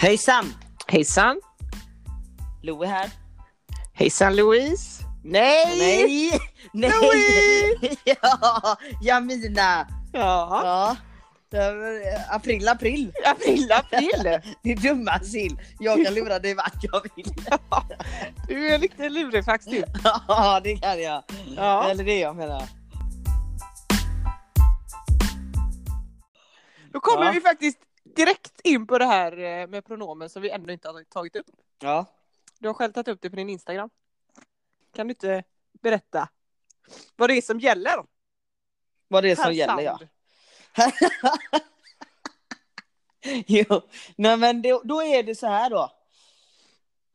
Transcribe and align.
Hejsan! 0.00 0.54
Hejsan! 0.86 1.40
Louie 2.62 2.88
här. 2.88 3.10
Hejsan 3.92 4.36
Louise! 4.36 5.04
Nej! 5.24 5.78
Nej! 5.78 6.40
Nej! 6.72 6.90
Louie! 6.90 7.96
ja, 8.04 8.76
Jamina! 9.02 9.86
Ja. 10.12 10.60
Ja. 10.64 10.96
Eh, 11.58 12.34
April, 12.34 12.68
april. 12.68 13.12
April, 13.26 13.72
april! 13.80 14.40
Din 14.62 14.76
dumma 14.80 15.18
sill. 15.20 15.60
Jag 15.78 16.04
kan 16.04 16.14
lura 16.14 16.38
dig 16.38 16.54
vart 16.54 16.82
jag 16.82 17.02
vill. 17.16 17.34
Du 18.48 18.68
är 18.68 18.74
en 18.74 18.80
riktig 18.80 19.10
lurifax 19.10 19.64
du. 19.64 19.84
Ja, 20.28 20.60
det 20.64 20.76
kan 20.76 21.02
jag. 21.02 21.22
Ja. 21.56 21.90
Eller 21.90 22.04
det 22.04 22.18
jag 22.18 22.36
menar. 22.36 22.62
Då 26.92 27.00
kommer 27.00 27.24
Ja. 27.26 27.32
vi 27.32 27.40
faktiskt 27.40 27.78
direkt 28.14 28.60
in 28.64 28.86
på 28.86 28.98
det 28.98 29.04
här 29.04 29.38
eh, 29.38 29.66
med 29.66 29.84
pronomen 29.84 30.30
som 30.30 30.42
vi 30.42 30.50
ännu 30.50 30.72
inte 30.72 30.88
har 30.88 31.04
tagit 31.04 31.36
upp. 31.36 31.46
Ja. 31.78 32.06
Du 32.58 32.68
har 32.68 32.74
själv 32.74 32.92
tagit 32.92 33.08
upp 33.08 33.22
det 33.22 33.30
på 33.30 33.36
din 33.36 33.50
Instagram. 33.50 33.90
Kan 34.92 35.06
du 35.06 35.12
inte 35.12 35.44
berätta 35.72 36.28
vad 37.16 37.30
det 37.30 37.34
är 37.34 37.42
som 37.42 37.60
gäller? 37.60 38.04
Vad 39.08 39.24
det 39.24 39.30
är 39.30 39.36
som 39.36 39.54
gäller 39.54 39.82
ja. 39.82 39.98
Jo, 43.46 43.82
nej 44.16 44.36
men 44.36 44.62
det, 44.62 44.80
då 44.84 45.02
är 45.02 45.22
det 45.22 45.34
så 45.34 45.46
här 45.46 45.70
då. 45.70 45.90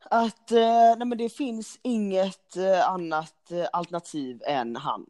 Att 0.00 0.52
eh, 0.52 0.96
nej 0.96 1.06
men 1.06 1.18
det 1.18 1.28
finns 1.28 1.78
inget 1.82 2.56
eh, 2.56 2.88
annat 2.88 3.52
alternativ 3.72 4.42
än 4.46 4.76
han. 4.76 5.06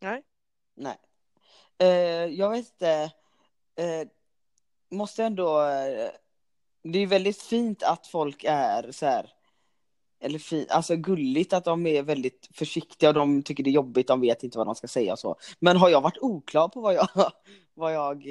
Nej. 0.00 0.22
Nej. 0.74 0.98
Jag 2.36 2.50
vet 2.50 2.66
inte. 2.66 3.10
Måste 4.92 5.24
ändå. 5.24 5.60
Eh, 5.60 6.10
det 6.84 6.98
är 6.98 7.06
väldigt 7.06 7.42
fint 7.42 7.82
att 7.82 8.06
folk 8.06 8.44
är 8.48 8.92
så 8.92 9.06
här. 9.06 9.30
Eller 10.20 10.38
fint, 10.38 10.70
alltså 10.70 10.96
gulligt 10.96 11.52
att 11.52 11.64
de 11.64 11.86
är 11.86 12.02
väldigt 12.02 12.48
försiktiga 12.54 13.08
och 13.08 13.14
de 13.14 13.42
tycker 13.42 13.64
det 13.64 13.70
är 13.70 13.72
jobbigt, 13.72 14.06
de 14.06 14.20
vet 14.20 14.42
inte 14.42 14.58
vad 14.58 14.66
de 14.66 14.74
ska 14.74 14.88
säga 14.88 15.12
och 15.12 15.18
så. 15.18 15.36
Men 15.58 15.76
har 15.76 15.88
jag 15.88 16.00
varit 16.00 16.18
oklar 16.18 16.68
på 16.68 16.80
vad 16.80 16.94
jag, 16.94 17.08
vad 17.74 17.94
jag 17.94 18.26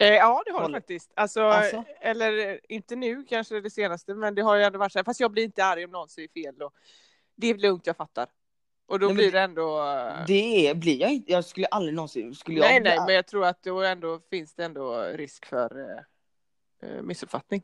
eh, 0.00 0.14
ja 0.14 0.42
det 0.46 0.52
har 0.52 0.68
du 0.68 0.74
faktiskt. 0.74 1.12
Alltså, 1.14 1.42
Alltså? 1.42 1.84
Eller 2.00 2.48
eh, 2.48 2.56
inte 2.68 2.96
nu 2.96 3.24
kanske 3.24 3.60
det 3.60 3.70
senaste 3.70 4.14
men 4.14 4.34
det 4.34 4.42
har 4.42 4.56
ju 4.56 4.62
ändå 4.62 4.78
varit 4.78 4.92
så 4.92 4.98
här. 4.98 5.04
Fast 5.04 5.20
jag 5.20 5.30
blir 5.30 5.44
inte 5.44 5.64
arg 5.64 5.84
om 5.84 5.90
någon 5.90 6.08
säger 6.08 6.28
fel 6.28 6.54
då. 6.58 6.70
Det 7.36 7.46
är 7.46 7.54
lugnt, 7.54 7.86
jag 7.86 7.96
fattar. 7.96 8.28
Och 8.90 8.98
då 8.98 9.06
Nej, 9.06 9.14
blir 9.14 9.32
det- 9.32 9.40
ändå... 9.40 9.82
eh, 9.82 10.24
Det 10.26 10.76
blir 10.76 11.00
jag 11.00 11.12
inte, 11.12 11.32
jag 11.32 11.44
skulle 11.44 11.66
aldrig 11.66 11.94
någonsin, 11.94 12.34
skulle 12.34 12.58
jag 12.60 12.68
nej 12.70 12.80
bli 12.80 12.90
nej 12.90 12.98
men 13.06 13.14
jag 13.14 13.26
tror 13.26 13.44
att 13.44 13.62
då 13.62 13.82
ändå 13.82 14.20
finns 14.30 14.54
det 14.54 14.64
ändå 14.64 15.02
risk 15.02 15.46
för 15.46 15.90
eh, 15.90 16.90
eh, 16.90 17.02
missuppfattning. 17.02 17.62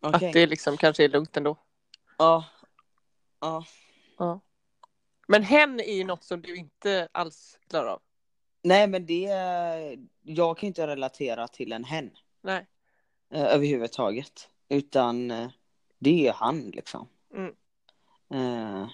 Okej. 0.00 0.26
Att 0.28 0.32
det 0.32 0.46
liksom 0.46 0.76
kanske 0.76 1.04
är 1.04 1.08
lugnt 1.08 1.36
ändå. 1.36 1.56
Ja. 2.18 2.44
Ja. 3.40 3.64
Ja. 4.18 4.40
Men 5.28 5.42
hen 5.42 5.80
är 5.80 5.94
ju 5.94 6.04
något 6.04 6.24
som 6.24 6.42
du 6.42 6.56
inte 6.56 7.08
alls 7.12 7.58
klarar 7.68 7.86
av. 7.88 8.00
Nej 8.62 8.86
men 8.86 9.06
det, 9.06 9.28
jag 10.22 10.58
kan 10.58 10.66
inte 10.66 10.86
relatera 10.86 11.48
till 11.48 11.72
en 11.72 11.84
hen 11.84 12.10
Nej. 12.42 12.66
eh, 13.32 13.44
överhuvudtaget. 13.54 14.48
Utan 14.68 15.28
det 15.98 16.28
är 16.28 16.32
han 16.32 16.60
liksom. 16.70 17.08
Mm. 17.34 18.86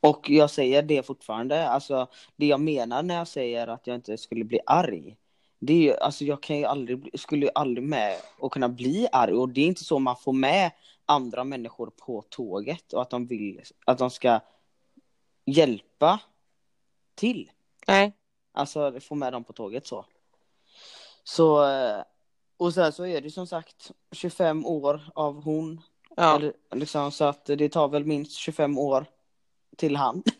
Och 0.00 0.30
jag 0.30 0.50
säger 0.50 0.82
det 0.82 1.06
fortfarande, 1.06 1.68
alltså 1.68 2.06
det 2.36 2.46
jag 2.46 2.60
menar 2.60 3.02
när 3.02 3.14
jag 3.14 3.28
säger 3.28 3.66
att 3.66 3.86
jag 3.86 3.94
inte 3.94 4.18
skulle 4.18 4.44
bli 4.44 4.60
arg. 4.66 5.16
Det 5.58 5.72
är 5.72 5.76
ju, 5.76 5.96
alltså 5.96 6.24
jag 6.24 6.42
kan 6.42 6.58
ju 6.58 6.64
aldrig, 6.64 7.20
skulle 7.20 7.46
ju 7.46 7.52
aldrig 7.54 7.84
med 7.84 8.16
och 8.38 8.52
kunna 8.52 8.68
bli 8.68 9.08
arg 9.12 9.32
och 9.32 9.48
det 9.48 9.60
är 9.60 9.66
inte 9.66 9.84
så 9.84 9.98
man 9.98 10.16
får 10.16 10.32
med 10.32 10.70
andra 11.06 11.44
människor 11.44 11.90
på 11.96 12.24
tåget 12.28 12.92
och 12.92 13.02
att 13.02 13.10
de 13.10 13.26
vill, 13.26 13.62
att 13.84 13.98
de 13.98 14.10
ska 14.10 14.40
hjälpa 15.44 16.20
till. 17.14 17.50
Nej. 17.86 18.12
Alltså 18.52 19.00
få 19.00 19.14
med 19.14 19.32
dem 19.32 19.44
på 19.44 19.52
tåget 19.52 19.86
så. 19.86 20.04
Så, 21.24 21.68
eh, 21.68 22.02
och 22.56 22.74
sen 22.74 22.92
så 22.92 23.06
är 23.06 23.20
det 23.20 23.30
som 23.30 23.46
sagt 23.46 23.92
25 24.12 24.66
år 24.66 25.10
av 25.14 25.42
hon. 25.42 25.80
Ja. 26.16 26.36
Eller, 26.36 26.52
liksom, 26.74 27.12
så 27.12 27.24
att 27.24 27.44
det 27.44 27.68
tar 27.68 27.88
väl 27.88 28.04
minst 28.04 28.32
25 28.32 28.78
år 28.78 29.06
till 29.76 29.96
han. 29.96 30.22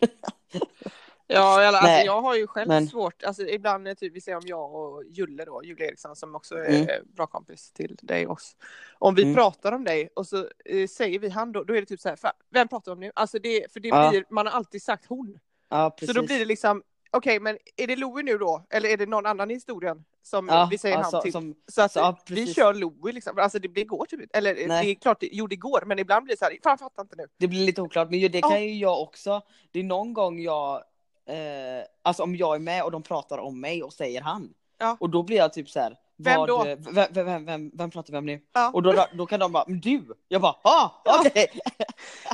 Ja, 1.33 1.67
alltså, 1.67 1.83
Nej, 1.87 2.07
jag 2.07 2.23
har 2.23 2.37
ju 2.37 2.47
själv 2.47 2.69
men- 2.69 2.87
svårt, 2.89 3.23
alltså 3.23 3.43
ibland 3.43 3.89
är 3.89 3.95
typ, 3.95 4.13
vi 4.17 4.21
säger 4.21 4.39
om 4.39 4.43
jag 4.47 4.75
och 4.75 5.05
Julle 5.05 5.45
då, 5.45 5.65
Julle 5.65 5.85
Eriksson 5.85 6.17
som 6.17 6.35
också 6.35 6.55
är 6.57 6.83
Mm. 6.83 7.07
bra 7.15 7.27
kompis 7.27 7.73
till 7.73 7.99
dig 8.03 8.27
och 8.27 8.33
oss. 8.33 8.57
Om 8.99 9.15
vi 9.15 9.23
Mm. 9.23 9.35
pratar 9.35 9.73
om 9.73 9.85
dig 9.85 10.09
och 10.17 10.27
så 10.27 10.49
eh, 10.65 10.87
säger 10.89 11.19
vi 11.19 11.29
han 11.29 11.53
då, 11.53 11.65
då 11.65 11.77
är 11.77 11.81
det 11.81 11.87
typ 11.87 12.01
så 12.01 12.09
här, 12.09 12.17
"Fan, 12.17 12.33
vem 12.51 12.69
pratar 12.69 12.93
vi 12.93 12.95
om 12.95 13.01
nu? 13.01 13.13
Alltså 13.15 13.39
det, 13.39 13.73
för 13.73 13.81
det 13.81 13.89
Ja. 13.89 14.11
blir, 14.11 14.25
man 14.31 14.47
har 14.47 14.53
alltid 14.53 14.83
sagt 14.83 15.07
hon. 15.07 15.39
Ja. 15.69 15.97
Så 16.07 16.13
då 16.13 16.23
blir 16.23 16.39
det 16.39 16.45
liksom, 16.45 16.83
okej 17.11 17.41
men 17.41 17.59
är 17.77 17.87
det 17.87 17.97
Louie 17.97 18.25
nu 18.25 18.39
då? 18.39 18.67
Eller 18.71 18.89
är 18.89 18.97
det 18.97 19.07
någon 19.07 19.27
annan 19.27 19.51
i 19.51 19.55
historien 19.55 20.05
som 20.23 20.49
ja, 20.49 20.69
vi 20.71 20.79
säger 20.79 20.97
alltså, 20.97 21.17
han 21.17 21.23
till? 21.23 21.33
Som, 21.33 21.55
Så 21.69 21.83
att 21.83 21.97
ja, 21.97 22.19
vi 22.29 22.55
kör 22.55 22.75
Louie 22.75 23.15
liksom, 23.15 23.39
alltså 23.39 23.59
det, 23.59 23.69
det 23.69 23.85
går 23.85 24.07
typ 24.07 24.21
inte. 24.21 24.39
Eller 24.39 24.55
Nej. 24.69 24.85
det 24.85 24.91
är 24.91 24.95
klart, 24.95 25.21
det, 25.21 25.29
jo 25.33 25.47
det 25.47 25.57
går, 25.57 25.83
men 25.87 25.99
ibland 25.99 26.25
blir 26.25 26.35
det 26.35 26.39
så 26.39 26.45
här, 26.45 26.59
fan 26.63 26.79
fattar 26.79 27.03
inte 27.03 27.17
nu. 27.17 27.27
Det 27.37 27.49
blir 27.49 27.67
lite 27.67 27.83
oklart, 27.83 28.11
men 28.11 28.21
det 28.21 28.39
Ja. 28.39 28.49
kan 28.49 28.63
ju 28.63 28.75
jag 28.75 29.03
också. 29.03 29.43
Det 29.71 29.81
är 29.81 29.85
någon 29.85 30.13
gång 30.13 30.41
jag, 30.41 30.77
eh, 31.27 31.85
alltså 32.03 32.23
om 32.23 32.37
jag 32.37 32.55
är 32.55 32.59
med 32.59 32.85
och 32.85 32.91
de 32.91 33.03
pratar 33.03 33.39
om 33.39 33.61
mig 33.61 33.83
och 33.83 33.93
säger 33.93 34.21
han. 34.21 34.55
Ja. 34.79 34.97
Och 35.01 35.11
då 35.11 35.23
blir 35.23 35.37
jag 35.37 35.53
typ 35.53 35.71
så 35.71 35.81
här. 35.81 35.97
Vem 36.25 36.47
då? 36.47 36.65
eh, 36.65 36.79
Vem, 36.79 37.07
vem, 37.13 37.25
vem, 37.25 37.45
vem, 37.47 37.71
vem 37.75 37.91
pratar 37.91 38.13
vi 38.13 38.19
om 38.19 38.27
nu? 38.27 38.41
Ja. 38.53 38.71
Och 38.75 38.83
då, 38.83 39.07
då 39.13 39.27
kan 39.27 39.41
de 39.41 39.53
bara, 39.53 39.65
men 39.67 39.81
du! 39.81 40.05
Jag 40.29 40.41
bara, 40.43 40.57
ah, 40.63 40.91
Ja. 41.05 41.23
okej! 41.27 41.61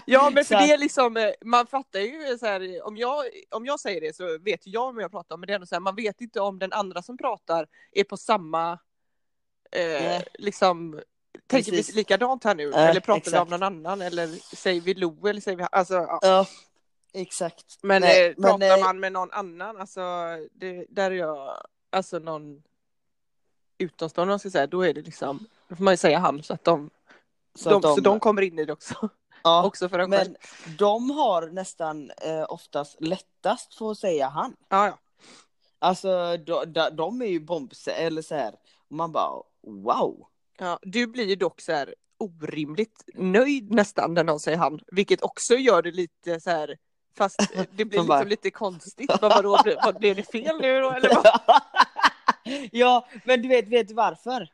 Ja 0.07 0.31
men 0.31 0.45
för 0.45 0.55
det 0.55 0.73
är 0.73 0.79
liksom, 0.79 1.17
eh, 1.17 1.31
man 1.45 1.67
fattar 1.67 2.01
ju 2.01 2.39
så 2.39 2.47
här, 2.47 2.87
om 2.87 2.97
jag, 2.97 3.25
om 3.51 3.67
jag 3.67 3.81
säger 3.81 4.01
det 4.01 4.17
så 4.17 4.39
vet 4.39 4.61
jag 4.67 4.85
om 4.89 4.99
jag 5.01 5.11
pratar 5.11 5.35
om, 5.35 5.41
men 5.41 5.47
det 5.47 5.53
är 5.53 5.55
ändå 5.55 5.67
så 5.67 5.75
här, 5.75 5.81
man 5.81 5.97
vet 5.97 6.21
inte 6.21 6.41
om 6.41 6.59
den 6.59 6.73
andra 6.73 7.03
som 7.03 7.17
pratar 7.19 7.67
är 7.93 8.05
på 8.05 8.17
samma, 8.17 8.79
eh, 9.73 10.23
liksom, 10.35 11.01
tänker 11.47 11.73
vi 11.73 11.83
likadant 11.93 12.45
här 12.45 12.55
nu? 12.55 12.71
Eh, 12.73 12.89
eller 12.91 13.01
pratar 13.01 13.21
vi 13.21 13.29
exakt. 13.29 13.43
om 13.43 13.49
någon 13.51 13.63
annan? 13.63 14.03
Eller 14.03 14.27
säger 14.57 14.81
vi 14.81 14.95
Lo 14.95 15.27
eller 15.27 15.41
säger 15.41 15.57
vi, 15.59 15.65
alltså, 15.73 15.95
ja. 15.95 16.19
Ja, 16.23 16.47
exakt. 17.15 17.79
Men 17.83 18.03
Nej, 18.03 18.27
eh, 18.27 18.35
pratar 18.35 18.59
men, 18.59 18.79
eh, 18.81 18.85
man 18.85 19.01
med 19.01 19.13
någon 19.13 19.31
annan, 19.33 19.77
alltså, 19.77 20.01
det, 20.53 20.87
där 20.89 21.11
är 21.11 21.15
jag, 21.15 21.67
alltså 21.91 22.19
någon 22.19 22.63
utomstående, 23.79 24.31
om 24.31 24.33
man 24.33 24.39
ska 24.39 24.51
säga, 24.51 24.67
då 24.67 24.83
är 24.83 24.95
det 24.95 25.03
liksom, 25.03 25.47
då 25.69 25.77
får 25.77 25.85
man 25.85 25.93
ju 25.93 25.97
säga 25.97 26.19
han 26.19 26.43
så 26.43 26.55
att 26.55 26.65
de, 26.65 26.91
Så 27.55 27.71
de, 27.71 27.81
de, 27.81 27.95
så 27.95 28.01
de 28.01 28.21
kommer 28.21 28.43
in 28.43 28.59
i 28.59 28.65
det 28.65 28.73
också, 28.73 29.09
ja, 29.45 29.65
också 29.67 29.89
för 29.89 29.99
själv. 29.99 30.11
men 30.11 30.37
de 30.79 31.11
har 31.11 31.47
nästan 31.47 32.11
eh, 32.11 32.45
oftast 32.49 32.97
lättast 33.01 33.75
för 33.75 33.91
att 33.91 33.99
säga 33.99 34.29
han. 34.29 34.57
Ja, 34.69 34.87
ja. 34.87 34.99
Alltså 35.79 36.37
de, 36.37 36.73
de, 36.73 36.97
de 36.97 37.23
är 37.23 37.27
ju 37.27 37.41
bombse 37.41 37.93
eller 37.93 38.23
så 38.23 38.35
här. 38.35 38.55
Man 38.89 39.13
bara 39.13 39.43
wow. 39.67 40.27
Ja, 40.59 40.79
du 40.83 41.07
blir 41.07 41.25
ju 41.25 41.37
dock 41.37 41.61
så 41.61 41.73
här 41.73 41.95
orimligt 42.19 43.05
nöjd 43.15 43.71
nästan 43.73 44.15
när 44.15 44.25
någon 44.25 44.41
säger 44.41 44.59
han, 44.59 44.81
vilket 44.87 45.23
också 45.23 45.55
gör 45.55 45.83
det 45.83 45.91
lite 45.91 46.41
så 46.41 46.51
här 46.51 46.77
Fast 47.17 47.39
det 47.71 47.85
blir 47.85 47.99
liksom 48.01 48.29
lite 48.29 48.51
konstigt. 48.51 49.11
Vad, 49.21 49.35
vadå, 49.35 49.61
blev, 49.65 49.77
vad, 49.85 49.99
blev 49.99 50.17
det 50.17 50.23
fel 50.23 50.61
nu 50.61 50.81
då? 50.81 50.91
Eller 50.91 51.15
vad? 51.15 51.27
ja, 52.73 53.07
men 53.25 53.43
du 53.43 53.49
vet, 53.49 53.69
vet 53.69 53.89
du 53.89 53.95
varför? 53.95 54.49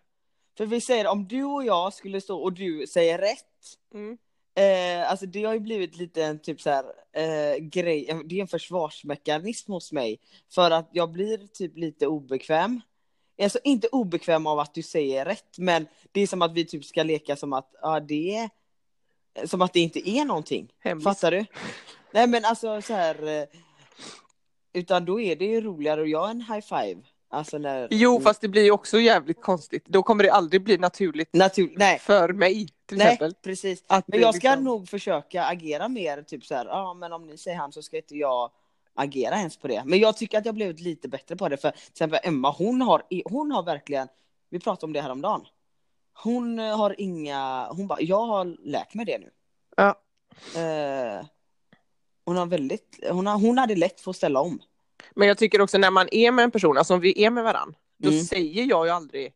För 0.56 0.66
vi 0.66 0.80
säger 0.80 1.06
om 1.06 1.28
du 1.28 1.44
och 1.44 1.64
jag 1.64 1.92
skulle 1.94 2.20
stå 2.20 2.38
och 2.42 2.52
du 2.52 2.86
säger 2.86 3.18
rätt. 3.18 3.78
Mm. 3.94 4.18
Eh, 4.54 5.10
alltså 5.10 5.26
det 5.26 5.44
har 5.44 5.54
ju 5.54 5.60
blivit 5.60 5.96
lite 5.96 6.24
en 6.24 6.38
typ 6.38 6.60
så 6.60 6.70
här 6.70 6.84
eh, 7.12 7.56
grej, 7.56 8.22
det 8.24 8.36
är 8.36 8.40
en 8.40 8.48
försvarsmekanism 8.48 9.72
hos 9.72 9.92
mig. 9.92 10.20
För 10.54 10.70
att 10.70 10.88
jag 10.92 11.12
blir 11.12 11.46
typ 11.46 11.76
lite 11.76 12.06
obekväm. 12.06 12.80
Alltså 13.42 13.58
inte 13.64 13.88
obekväm 13.88 14.46
av 14.46 14.58
att 14.58 14.74
du 14.74 14.82
säger 14.82 15.24
rätt, 15.24 15.58
men 15.58 15.86
det 16.12 16.20
är 16.20 16.26
som 16.26 16.42
att 16.42 16.52
vi 16.52 16.64
typ 16.64 16.84
ska 16.84 17.02
leka 17.02 17.36
som 17.36 17.52
att, 17.52 17.74
ja 17.82 18.00
det 18.00 18.36
är, 18.36 18.50
som 19.46 19.62
att 19.62 19.72
det 19.72 19.80
inte 19.80 20.10
är 20.10 20.24
någonting. 20.24 20.72
Hemlis. 20.78 21.04
Fattar 21.04 21.30
du? 21.30 21.44
Nej 22.12 22.26
men 22.26 22.44
alltså 22.44 22.82
så 22.82 22.92
här. 22.92 23.26
eh, 23.28 23.44
Utan 24.74 25.04
då 25.04 25.20
är 25.20 25.36
det 25.36 25.44
ju 25.44 25.60
roligare 25.60 26.02
att 26.02 26.08
göra 26.08 26.30
en 26.30 26.40
high 26.40 26.60
five. 26.60 27.02
Alltså 27.34 27.58
när... 27.58 27.88
Jo, 27.90 28.20
fast 28.20 28.40
det 28.40 28.48
blir 28.48 28.62
ju 28.64 28.70
också 28.70 29.00
jävligt 29.00 29.42
konstigt. 29.42 29.84
Då 29.86 30.02
kommer 30.02 30.24
det 30.24 30.32
aldrig 30.32 30.64
bli 30.64 30.78
naturligt 30.78 31.28
Naturligt, 31.32 31.78
nej. 31.78 31.98
för 31.98 32.32
mig 32.32 32.68
till 32.86 32.98
Nej, 32.98 33.06
exempel. 33.06 33.34
precis. 33.42 33.84
Att 33.86 34.08
Men 34.08 34.20
jag 34.20 34.34
ska 34.34 34.48
liksom- 34.48 34.64
nog 34.64 34.88
försöka 34.88 35.44
agera 35.44 35.88
mer, 35.88 36.22
typ 36.22 36.44
så 36.44 36.54
här, 36.54 36.66
ja 36.66 36.94
men 36.94 37.12
om 37.12 37.26
ni 37.26 37.38
säger 37.38 37.56
han 37.56 37.72
så 37.72 37.82
ska 37.82 37.96
inte 37.96 38.16
jag 38.16 38.50
agera 38.94 39.36
ens 39.36 39.56
på 39.56 39.68
det. 39.68 39.82
Men 39.86 39.98
jag 39.98 40.16
tycker 40.16 40.38
att 40.38 40.46
jag 40.46 40.54
blivit 40.54 40.80
lite 40.80 41.08
bättre 41.08 41.36
på 41.36 41.48
det, 41.48 41.56
för 41.56 41.70
till 41.70 41.80
exempel 41.90 42.20
Emma, 42.22 42.50
hon 42.50 42.82
har, 42.82 43.02
hon 43.24 43.52
har 43.52 43.62
verkligen, 43.62 44.08
vi 44.50 44.60
pratade 44.60 44.86
om 44.86 44.92
det 44.92 45.00
här 45.00 45.10
om 45.10 45.20
dagen. 45.20 45.44
Hon 46.22 46.58
eh, 46.58 46.76
har 46.78 46.94
inga, 47.00 47.68
hon 47.70 47.86
bara, 47.86 48.00
jag 48.00 48.26
har 48.26 48.44
lärt 48.64 48.94
mig 48.94 49.06
det 49.06 49.18
nu. 49.18 49.30
Ja. 49.76 49.94
Eh, 50.60 51.26
hon 52.24 52.36
har 52.36 52.46
väldigt, 52.46 52.98
hon, 53.10 53.26
har, 53.26 53.38
hon 53.38 53.58
hade 53.58 53.74
lätt 53.74 54.00
för 54.00 54.10
att 54.10 54.16
ställa 54.16 54.40
om. 54.40 54.60
Men 55.14 55.28
jag 55.28 55.38
tycker 55.38 55.60
också 55.60 55.78
när 55.78 55.90
man 55.90 56.08
är 56.12 56.30
med 56.32 56.42
en 56.42 56.50
person, 56.50 56.78
alltså 56.78 56.94
om 56.94 57.00
vi 57.00 57.24
är 57.24 57.30
med 57.30 57.44
varandra, 57.44 57.78
då 57.98 58.08
Mm. 58.08 58.20
säger 58.24 58.64
jag 58.64 58.86
ju 58.86 58.92
aldrig 58.92 59.32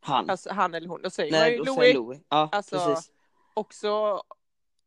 Han. 0.00 0.30
Alltså 0.30 0.52
han 0.52 0.74
eller 0.74 0.88
hon. 0.88 1.02
Då 1.02 1.10
säger 1.10 1.32
man 1.32 1.40
Nej, 1.40 1.52
ju 1.52 1.58
då 1.58 1.64
Louis. 1.64 1.76
säger 1.78 1.94
Louis. 1.94 2.20
Ja, 2.28 2.48
Alltså, 2.52 2.78
precis. 2.86 3.10
också, 3.54 4.22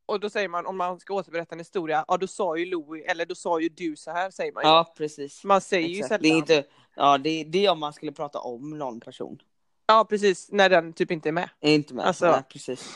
och 0.06 0.20
då 0.20 0.30
säger 0.30 0.48
man 0.50 0.66
om 0.66 0.78
man 0.78 1.00
ska 1.00 1.14
återberätta 1.14 1.56
en 1.56 1.60
historia, 1.60 2.06
ja 2.08 2.18
då 2.18 2.28
sa 2.28 2.58
ju 2.58 2.66
Louis, 2.66 3.06
eller 3.08 3.26
då 3.26 3.36
sa 3.36 3.60
ju 3.60 3.70
du 3.70 3.96
så 3.96 4.12
här 4.12 4.32
säger 4.32 4.52
man 4.54 4.64
ju. 4.64 4.70
Ja, 4.70 4.94
precis. 4.98 5.44
Man 5.44 5.62
säger 5.62 5.88
ju 5.88 5.96
Exakt. 5.96 6.08
sällan. 6.10 6.22
Det 6.22 6.30
är 6.30 6.38
inte, 6.38 6.64
ja, 6.96 7.18
det, 7.18 7.44
det 7.44 7.66
är 7.66 7.72
om 7.72 7.80
man 7.80 7.94
skulle 7.94 8.12
prata 8.12 8.40
om 8.40 8.78
någon 8.78 9.00
person. 9.00 9.42
Ja 9.88 10.06
precis, 10.10 10.52
när 10.52 10.70
den 10.70 10.94
typ 10.94 11.12
inte 11.12 11.30
är 11.30 11.34
med. 11.34 11.50
Är 11.60 11.74
inte 11.74 11.94
med. 11.94 12.06
Alltså- 12.06 12.32
Nej, 12.32 12.44
precis. 12.50 12.96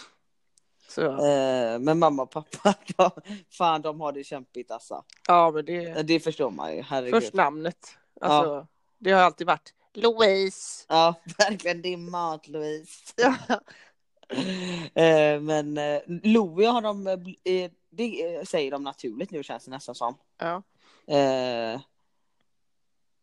Eh, 1.02 1.80
men 1.80 2.00
mamma 2.00 2.24
och 2.24 2.32
pappa, 2.32 2.74
de, 2.98 3.12
fan 3.50 3.82
de 3.82 4.02
har 4.02 4.12
det 4.12 4.24
kämpigt 4.24 4.72
alltså. 4.72 5.04
ja 5.28 5.52
men 5.52 5.66
det 5.66 6.04
Det 6.04 6.20
förstår 6.20 6.50
man 6.52 6.76
ju, 6.76 6.82
herregud. 6.82 7.22
först 7.24 7.34
namnet. 7.34 7.98
Alltså, 8.22 8.68
det 9.00 9.12
har 9.12 9.22
alltid 9.22 9.48
varit 9.48 9.74
Louise. 9.94 10.86
Ja, 10.90 11.14
verkligen 11.38 11.82
din 11.82 12.12
mat 12.12 12.48
Louise. 12.48 13.14
Ja. 13.18 13.36
Eh, 15.02 15.40
men 15.42 15.78
eh, 15.78 16.02
Louie 16.08 16.68
har 16.68 16.82
de, 16.82 17.08
eh, 17.08 17.14
eh, 17.54 17.72
det 17.90 18.36
eh, 18.36 18.44
säger 18.44 18.72
de 18.72 18.84
naturligt 18.84 19.32
nu 19.32 19.44
känns 19.44 19.66
det 19.66 19.72
nästan 19.72 19.96
som. 19.96 20.18
Ja. 20.38 20.56
Eh, 21.08 21.82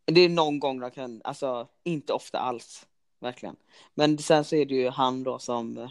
det 0.05 0.21
är 0.21 0.29
någon 0.29 0.61
gång 0.61 0.81
de 0.81 0.91
kan, 0.91 1.21
alltså 1.25 1.69
inte 1.85 2.13
ofta 2.13 2.39
alls. 2.39 2.87
Verkligen. 3.21 3.57
Men 3.95 4.19
sen 4.19 4.45
så 4.45 4.57
är 4.57 4.65
det 4.67 4.75
ju 4.75 4.89
han 4.91 5.23
då 5.25 5.39
som 5.39 5.79
eh, 5.79 5.91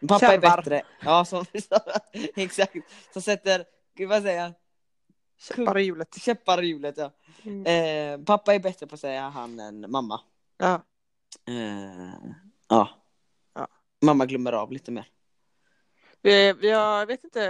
Pappa 0.00 0.18
Kärvar. 0.18 0.34
är 0.34 0.56
bättre. 0.56 0.82
Ja, 1.00 1.24
som, 1.24 1.44
exakt. 2.36 2.76
Som 3.12 3.22
sätter, 3.22 3.64
gud 3.96 4.08
vad 4.08 4.22
säger 4.22 4.42
jag? 4.42 4.52
Käppar 5.38 5.78
i 5.78 5.82
hjulet. 5.82 6.14
Käppar 6.20 6.62
i 6.62 6.66
hjulet 6.66 6.96
ja. 6.96 7.10
Mm. 7.42 7.66
Eh, 8.20 8.24
pappa 8.24 8.54
är 8.54 8.58
bättre 8.58 8.86
på 8.86 8.94
att 8.94 9.00
säga 9.00 9.28
han 9.28 9.60
än 9.60 9.90
mamma. 9.90 10.20
Ja. 10.58 10.82
Eh, 11.48 12.30
ja. 12.68 12.88
Ja. 13.54 13.68
Mamma 14.00 14.26
glömmer 14.26 14.52
av 14.52 14.72
lite 14.72 14.90
mer. 14.90 15.08
Vi, 16.22 16.52
vi 16.52 16.70
har, 16.70 16.98
jag 16.98 17.06
vet 17.06 17.24
inte, 17.24 17.44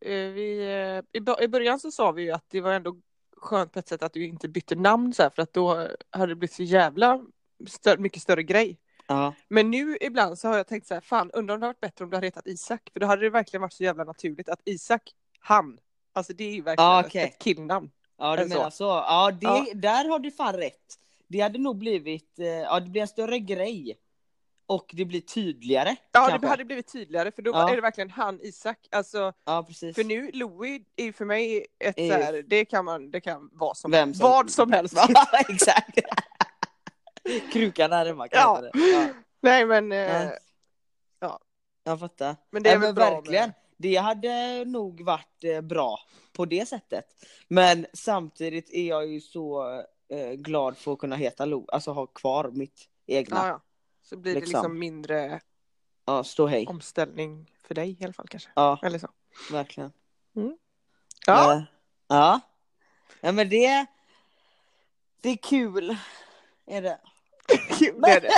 eh, 0.00 0.10
vi, 0.10 0.58
eh, 0.58 1.20
i, 1.20 1.44
i 1.44 1.48
början 1.48 1.80
så 1.80 1.90
sa 1.90 2.12
vi 2.12 2.22
ju 2.22 2.30
att 2.30 2.44
det 2.48 2.60
var 2.60 2.72
ändå 2.72 2.96
skönt 3.36 3.72
på 3.72 3.78
ett 3.78 3.88
sätt 3.88 4.02
att 4.02 4.12
du 4.12 4.26
inte 4.26 4.48
bytte 4.48 4.74
namn 4.74 5.14
så 5.14 5.22
här, 5.22 5.30
för 5.30 5.42
att 5.42 5.52
då 5.52 5.88
hade 6.10 6.32
det 6.32 6.36
blivit 6.36 6.52
så 6.52 6.62
jävla 6.62 7.20
stör, 7.68 7.98
mycket 7.98 8.22
större 8.22 8.42
grej. 8.42 8.78
Ja, 9.06 9.34
Men 9.48 9.70
nu 9.70 9.96
ibland 10.00 10.38
så 10.38 10.48
har 10.48 10.56
jag 10.56 10.66
tänkt 10.66 10.86
så 10.86 10.94
här, 10.94 11.00
fan 11.00 11.30
undrar 11.30 11.54
om 11.54 11.60
det 11.60 11.66
hade 11.66 11.74
varit 11.74 11.80
bättre 11.80 12.04
om 12.04 12.10
du 12.10 12.16
hade 12.16 12.26
hetat 12.26 12.46
Isak, 12.46 12.80
för 12.92 13.00
då 13.00 13.06
hade 13.06 13.22
det 13.22 13.30
verkligen 13.30 13.60
varit 13.62 13.72
så 13.72 13.84
jävla 13.84 14.04
naturligt 14.04 14.48
att 14.48 14.60
Isak, 14.64 15.02
han, 15.38 15.78
alltså 16.12 16.32
det 16.32 16.44
är 16.44 16.52
ju 16.54 16.62
verkligen 16.62 16.90
Ja, 16.90 17.02
okej. 17.06 17.22
ett 17.24 17.38
killnamn. 17.38 17.90
ja 18.18 18.36
du 18.36 18.42
Eller 18.42 18.50
så. 18.50 18.58
menar 18.58 18.70
så. 18.70 18.84
Ja, 18.84 19.30
det, 19.40 19.46
Ja. 19.46 19.66
där 19.74 20.08
har 20.08 20.18
du 20.18 20.30
fan 20.30 20.54
rätt. 20.54 20.98
Det 21.28 21.40
hade 21.40 21.58
nog 21.58 21.76
blivit, 21.78 22.38
eh, 22.38 22.46
ja 22.46 22.80
det 22.80 22.90
blir 22.90 23.02
en 23.02 23.08
större 23.08 23.38
grej. 23.38 23.98
Och 24.66 24.90
det 24.92 25.04
blir 25.04 25.20
tydligare. 25.20 25.88
Ja, 26.12 26.20
kanske. 26.20 26.38
det 26.38 26.48
hade 26.48 26.64
blivit 26.64 26.92
tydligare 26.92 27.30
för 27.32 27.42
då 27.42 27.50
Ja. 27.50 27.70
är 27.70 27.74
det 27.76 27.80
verkligen 27.82 28.10
han, 28.10 28.40
Isak, 28.42 28.78
alltså 28.90 29.32
Ja, 29.44 29.62
precis. 29.68 29.94
för 29.94 30.04
nu 30.04 30.30
Louis 30.34 30.82
är 30.96 31.12
för 31.12 31.24
mig 31.24 31.66
ett 31.78 31.98
Är- 31.98 32.08
så 32.08 32.14
här, 32.24 32.42
det 32.46 32.64
kan 32.64 32.84
man, 32.84 33.10
det 33.10 33.20
kan 33.20 33.50
vara 33.52 33.74
som, 33.74 33.90
Vem 33.90 34.14
som- 34.14 34.30
vad 34.30 34.50
som 34.50 34.72
helst. 34.72 34.94
Ja, 35.08 35.26
exakt. 35.48 35.98
Krukan 37.52 37.90
där 37.90 38.06
hemma 38.06 38.28
kan 38.28 38.40
Ja. 38.40 38.60
det. 38.60 38.70
Ja. 38.78 39.08
Nej 39.40 39.66
men, 39.66 39.92
eh, 39.92 40.30
ja. 41.20 41.40
Jag 41.84 42.00
fattar. 42.00 42.36
men 42.50 42.62
det 42.62 42.70
är 42.70 42.78
Nej, 42.78 42.86
väl 42.86 42.94
bra 42.94 43.10
verkligen. 43.10 43.48
med- 43.48 43.54
Det 43.76 43.96
hade 43.96 44.64
nog 44.64 45.00
varit 45.04 45.44
eh, 45.44 45.60
bra 45.60 45.98
på 46.32 46.44
det 46.44 46.66
sättet. 46.68 47.04
Men 47.48 47.86
samtidigt 47.92 48.70
är 48.70 48.88
jag 48.88 49.06
ju 49.06 49.20
så 49.20 49.70
eh, 50.08 50.32
glad 50.32 50.76
för 50.78 50.92
att 50.92 50.98
kunna 50.98 51.16
heta 51.16 51.44
Lo, 51.44 51.66
alltså 51.72 51.92
ha 51.92 52.06
kvar 52.06 52.50
mitt 52.50 52.88
egna. 53.06 53.36
Ja, 53.36 53.48
ja. 53.48 53.60
Så 54.02 54.16
blir 54.16 54.34
det 54.34 54.40
Liksom. 54.40 54.58
liksom 54.60 54.78
mindre 54.78 55.40
Ja, 56.04 56.24
stå 56.24 56.46
hej. 56.46 56.66
omställning 56.66 57.50
för 57.62 57.74
dig 57.74 57.96
i 58.00 58.04
alla 58.04 58.12
fall 58.12 58.28
kanske. 58.28 58.50
Ja, 58.54 58.78
Eller 58.82 58.98
så. 58.98 59.08
verkligen. 59.52 59.92
Ja, 61.26 61.54
Eh, 61.54 61.62
ja. 62.08 62.40
Ja, 63.20 63.32
men 63.32 63.48
det, 63.48 63.86
det 65.20 65.28
är 65.28 65.36
kul. 65.36 65.96
Är 66.66 66.82
det. 66.82 67.00
det 68.02 68.10
är. 68.10 68.30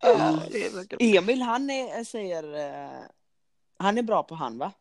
Ja, 0.00 0.38
det 0.50 0.66
är 0.66 0.86
kul. 0.86 0.98
Emil 1.00 1.42
han 1.42 1.70
är, 1.70 2.04
säger, 2.04 2.54
eh, 2.54 3.00
han 3.78 3.98
är 3.98 4.02
bra 4.02 4.22
på 4.22 4.34
han 4.34 4.58
va? 4.58 4.72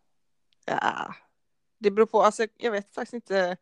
Ja. 0.65 1.15
Det 1.77 1.91
beror 1.91 2.05
på, 2.05 2.21
alltså 2.21 2.47
jag 2.57 2.71
vet 2.71 2.95
faktiskt 2.95 3.13
inte. 3.13 3.57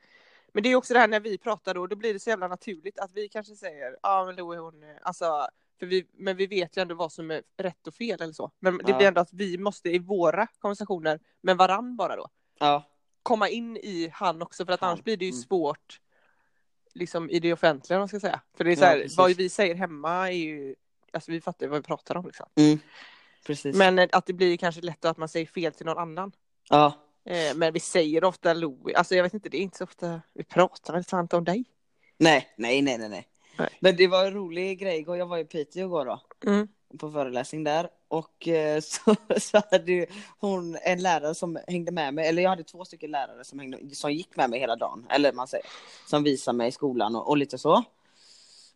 Men 0.54 0.64
det 0.64 0.70
är 0.70 0.76
också 0.76 0.94
det 0.94 1.00
här 1.00 1.08
när 1.08 1.20
vi 1.20 1.38
pratar 1.38 1.74
då, 1.74 1.88
då 1.88 1.96
blir 1.96 2.14
det 2.14 2.20
så 2.20 2.30
jävla 2.30 2.48
naturligt 2.48 3.00
att 3.00 3.12
vi 3.14 3.30
kanske 3.30 3.56
säger, 3.56 3.98
ja 4.04 4.26
men 4.26 4.36
Louie 4.36 4.60
hon, 4.60 4.84
är-" 4.84 5.00
alltså, 5.02 5.48
för 5.80 5.86
vi, 5.86 6.08
men 6.14 6.38
vi 6.38 6.48
vet 6.48 6.78
ju 6.78 6.82
ändå 6.82 6.96
vad 6.96 7.12
som 7.12 7.32
är 7.32 7.44
rätt 7.58 7.88
och 7.88 7.96
fel 7.96 8.22
eller 8.22 8.34
så. 8.34 8.52
Men 8.60 8.78
det 8.78 8.92
Ja. 8.92 8.98
blir 8.98 9.08
ändå 9.08 9.22
att 9.22 9.34
vi 9.34 9.58
måste 9.58 9.90
i 9.90 10.00
våra 10.00 10.48
konversationer 10.60 11.20
med 11.42 11.58
varann 11.58 11.96
bara 11.96 12.16
då, 12.16 12.28
Ja. 12.60 12.84
komma 13.24 13.50
in 13.50 13.78
i 13.78 14.12
han 14.14 14.42
också 14.42 14.66
för 14.66 14.74
att 14.74 14.80
Han, 14.82 14.90
annars 14.90 15.04
blir 15.04 15.18
det 15.18 15.26
ju 15.26 15.32
mm. 15.32 15.42
svårt 15.42 16.00
liksom 16.94 17.30
i 17.30 17.40
det 17.40 17.54
offentliga 17.54 17.98
om 17.98 18.02
man 18.02 18.08
ska 18.08 18.20
säga. 18.20 18.42
För 18.58 18.64
det 18.64 18.72
är 18.72 18.76
så 18.76 18.84
Ja, 18.84 18.88
här, 18.88 19.02
precis. 19.02 19.18
vad 19.18 19.36
vi 19.36 19.50
säger 19.50 19.76
hemma 19.76 20.28
är 20.30 20.34
ju, 20.34 20.76
alltså 21.14 21.32
vi 21.32 21.42
fattar 21.42 21.66
ju 21.66 21.70
vad 21.70 21.80
vi 21.80 21.84
pratar 21.84 22.18
om 22.18 22.26
liksom. 22.26 22.46
Mm. 22.56 22.80
Precis. 23.46 23.76
Men 23.76 24.00
eh, 24.00 24.08
att 24.12 24.26
det 24.26 24.34
blir 24.34 24.58
kanske 24.58 24.82
lätt 24.82 25.06
att 25.06 25.18
man 25.18 25.30
säger 25.30 25.46
fel 25.46 25.74
till 25.74 25.86
någon 25.86 25.98
annan. 25.98 26.32
Ja. 26.70 26.94
Eh, 27.26 27.56
Men 27.56 27.74
vi 27.74 27.80
säger 27.80 28.24
ofta 28.24 28.54
Louie, 28.54 28.96
alltså 28.96 29.16
jag 29.16 29.24
vet 29.24 29.34
inte, 29.34 29.50
det 29.50 29.58
är 29.58 29.62
inte 29.62 29.78
så 29.78 29.84
ofta 29.84 30.22
vi 30.34 30.44
pratar 30.44 30.94
väl 30.94 31.04
fan 31.04 31.22
inte 31.22 31.38
om 31.38 31.44
dig. 31.44 31.66
Nej, 32.18 32.48
nej, 32.58 32.82
nej, 32.82 32.98
nej, 32.98 33.10
nej. 33.10 33.28
Nej. 33.58 33.70
Men 33.80 33.96
det 33.96 34.08
var 34.08 34.26
en 34.26 34.34
rolig 34.34 34.80
grej 34.80 35.00
igår. 35.00 35.18
Jag 35.18 35.26
var 35.26 35.38
i 35.38 35.46
Piteå 35.46 35.86
igår 35.86 36.06
då. 36.06 36.22
Mm. 36.46 36.68
På 37.00 37.12
föreläsning 37.12 37.64
där. 37.64 37.90
Och 38.12 38.48
eh, 38.48 38.82
så, 38.82 39.16
så 39.38 39.62
hade 39.72 40.06
hon 40.40 40.78
en 40.84 41.02
lärare 41.02 41.36
som 41.36 41.60
hängde 41.68 41.92
med 41.92 42.14
mig. 42.14 42.28
Eller 42.28 42.42
jag 42.42 42.50
hade 42.50 42.64
två 42.64 42.86
stycken 42.86 43.12
lärare 43.12 43.44
som, 43.44 43.60
hängde, 43.60 43.96
som 43.96 44.12
gick 44.12 44.36
med 44.36 44.50
mig 44.50 44.60
hela 44.60 44.76
dagen. 44.76 45.06
Eller 45.10 45.34
man 45.34 45.48
säger. 45.48 45.66
Som 46.08 46.24
visade 46.24 46.58
mig 46.58 46.68
i 46.68 46.72
skolan 46.72 47.16
och, 47.16 47.28
och 47.28 47.38
lite 47.38 47.58
så. 47.58 47.84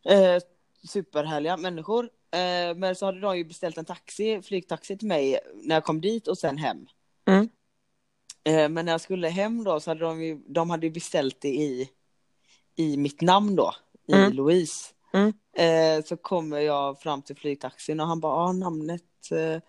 Eh, 0.04 0.42
superhärliga 0.88 1.58
människor. 1.58 2.10
Eh, 2.32 2.76
men 2.76 2.96
så 2.96 3.06
hade 3.06 3.20
de 3.20 3.38
ju 3.38 3.44
beställt 3.44 3.78
en 3.78 3.86
taxi, 3.86 4.42
flygtaxi 4.42 4.98
till 4.98 5.08
mig 5.08 5.40
när 5.54 5.76
jag 5.76 5.84
kom 5.84 6.02
dit 6.02 6.28
och 6.28 6.38
sen 6.38 6.58
hem. 6.58 6.88
Mm. 7.28 7.50
Eh, 8.44 8.70
men 8.70 8.86
när 8.86 8.92
jag 8.92 9.02
skulle 9.02 9.28
hem 9.28 9.64
då 9.64 9.80
så 9.80 9.90
hade 9.90 10.06
de 10.06 10.24
ju, 10.24 10.40
de 10.48 10.70
hade 10.70 10.86
ju 10.86 10.92
beställt 10.92 11.42
det 11.42 11.56
i, 11.56 11.90
i 12.76 12.98
mitt 12.98 13.22
namn 13.22 13.56
då. 13.56 13.74
I 14.08 14.14
Mm. 14.14 14.34
Louise. 14.34 14.94
Mm. 15.14 15.34
Eh, 15.58 16.04
så 16.06 16.18
kommer 16.18 16.60
jag 16.60 17.00
fram 17.02 17.22
till 17.22 17.36
flygtaxin 17.36 18.00
och 18.00 18.08
han 18.08 18.20
bara, 18.20 18.34
ah, 18.34 18.52
namnet. 18.52 19.02
Eh, 19.32 19.62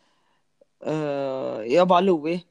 eh, 0.93 1.62
jag 1.66 1.88
bara, 1.88 2.00
Louis. 2.00 2.43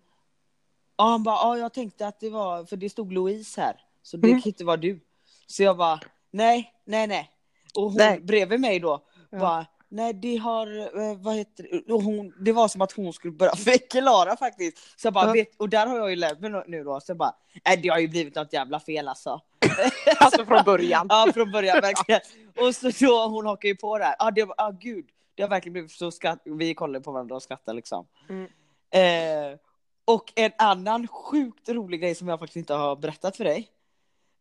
Ja, 0.98 1.04
han 1.04 1.24
bara, 1.24 1.36
ah, 1.38 1.58
jag 1.58 1.74
tänkte 1.74 2.08
att 2.08 2.20
det 2.20 2.30
var, 2.30 2.66
för 2.66 2.78
det 2.78 2.90
stod 2.90 3.14
Louise 3.14 3.62
här. 3.62 3.82
Så 4.04 4.18
det 4.18 4.28
Mm. 4.28 4.42
kan 4.42 4.50
inte 4.50 4.66
vara 4.66 4.78
du. 4.78 5.00
Så 5.48 5.64
jag 5.64 5.78
bara, 5.78 6.00
nej, 6.32 6.74
nej, 6.86 7.08
nej. 7.08 7.32
Och 7.76 7.84
hon 7.84 7.96
Nej. 7.96 8.20
bredvid 8.20 8.60
mig 8.60 8.80
då, 8.80 9.04
Ja. 9.30 9.40
bara, 9.40 9.66
nej 9.90 10.14
det 10.14 10.38
har, 10.38 10.68
eh, 11.00 11.18
vad 11.18 11.36
heter 11.36 11.68
det? 11.88 11.94
Och 11.94 12.04
hon, 12.04 12.34
det 12.40 12.52
var 12.52 12.68
som 12.68 12.82
att 12.82 12.92
hon 12.92 13.14
skulle 13.14 13.34
börja 13.34 13.56
förklara 13.56 14.38
faktiskt. 14.38 14.78
Så 15.02 15.08
jag 15.08 15.14
bara, 15.14 15.26
Ja. 15.28 15.34
vet, 15.34 15.56
och 15.58 15.70
där 15.70 15.88
har 15.88 15.98
jag 15.98 16.10
ju 16.10 16.16
lärt 16.16 16.40
mig 16.40 16.64
nu 16.68 16.84
då, 16.84 17.00
så 17.00 17.10
jag 17.10 17.18
bara, 17.18 17.36
nej 17.66 17.78
det 17.78 17.90
har 17.90 18.00
ju 18.00 18.08
blivit 18.08 18.36
något 18.36 18.54
jävla 18.54 18.80
fel 18.80 19.08
alltså. 19.08 19.42
Alltså 20.20 20.46
från 20.46 20.64
början. 20.64 21.08
Ja, 21.10 21.28
från 21.34 21.52
början 21.52 21.82
verkligen. 21.82 22.22
Och 22.60 22.76
så 22.76 22.92
då, 23.06 23.28
hon 23.28 23.46
hakar 23.46 23.70
ju 23.70 23.76
på 23.76 23.98
där. 23.98 24.16
Ja, 24.20 24.32
det 24.32 24.44
var, 24.44 24.56
ah, 24.58 24.72
gud. 24.72 25.06
Det 25.36 25.44
har 25.44 25.50
verkligen 25.50 25.74
blivit 25.74 25.92
så 25.92 26.12
skratt. 26.12 26.42
Vi 26.46 26.74
kollar 26.74 27.00
på 27.00 27.12
varandra 27.12 27.36
och 27.36 27.44
skrattar 27.44 27.74
liksom. 27.74 28.08
Mm. 28.30 28.48
Eh, 28.92 29.58
och 30.06 30.34
en 30.36 30.52
annan 30.58 31.08
sjukt 31.08 31.70
rolig 31.70 32.02
grej 32.02 32.16
som 32.16 32.28
jag 32.28 32.40
faktiskt 32.40 32.58
inte 32.58 32.74
har 32.74 32.96
berättat 32.96 33.38
för 33.38 33.44
dig. 33.44 33.70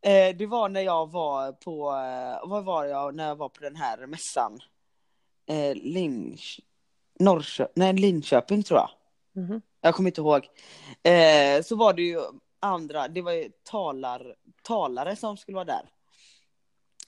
Eh, 0.02 0.36
det 0.36 0.46
var 0.46 0.68
när 0.68 0.80
jag 0.80 1.10
var 1.10 1.52
på, 1.52 1.90
eh, 1.90 2.48
vad 2.48 2.64
var 2.64 2.84
jag 2.84 3.14
när 3.14 3.28
jag 3.28 3.36
var 3.36 3.48
på 3.48 3.60
den 3.60 3.76
här 3.76 4.06
mässan? 4.06 4.58
Eh, 5.48 5.74
Linch, 5.74 6.60
Norrkö, 7.18 7.66
nej 7.74 7.92
Linköping 7.92 8.62
tror 8.62 8.80
jag. 8.80 8.90
Mhm. 9.44 9.62
Jag 9.80 9.94
kommer 9.94 10.10
inte 10.10 10.20
ihåg. 10.20 10.48
Eh, 11.02 11.62
så 11.62 11.76
var 11.76 11.92
det 11.92 12.02
ju 12.02 12.20
andra, 12.64 13.08
det 13.08 13.22
var 13.22 13.32
ju 13.32 13.50
talar, 13.62 14.34
talare 14.62 15.16
som 15.16 15.36
skulle 15.36 15.54
vara 15.54 15.64
där. 15.64 15.90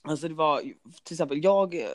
Alltså 0.03 0.27
det 0.27 0.33
var 0.33 0.61
till 1.03 1.13
exempel 1.13 1.43
jag 1.43 1.75
eh, 1.75 1.87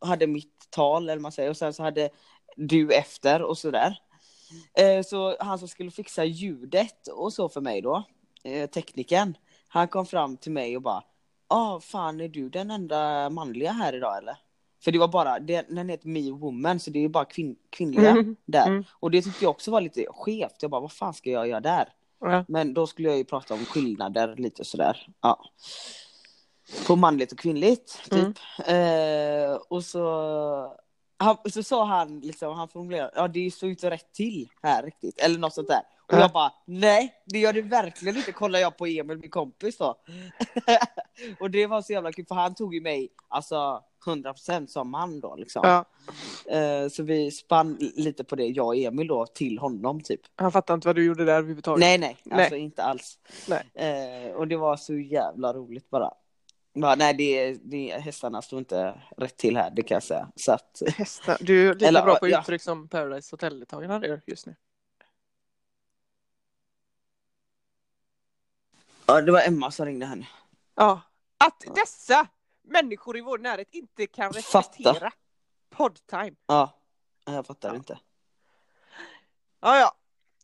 hade 0.00 0.26
mitt 0.26 0.70
tal 0.70 1.08
eller 1.08 1.20
man 1.22 1.32
säger 1.32 1.50
och 1.50 1.56
sen 1.56 1.72
så 1.72 1.82
hade 1.82 2.10
du 2.56 2.92
efter 2.92 3.42
och 3.42 3.58
sådär. 3.58 3.98
Eh, 4.78 5.02
så 5.02 5.36
han 5.40 5.58
som 5.58 5.68
skulle 5.68 5.90
fixa 5.90 6.24
ljudet 6.24 7.08
och 7.08 7.32
så 7.32 7.48
för 7.48 7.60
mig 7.60 7.82
då, 7.82 8.02
eh, 8.44 8.70
teknikern, 8.70 9.36
han 9.68 9.88
kom 9.88 10.06
fram 10.06 10.36
till 10.36 10.52
mig 10.52 10.76
och 10.76 10.82
bara 10.82 11.02
ah 11.48 11.80
fan 11.80 12.20
är 12.20 12.28
du 12.28 12.48
den 12.48 12.70
enda 12.70 13.30
manliga 13.30 13.72
här 13.72 13.92
idag 13.92 14.18
eller? 14.18 14.36
För 14.84 14.92
det 14.92 14.98
var 14.98 15.08
bara, 15.08 15.38
det, 15.38 15.66
den 15.68 15.88
heter 15.88 16.08
Me 16.08 16.30
Woman 16.30 16.80
så 16.80 16.90
det 16.90 17.04
är 17.04 17.08
bara 17.08 17.24
kvin, 17.24 17.56
kvinnliga 17.70 18.10
Mm. 18.10 18.36
där. 18.46 18.66
Mm. 18.66 18.84
Och 18.90 19.10
det 19.10 19.22
tyckte 19.22 19.44
jag 19.44 19.50
också 19.50 19.70
var 19.70 19.80
lite 19.80 20.06
skevt. 20.08 20.56
Jag 20.60 20.70
bara, 20.70 20.80
vad 20.80 20.92
fan 20.92 21.14
ska 21.14 21.30
jag 21.30 21.48
göra 21.48 21.60
där? 21.60 21.88
Ja. 22.20 22.44
Men 22.48 22.74
då 22.74 22.86
skulle 22.86 23.08
jag 23.08 23.18
ju 23.18 23.24
prata 23.24 23.54
om 23.54 23.64
skillnader 23.64 24.36
lite 24.36 24.64
sådär. 24.64 25.06
Ja. 25.20 25.44
på 26.86 26.96
manligt 26.96 27.32
och 27.32 27.38
kvinnligt, 27.38 28.10
typ. 28.10 28.38
Eh, 28.66 29.54
och 29.68 29.84
så, 29.84 30.76
han, 31.16 31.36
så 31.50 31.62
sa 31.62 31.84
han, 31.84 32.20
liksom, 32.20 32.56
han 32.56 32.68
formulerade, 32.68 33.12
ja 33.16 33.28
det 33.28 33.40
ju 33.40 33.70
inte 33.70 33.90
rätt 33.90 34.12
till 34.12 34.48
här 34.62 34.82
riktigt, 34.82 35.18
eller 35.18 35.38
något 35.38 35.54
sånt 35.54 35.68
där. 35.68 35.82
Och 36.08 36.14
Ja. 36.14 36.20
jag 36.20 36.30
bara, 36.32 36.52
nej 36.64 37.14
det 37.24 37.38
gör 37.38 37.52
det 37.52 37.62
verkligen 37.62 38.16
inte, 38.16 38.32
kollar 38.32 38.58
jag 38.58 38.76
på 38.76 38.86
Emil, 38.86 39.18
min 39.18 39.30
kompis 39.30 39.78
då. 39.78 39.96
och 41.40 41.50
det 41.50 41.66
var 41.66 41.82
så 41.82 41.92
jävla 41.92 42.12
kul, 42.12 42.26
för 42.28 42.34
han 42.34 42.54
tog 42.54 42.74
ju 42.74 42.80
mig, 42.80 43.08
alltså 43.28 43.82
100% 44.04 44.66
som 44.66 44.90
man 44.90 45.20
då 45.20 45.36
liksom. 45.36 45.62
Ja, 45.64 45.84
Eh, 46.50 46.88
så 46.88 47.02
vi 47.02 47.30
spann 47.30 47.76
lite 47.80 48.24
på 48.24 48.36
det, 48.36 48.46
jag 48.46 48.66
och 48.66 48.76
Emil 48.76 49.06
då, 49.06 49.26
till 49.26 49.58
honom 49.58 50.00
typ. 50.00 50.20
han 50.36 50.52
fattar 50.52 50.74
inte 50.74 50.88
vad 50.88 50.96
du 50.96 51.04
gjorde 51.04 51.24
där 51.24 51.36
överhuvudtaget. 51.38 51.80
Nej 51.80 51.98
nej, 51.98 52.16
Nej. 52.24 52.40
alltså 52.40 52.56
inte 52.56 52.82
alls. 52.82 53.18
Nej. 53.48 53.70
Eh, 53.74 54.32
och 54.32 54.48
det 54.48 54.56
var 54.56 54.76
så 54.76 54.94
jävla 54.94 55.52
roligt 55.52 55.90
bara. 55.90 56.10
bara 56.74 56.94
nej, 56.94 57.14
det, 57.14 57.52
det, 57.54 58.00
hästarna 58.00 58.42
står 58.42 58.58
inte 58.58 58.94
rätt 59.16 59.36
till 59.36 59.56
här, 59.56 59.70
det 59.70 59.82
kan 59.82 59.94
jag 59.94 60.02
säga. 60.02 60.28
Så 60.36 60.52
att, 60.52 60.82
Hästar. 60.96 61.36
Du 61.40 61.68
är 61.68 61.74
lika 61.74 61.86
Eller, 61.86 62.02
bra 62.02 62.16
på 62.16 62.28
ja. 62.28 62.40
uttryck 62.40 62.62
som 62.62 62.88
Paradise 62.88 63.32
Hotel-deltagarna 63.32 64.20
just 64.26 64.46
nu. 64.46 64.54
Ja, 69.08 69.20
det 69.20 69.32
var 69.32 69.40
Emma 69.46 69.70
som 69.70 69.86
ringde 69.86 70.14
nu. 70.14 70.26
Ja. 70.74 71.00
Att 71.38 71.64
dessa 71.74 72.26
människor 72.64 73.16
i 73.18 73.20
vår 73.20 73.38
närhet 73.38 73.68
inte 73.70 74.06
kan 74.06 74.32
respektera 74.32 75.12
poddtime. 75.70 76.36
Ja, 76.46 76.70
jag 77.24 77.46
fattar 77.46 77.74
inte. 77.76 77.98
Ja, 79.60 79.78
ja. 79.78 79.92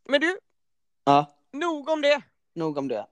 Men 0.05 0.21
du, 0.21 0.39
Ja, 1.05 1.35
nog 1.53 1.89
om 1.89 2.01
det. 2.03 2.23
nog 2.55 2.79
om 2.79 2.89
det. 2.89 3.07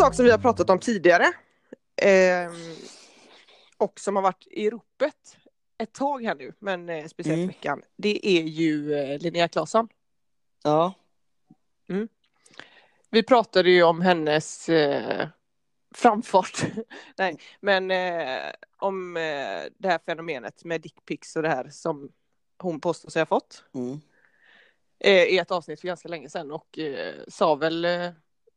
Sak 0.00 0.14
som 0.14 0.24
vi 0.24 0.30
har 0.30 0.38
pratat 0.38 0.70
om 0.70 0.78
tidigare 0.78 1.32
ehm, 1.96 2.52
och 3.76 4.00
som 4.00 4.16
har 4.16 4.22
varit 4.22 4.46
i 4.50 4.70
ropet 4.70 5.36
ett 5.78 5.92
tag 5.92 6.24
här 6.24 6.34
nu, 6.34 6.52
men 6.58 6.88
eh, 6.88 7.06
speciellt 7.06 7.36
Mm. 7.38 7.48
veckan, 7.48 7.82
det 7.96 8.26
är 8.26 8.42
ju 8.42 8.94
eh, 8.94 9.18
Linnea 9.18 9.48
Claesson. 9.48 9.88
Ja, 10.62 10.94
Vi 13.10 13.22
pratade 13.22 13.70
ju 13.70 13.82
om 13.82 14.00
hennes 14.00 14.68
eh, 14.68 15.28
framfart, 15.94 16.62
nej, 17.18 17.36
men 17.60 17.90
eh, 17.90 18.52
om 18.78 19.16
eh, 19.16 19.62
det 19.78 19.88
här 19.88 20.00
fenomenet 20.06 20.64
med 20.64 20.80
dickpics 20.80 21.36
och 21.36 21.42
det 21.42 21.48
här 21.48 21.68
som 21.68 22.12
hon 22.58 22.80
påstår 22.80 23.10
sig 23.10 23.20
ha 23.20 23.26
fått 23.26 23.64
mm. 23.74 24.00
eh, 24.98 25.24
i 25.24 25.38
ett 25.38 25.50
avsnitt 25.50 25.80
för 25.80 25.88
ganska 25.88 26.08
länge 26.08 26.28
sedan 26.28 26.50
och 26.52 26.78
eh, 26.78 27.14
sa 27.28 27.54
väl 27.54 27.84
eh, 27.84 28.10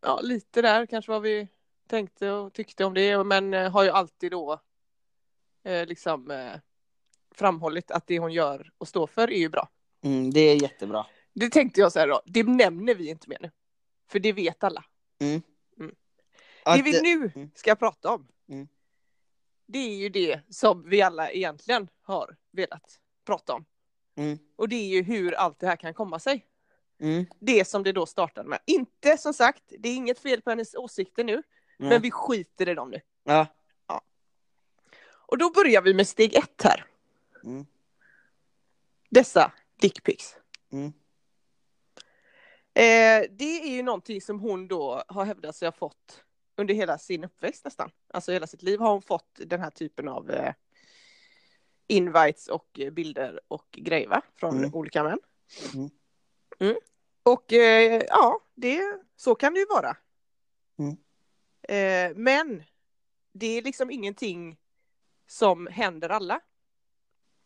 ja, 0.03 0.19
lite 0.23 0.61
där 0.61 0.85
kanske 0.85 1.11
vad 1.11 1.21
vi 1.21 1.47
tänkte 1.87 2.31
och 2.31 2.53
tyckte 2.53 2.85
om 2.85 2.93
det, 2.93 3.23
men 3.23 3.53
eh, 3.53 3.71
har 3.71 3.83
ju 3.83 3.89
alltid 3.89 4.31
då 4.31 4.61
eh, 5.63 5.85
liksom 5.85 6.31
eh, 6.31 6.53
framhållit 7.31 7.91
att 7.91 8.07
det 8.07 8.19
hon 8.19 8.33
gör 8.33 8.71
och 8.77 8.87
står 8.87 9.07
för 9.07 9.31
är 9.31 9.37
ju 9.37 9.49
bra. 9.49 9.69
Mm, 10.01 10.31
det 10.33 10.39
är 10.39 10.61
jättebra. 10.61 11.05
Det 11.33 11.49
tänkte 11.49 11.81
jag 11.81 11.91
så 11.91 11.99
här 11.99 12.07
då, 12.07 12.21
det 12.25 12.43
nämner 12.43 12.95
vi 12.95 13.09
inte 13.09 13.29
mer 13.29 13.37
nu. 13.41 13.51
För 14.07 14.19
det 14.19 14.33
vet 14.33 14.63
alla. 14.63 14.85
Att, 16.63 16.77
det 16.77 16.83
vi 16.83 17.01
nu 17.01 17.31
mm. 17.35 17.51
ska 17.55 17.75
prata 17.75 18.13
om, 18.13 18.27
Mm. 18.49 18.67
det 19.65 19.79
är 19.79 19.95
ju 19.95 20.09
det 20.09 20.41
som 20.49 20.89
vi 20.89 21.01
alla 21.01 21.31
egentligen 21.31 21.87
har 22.01 22.37
velat 22.51 22.99
prata 23.25 23.53
om. 23.53 23.65
mm, 24.15 24.39
Och 24.55 24.69
det 24.69 24.75
är 24.75 24.87
ju 24.87 25.03
hur 25.03 25.33
allt 25.33 25.59
det 25.59 25.67
här 25.67 25.75
kan 25.75 25.93
komma 25.93 26.19
sig. 26.19 26.45
Mm, 27.03 27.25
Det 27.39 27.65
som 27.67 27.83
det 27.83 27.91
då 27.91 28.05
startade 28.05 28.49
med. 28.49 28.59
Inte 28.65 29.17
som 29.17 29.33
sagt, 29.33 29.63
det 29.79 29.89
är 29.89 29.95
inget 29.95 30.19
fel 30.19 30.41
på 30.41 30.49
hennes 30.49 30.75
åsikter 30.75 31.23
nu, 31.23 31.33
nej. 31.77 31.89
men 31.89 32.01
vi 32.01 32.11
skiter 32.11 32.69
i 32.69 32.73
dem 32.73 32.89
nu. 32.89 33.01
Ja. 33.23 33.47
Och 35.25 35.37
då 35.37 35.49
börjar 35.49 35.81
vi 35.81 35.93
med 35.93 36.07
steg 36.07 36.35
ett 36.35 36.61
här. 36.63 36.85
Mm, 37.43 37.65
Dessa 39.09 39.51
dickpics. 39.81 40.35
mm, 40.71 40.93
Eh, 42.75 43.23
det 43.29 43.61
är 43.61 43.69
ju 43.69 43.83
någonting 43.83 44.21
som 44.21 44.39
hon 44.39 44.67
då 44.67 45.03
har 45.07 45.25
hävdat 45.25 45.55
sig 45.55 45.67
ha 45.67 45.71
fått 45.71 46.23
under 46.57 46.73
hela 46.73 46.97
sin 46.97 47.23
uppväxt 47.23 47.65
nästan. 47.65 47.91
Alltså 48.13 48.31
hela 48.31 48.47
sitt 48.47 48.61
liv 48.63 48.79
har 48.79 48.91
hon 48.91 49.01
fått 49.01 49.39
den 49.45 49.59
här 49.59 49.69
typen 49.69 50.07
av 50.07 50.31
eh, 50.31 50.53
invites 51.87 52.47
och 52.47 52.79
bilder 52.91 53.39
och 53.47 53.67
grejer 53.71 54.07
va? 54.07 54.21
från 54.35 54.57
Mm. 54.57 54.73
olika 54.73 55.03
män. 55.03 55.19
Mm. 55.73 55.89
Mm. 56.59 56.75
Och 57.23 57.53
eh, 57.53 58.01
ja, 58.07 58.39
det, 58.55 58.81
så 59.15 59.35
kan 59.35 59.53
det 59.53 59.59
ju 59.59 59.65
vara. 59.65 59.97
Mm. 60.79 60.97
Eh, 61.61 62.15
men 62.17 62.63
det 63.33 63.47
är 63.57 63.61
liksom 63.61 63.91
ingenting 63.91 64.57
som 65.27 65.67
händer 65.67 66.09
alla. 66.09 66.39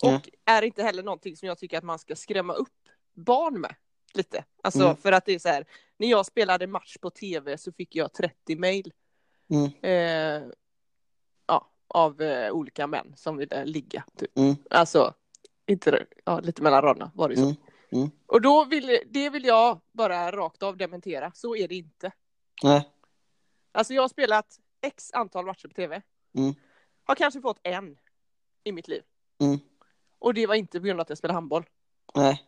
Och 0.03 0.29
är 0.45 0.61
inte 0.61 0.83
heller 0.83 1.03
någonting 1.03 1.37
som 1.37 1.47
jag 1.47 1.57
tycker 1.57 1.77
att 1.77 1.83
man 1.83 1.99
ska 1.99 2.15
skrämma 2.15 2.53
upp 2.53 2.89
barn 3.13 3.61
med. 3.61 3.75
Lite. 4.13 4.45
Alltså 4.63 4.83
Mm. 4.83 4.97
för 4.97 5.11
att 5.11 5.25
det 5.25 5.33
är 5.33 5.39
så 5.39 5.49
här, 5.49 5.65
när 5.97 6.07
jag 6.07 6.25
spelade 6.25 6.67
match 6.67 6.97
på 6.97 7.09
tv 7.09 7.57
så 7.57 7.71
fick 7.71 7.95
jag 7.95 8.13
30 8.13 8.55
mail 8.55 8.93
mm, 9.49 9.71
eh, 9.81 10.49
ja, 11.47 11.69
av 11.87 12.21
eh, 12.21 12.51
olika 12.51 12.87
män 12.87 13.13
som 13.15 13.37
ville 13.37 13.65
ligga. 13.65 14.03
Typ. 14.17 14.37
mm, 14.37 14.55
Alltså, 14.69 15.13
inte, 15.65 16.05
ja, 16.25 16.39
lite 16.39 16.61
mellan 16.61 16.81
raderna 16.81 17.11
var 17.15 17.29
det 17.29 17.35
ju 17.35 17.41
så. 17.41 17.55
Mm. 17.91 18.09
Och 18.25 18.41
då 18.41 18.65
vill, 18.65 18.99
det 19.05 19.29
vill 19.29 19.45
jag 19.45 19.81
bara 19.91 20.31
rakt 20.31 20.63
av 20.63 20.77
dementera, 20.77 21.31
så 21.35 21.55
är 21.55 21.67
det 21.67 21.75
inte. 21.75 22.11
nej. 22.63 22.89
Alltså 23.71 23.93
jag 23.93 24.01
har 24.01 24.09
spelat 24.09 24.59
x 24.81 25.11
antal 25.13 25.45
matcher 25.45 25.67
på 25.67 25.73
tv. 25.73 26.01
Mm. 26.33 26.55
Har 27.03 27.15
kanske 27.15 27.41
fått 27.41 27.59
en 27.63 27.97
i 28.63 28.71
mitt 28.71 28.87
liv. 28.87 29.03
Mm. 29.39 29.59
Och 30.19 30.33
det 30.33 30.47
var 30.47 30.55
inte 30.55 30.79
på 30.79 30.85
grund 30.85 30.99
av 30.99 31.01
att 31.01 31.09
jag 31.09 31.17
spelade 31.17 31.37
handboll. 31.37 31.65
Nej. 32.15 32.43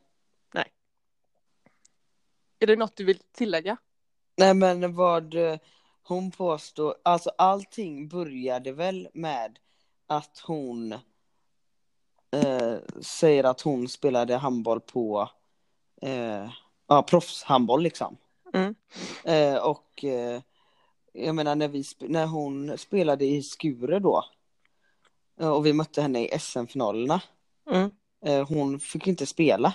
Är 2.60 2.68
det 2.68 2.76
något 2.76 2.96
du 2.96 3.04
vill 3.04 3.20
tillägga? 3.32 3.78
Nej 4.38 4.54
men 4.54 4.96
vad 4.96 5.36
eh, 5.36 5.60
hon 6.04 6.32
påstår, 6.32 6.96
alltså 7.04 7.32
allting 7.38 8.08
började 8.08 8.72
väl 8.72 9.10
med 9.14 9.60
att 10.08 10.40
hon 10.40 10.96
eh, 12.32 12.78
säger 13.02 13.44
att 13.44 13.62
hon 13.62 13.88
spelade 13.88 14.36
handboll 14.36 14.80
på 14.82 15.30
eh, 16.02 16.50
ja, 16.88 17.04
proffshandboll 17.04 17.82
liksom. 17.84 18.18
Mm. 18.54 18.76
Eh, 19.24 19.56
och 19.56 20.04
eh, 20.04 20.42
jag 21.14 21.36
menar 21.36 21.56
när, 21.56 21.68
vi, 21.68 21.84
när 22.00 22.26
hon 22.26 22.78
spelade 22.78 23.26
i 23.26 23.44
Skure 23.44 24.00
då 24.00 24.26
eh, 25.40 25.50
och 25.50 25.66
vi 25.66 25.74
mötte 25.74 26.02
henne 26.02 26.26
i 26.26 26.40
SM-finalerna, 26.40 27.22
Mm. 27.72 27.92
eh, 28.26 28.48
hon 28.48 28.80
fick 28.80 29.08
inte 29.08 29.26
spela. 29.26 29.74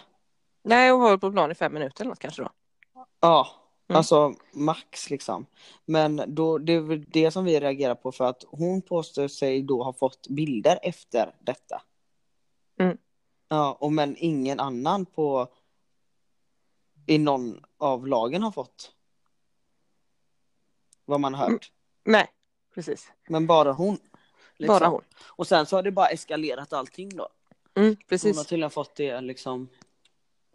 Nej, 0.62 0.90
hon 0.90 1.00
var 1.00 1.16
på 1.16 1.32
plan 1.32 1.50
i 1.50 1.54
fem 1.54 1.74
minuter 1.74 2.00
eller 2.04 2.08
något 2.08 2.18
kanske 2.18 2.42
då. 2.42 2.48
Ja, 3.20 3.48
Mm. 3.88 3.96
alltså 3.96 4.34
max 4.52 5.10
liksom. 5.10 5.46
Men 5.84 6.22
då, 6.26 6.58
det 6.58 6.72
är 6.72 7.04
det 7.12 7.30
som 7.30 7.44
vi 7.44 7.60
reagerar 7.60 7.94
på 7.94 8.12
för 8.12 8.24
att 8.24 8.44
hon 8.48 8.82
påstår 8.82 9.28
sig 9.28 9.62
då 9.62 9.82
ha 9.82 9.92
fått 9.92 10.28
bilder 10.28 10.78
efter 10.82 11.34
detta. 11.40 11.82
Ja, 13.48 13.76
och 13.80 13.92
men 13.92 14.16
ingen 14.18 14.60
annan 14.60 15.06
på 15.06 15.48
i 17.06 17.18
någon 17.18 17.64
av 17.78 18.06
lagen 18.06 18.42
har 18.42 18.50
fått. 18.50 18.92
Vad 21.04 21.20
man 21.20 21.34
har 21.34 21.40
hört. 21.50 21.50
Mm. 21.50 21.60
Nej, 22.20 22.30
precis. 22.74 23.12
Men 23.28 23.46
bara 23.46 23.72
hon. 23.72 23.98
liksom. 24.56 24.78
Bara 24.78 24.88
hon. 24.88 25.02
Och 25.26 25.46
sen 25.46 25.66
så 25.66 25.76
har 25.76 25.82
det 25.82 25.90
bara 25.92 26.06
eskalerat 26.08 26.72
allting 26.72 27.08
då. 27.16 27.28
Mm, 27.74 27.88
Hon 27.88 27.96
har 27.96 28.04
precis. 28.08 28.46
tydligen 28.46 28.70
fått 28.70 28.94
det 28.94 29.20
liksom. 29.20 29.68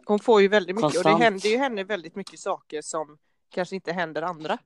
Hon 0.06 0.18
får 0.18 0.42
ju 0.42 0.48
väldigt 0.48 0.76
mycket 0.76 0.84
och 0.86 0.92
det 0.92 1.02
Konstant. 1.02 1.22
händer 1.22 1.48
ju 1.48 1.56
henne 1.56 1.84
väldigt 1.84 2.14
mycket 2.14 2.40
saker 2.40 2.82
som 2.82 3.18
kanske 3.50 3.74
inte 3.74 3.92
händer 3.92 4.22
andra. 4.22 4.58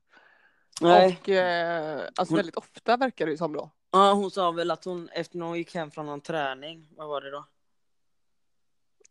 Nej. 0.81 1.19
Och 1.23 1.29
eh, 1.29 2.03
alltså 2.17 2.33
Hon- 2.33 2.37
väldigt 2.37 2.57
ofta 2.57 2.97
verkar 2.97 3.27
det 3.27 3.33
ju 3.33 3.39
som 3.39 3.53
då. 3.53 3.71
Ja, 3.91 4.13
hon 4.13 4.31
sa 4.31 4.51
väl 4.51 4.71
att 4.71 4.85
hon 4.85 5.09
efter 5.09 5.39
när 5.39 5.47
hon 5.47 5.59
gick 5.59 5.75
hem 5.75 5.91
från 5.91 6.07
någon 6.07 6.21
träning, 6.21 6.89
vad 6.91 7.09
var 7.09 7.21
det 7.21 7.31
då? 7.31 7.45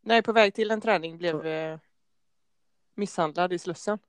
Nej, 0.05 0.22
på 0.22 0.33
väg 0.33 0.53
till 0.53 0.72
en 0.72 0.81
träning 0.81 1.17
blev 1.17 1.45
eh, 1.48 1.79
misshandlad 2.95 3.53
i 3.53 3.60
Slussen. 3.60 4.00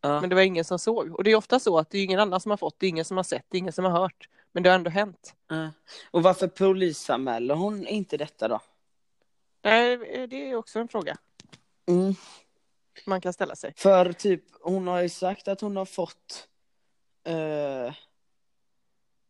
Ja. 0.00 0.20
Men 0.20 0.28
det 0.30 0.34
var 0.34 0.42
ingen 0.42 0.64
som 0.64 0.78
såg. 0.78 1.14
Och 1.14 1.24
det 1.24 1.30
är 1.30 1.36
ofta 1.36 1.60
så 1.60 1.78
att 1.78 1.90
det 1.90 1.98
är 1.98 2.04
ingen 2.04 2.20
annan 2.20 2.40
som 2.40 2.50
har 2.50 2.56
fått, 2.56 2.78
det 2.80 2.86
är 2.86 2.88
ingen 2.88 3.04
som 3.04 3.16
har 3.16 3.24
sett, 3.24 3.44
det 3.48 3.56
är 3.56 3.58
ingen 3.58 3.72
som 3.72 3.84
har 3.84 3.92
hört. 3.92 4.28
Men 4.52 4.62
det 4.62 4.68
har 4.68 4.74
ändå 4.74 4.90
hänt. 4.90 5.34
Ja. 5.48 5.70
Och 6.10 6.22
varför 6.22 6.48
polisanmäler 6.48 7.54
hon 7.54 7.86
inte 7.86 8.16
detta 8.16 8.48
då? 8.48 8.60
Nej, 9.62 9.96
det 10.26 10.50
är 10.50 10.54
också 10.54 10.78
en 10.78 10.88
fråga 10.88 11.16
Mm. 11.88 12.14
man 13.06 13.20
kan 13.20 13.32
ställa 13.32 13.56
sig. 13.56 13.72
För 13.76 14.12
typ, 14.12 14.44
hon 14.60 14.86
har 14.86 15.02
ju 15.02 15.08
sagt 15.08 15.48
att 15.48 15.60
hon 15.60 15.76
har 15.76 15.84
fått 15.84 16.48
eh, 17.24 17.94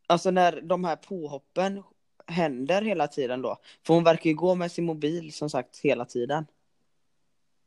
Alltså 0.06 0.30
när 0.30 0.60
de 0.60 0.84
här 0.84 0.96
påhoppen 0.96 1.82
händer 2.26 2.82
hela 2.82 3.08
tiden 3.08 3.42
då. 3.42 3.58
För 3.86 3.94
hon 3.94 4.04
verkar 4.04 4.30
ju 4.30 4.36
gå 4.36 4.54
med 4.54 4.72
sin 4.72 4.84
mobil 4.84 5.32
som 5.32 5.50
sagt 5.50 5.78
hela 5.78 6.04
tiden. 6.04 6.46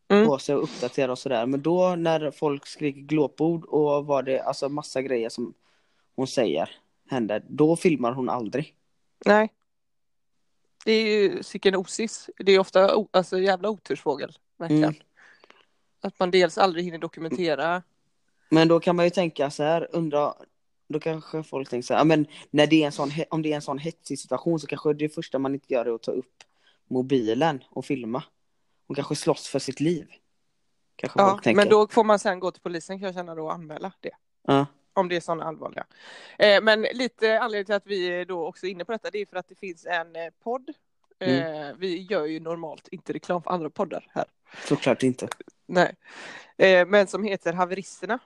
Mm. 0.07 0.27
På 0.27 0.37
sig 0.37 0.55
och 0.55 0.63
uppdatera 0.63 1.11
och 1.11 1.19
sådär. 1.19 1.45
Men 1.45 1.61
då 1.61 1.95
när 1.95 2.31
folk 2.31 2.65
skriker 2.65 3.01
glåpord 3.01 3.65
och 3.65 4.05
var 4.05 4.23
det 4.23 4.39
alltså 4.39 4.69
massa 4.69 5.01
grejer 5.01 5.29
som 5.29 5.53
hon 6.15 6.27
säger 6.27 6.69
händer. 7.09 7.43
Då 7.47 7.75
filmar 7.75 8.11
hon 8.11 8.29
aldrig. 8.29 8.75
Nej. 9.25 9.49
Det 10.85 10.91
är 10.91 11.05
ju 11.05 11.43
sicken 11.43 11.75
osis. 11.75 12.29
Det 12.37 12.51
är 12.51 12.59
ofta 12.59 13.05
alltså 13.11 13.39
jävla 13.39 13.69
otursfågel. 13.69 14.37
Verkligen. 14.57 14.83
Mm. 14.83 14.95
Att 16.01 16.19
man 16.19 16.31
dels 16.31 16.57
aldrig 16.57 16.85
hinner 16.85 16.97
dokumentera. 16.97 17.83
Men 18.49 18.67
då 18.67 18.79
kan 18.79 18.95
man 18.95 19.05
ju 19.05 19.09
tänka 19.09 19.49
så 19.49 19.63
här, 19.63 19.87
undra, 19.91 20.33
då 20.89 20.99
kanske 20.99 21.43
folk 21.43 21.69
tänker 21.69 21.85
så 21.85 21.93
här, 21.93 22.05
men 22.05 22.27
när 22.51 22.67
det 22.67 22.81
är 22.81 22.85
en 22.85 22.91
sån, 22.91 23.11
om 23.29 23.41
det 23.41 23.51
är 23.51 23.55
en 23.55 23.61
sån 23.61 23.77
hetsig 23.77 24.19
situation 24.19 24.59
så 24.59 24.67
kanske 24.67 24.93
det 24.93 25.09
första 25.09 25.39
man 25.39 25.53
inte 25.53 25.73
gör 25.73 25.85
är 25.85 25.95
att 25.95 26.03
ta 26.03 26.11
upp 26.11 26.43
mobilen 26.87 27.63
och 27.69 27.85
filma. 27.85 28.23
Hon 28.87 28.95
kanske 28.95 29.15
slåss 29.15 29.47
för 29.47 29.59
sitt 29.59 29.79
liv. 29.79 30.07
Kanske 30.95 31.19
Ja, 31.19 31.39
men 31.45 31.69
då 31.69 31.87
får 31.87 32.03
man 32.03 32.19
sen 32.19 32.39
gå 32.39 32.51
till 32.51 32.61
polisen 32.61 32.99
kan 32.99 33.05
jag 33.05 33.15
känna 33.15 33.35
då 33.35 33.43
och 33.43 33.53
anmäla 33.53 33.91
det. 33.99 34.11
Ja. 34.47 34.65
Om 34.93 35.09
det 35.09 35.15
är 35.15 35.19
sådana 35.19 35.43
allvarliga. 35.43 35.85
Eh, 36.39 36.61
men 36.61 36.81
lite 36.81 37.39
anledning 37.39 37.65
till 37.65 37.75
att 37.75 37.87
vi 37.87 38.07
är 38.07 38.25
då 38.25 38.47
också 38.47 38.65
är 38.65 38.69
inne 38.71 38.85
på 38.85 38.91
detta 38.91 39.09
det 39.09 39.19
är 39.19 39.25
för 39.25 39.37
att 39.37 39.47
det 39.47 39.55
finns 39.55 39.85
en 39.85 40.15
eh, 40.15 40.29
podd. 40.43 40.69
Eh, 41.19 41.75
vi 41.77 42.07
gör 42.09 42.25
ju 42.25 42.39
normalt 42.39 42.87
inte 42.87 43.13
reklam 43.13 43.43
för 43.43 43.51
andra 43.51 43.69
poddar 43.69 44.07
här. 44.09 44.25
Såklart 44.67 45.03
inte. 45.03 45.27
Nej. 45.65 45.95
Eh, 46.57 46.87
men 46.87 47.07
som 47.07 47.23
heter 47.23 47.53
Haveristerna. 47.53 48.19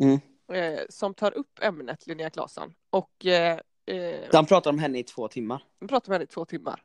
Mm. 0.00 0.20
Eh, 0.52 0.80
som 0.88 1.14
tar 1.14 1.32
upp 1.32 1.58
ämnet 1.62 2.06
Linnea 2.06 2.30
Claesson. 2.30 2.74
Och 2.90 3.26
eh, 3.26 3.60
eh, 3.86 4.20
De 4.32 4.46
pratar 4.46 4.70
om 4.70 4.78
henne 4.78 4.98
i 4.98 5.02
två 5.02 5.28
timmar. 5.28 5.64
vi 5.80 5.86
pratar 5.88 6.08
med 6.10 6.14
henne 6.14 6.24
i 6.24 6.26
två 6.26 6.44
timmar. 6.44 6.82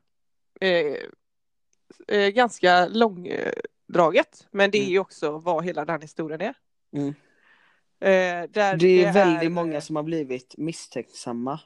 Eh, 0.61 0.95
eh, 2.07 2.29
ganska 2.29 2.87
långdraget. 2.87 4.47
Men 4.51 4.71
det 4.71 4.77
är 4.77 4.81
Mm. 4.81 4.91
ju 4.91 4.99
också 4.99 5.37
vad 5.37 5.65
hela 5.65 5.85
den 5.85 6.01
historien 6.01 6.41
är. 6.41 6.53
Mm. 6.93 7.07
Eh, 7.99 8.49
Det 8.49 8.61
är 8.61 9.13
väldigt 9.13 9.43
är, 9.45 9.49
många 9.49 9.81
som 9.81 9.95
har 9.95 10.03
blivit 10.03 10.57
misstänksamma. 10.57 11.59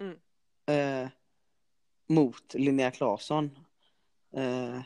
Mm. 0.00 0.16
Eh, 0.66 1.08
mot 2.06 2.54
Linnea 2.54 2.90
Claesson. 2.90 3.44
Eh, 4.36 4.76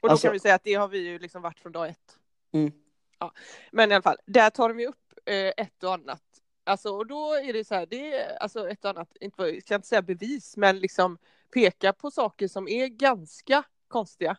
Och 0.00 0.08
då 0.08 0.08
alltså- 0.08 0.26
kan 0.26 0.32
vi 0.32 0.40
säga 0.40 0.54
att 0.54 0.64
det 0.64 0.74
har 0.74 0.88
vi 0.88 0.98
ju 0.98 1.18
liksom 1.18 1.42
varit 1.42 1.58
från 1.60 1.72
dag 1.72 1.88
ett. 1.88 2.18
Mm. 2.52 2.72
Ja. 3.18 3.32
Men 3.72 3.90
i 3.90 3.94
alla 3.94 4.02
fall, 4.02 4.16
där 4.26 4.50
tar 4.50 4.68
de 4.68 4.80
ju 4.80 4.86
upp 4.86 4.96
eh, 4.96 5.05
ett 5.32 5.82
och 5.84 5.94
annat. 5.94 6.22
Alltså, 6.64 6.90
och 6.90 7.06
då 7.06 7.34
är 7.34 7.52
det 7.52 7.64
så 7.64 7.74
här, 7.74 7.86
det 7.86 8.14
är 8.14 8.36
alltså 8.36 8.68
ett 8.70 8.84
och 8.84 8.90
annat, 8.90 9.16
inte, 9.20 9.42
jag 9.42 9.62
ska 9.62 9.74
inte 9.74 9.88
säga 9.88 10.02
bevis, 10.02 10.56
men 10.56 10.78
liksom 10.78 11.18
peka 11.54 11.92
på 11.92 12.10
saker 12.10 12.48
som 12.48 12.68
är 12.68 12.86
ganska 12.86 13.62
konstiga. 13.88 14.36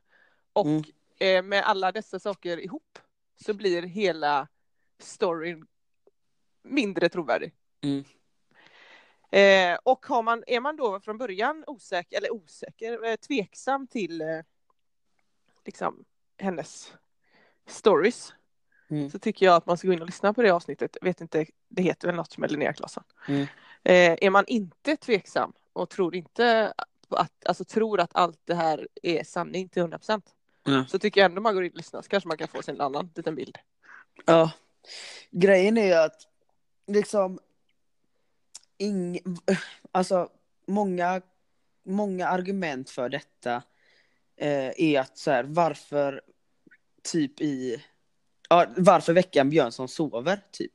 Och 0.53 0.65
Mm. 0.65 0.83
eh, 1.19 1.43
med 1.43 1.63
alla 1.63 1.91
dessa 1.91 2.19
saker 2.19 2.57
ihop 2.59 2.99
så 3.45 3.53
blir 3.53 3.81
hela 3.81 4.47
storyn 4.99 5.67
mindre 6.63 7.09
trovärdig. 7.09 7.53
Mm. 7.81 8.03
Eh, 9.31 9.79
och 9.83 10.05
har 10.05 10.23
man, 10.23 10.43
är 10.47 10.59
man 10.59 10.75
då 10.75 10.99
från 10.99 11.17
början 11.17 11.63
osäker, 11.67 12.17
eller 12.17 12.33
osäker, 12.33 13.03
eh, 13.05 13.15
tveksam 13.15 13.87
till 13.87 14.21
eh, 14.21 14.39
liksom 15.65 16.05
hennes 16.37 16.93
stories 17.65 18.33
Mm. 18.89 19.09
så 19.09 19.19
tycker 19.19 19.45
jag 19.45 19.55
att 19.55 19.65
man 19.65 19.77
ska 19.77 19.87
gå 19.87 19.93
in 19.93 20.01
och 20.01 20.07
lyssna 20.07 20.33
på 20.33 20.41
det 20.41 20.49
avsnittet. 20.49 20.97
Jag 21.01 21.07
vet 21.07 21.21
inte, 21.21 21.45
det 21.69 21.81
heter 21.81 22.07
väl 22.07 22.15
något 22.15 22.37
med 22.37 22.51
Linnea 22.51 22.73
Claesson. 22.73 23.03
Mm. 23.27 23.41
Eh, 23.83 24.17
är 24.21 24.29
man 24.29 24.45
inte 24.47 24.97
tveksam 24.97 25.53
och 25.73 25.89
tror 25.89 26.15
inte 26.15 26.73
att, 27.09 27.45
alltså 27.45 27.63
tror 27.63 27.99
att 27.99 28.09
allt 28.13 28.39
det 28.45 28.55
här 28.55 28.87
är 29.03 29.23
sanning 29.23 29.69
till 29.69 29.79
100 29.79 29.97
procent 29.97 30.33
Ja. 30.63 30.85
så 30.89 30.99
tycker 30.99 31.21
jag 31.21 31.25
ändå 31.29 31.41
man 31.41 31.53
går 31.53 31.63
in 31.63 31.71
och 31.71 31.77
lyssnar 31.77 32.01
så 32.01 32.09
kanske 32.09 32.27
man 32.27 32.37
kan 32.37 32.47
få 32.47 32.61
sig 32.61 32.73
en 32.73 32.81
annan 32.81 33.09
liten 33.15 33.35
bild. 33.35 33.57
Ja. 34.25 34.51
Grejen 35.31 35.77
är 35.77 35.85
ju 35.85 35.93
att 35.93 36.27
liksom 36.87 37.39
ing, 38.77 39.19
alltså 39.91 40.29
många, 40.65 41.21
många 41.83 42.27
argument 42.27 42.89
för 42.89 43.09
detta 43.09 43.63
eh, 44.37 44.71
är 44.77 44.99
att 44.99 45.17
så 45.17 45.31
här, 45.31 45.43
varför 45.43 46.21
typ 47.11 47.41
i, 47.41 47.83
ja, 48.49 48.65
varför 48.77 49.13
veckan 49.13 49.49
Björnsson 49.49 49.87
sover 49.87 50.41
typ. 50.51 50.71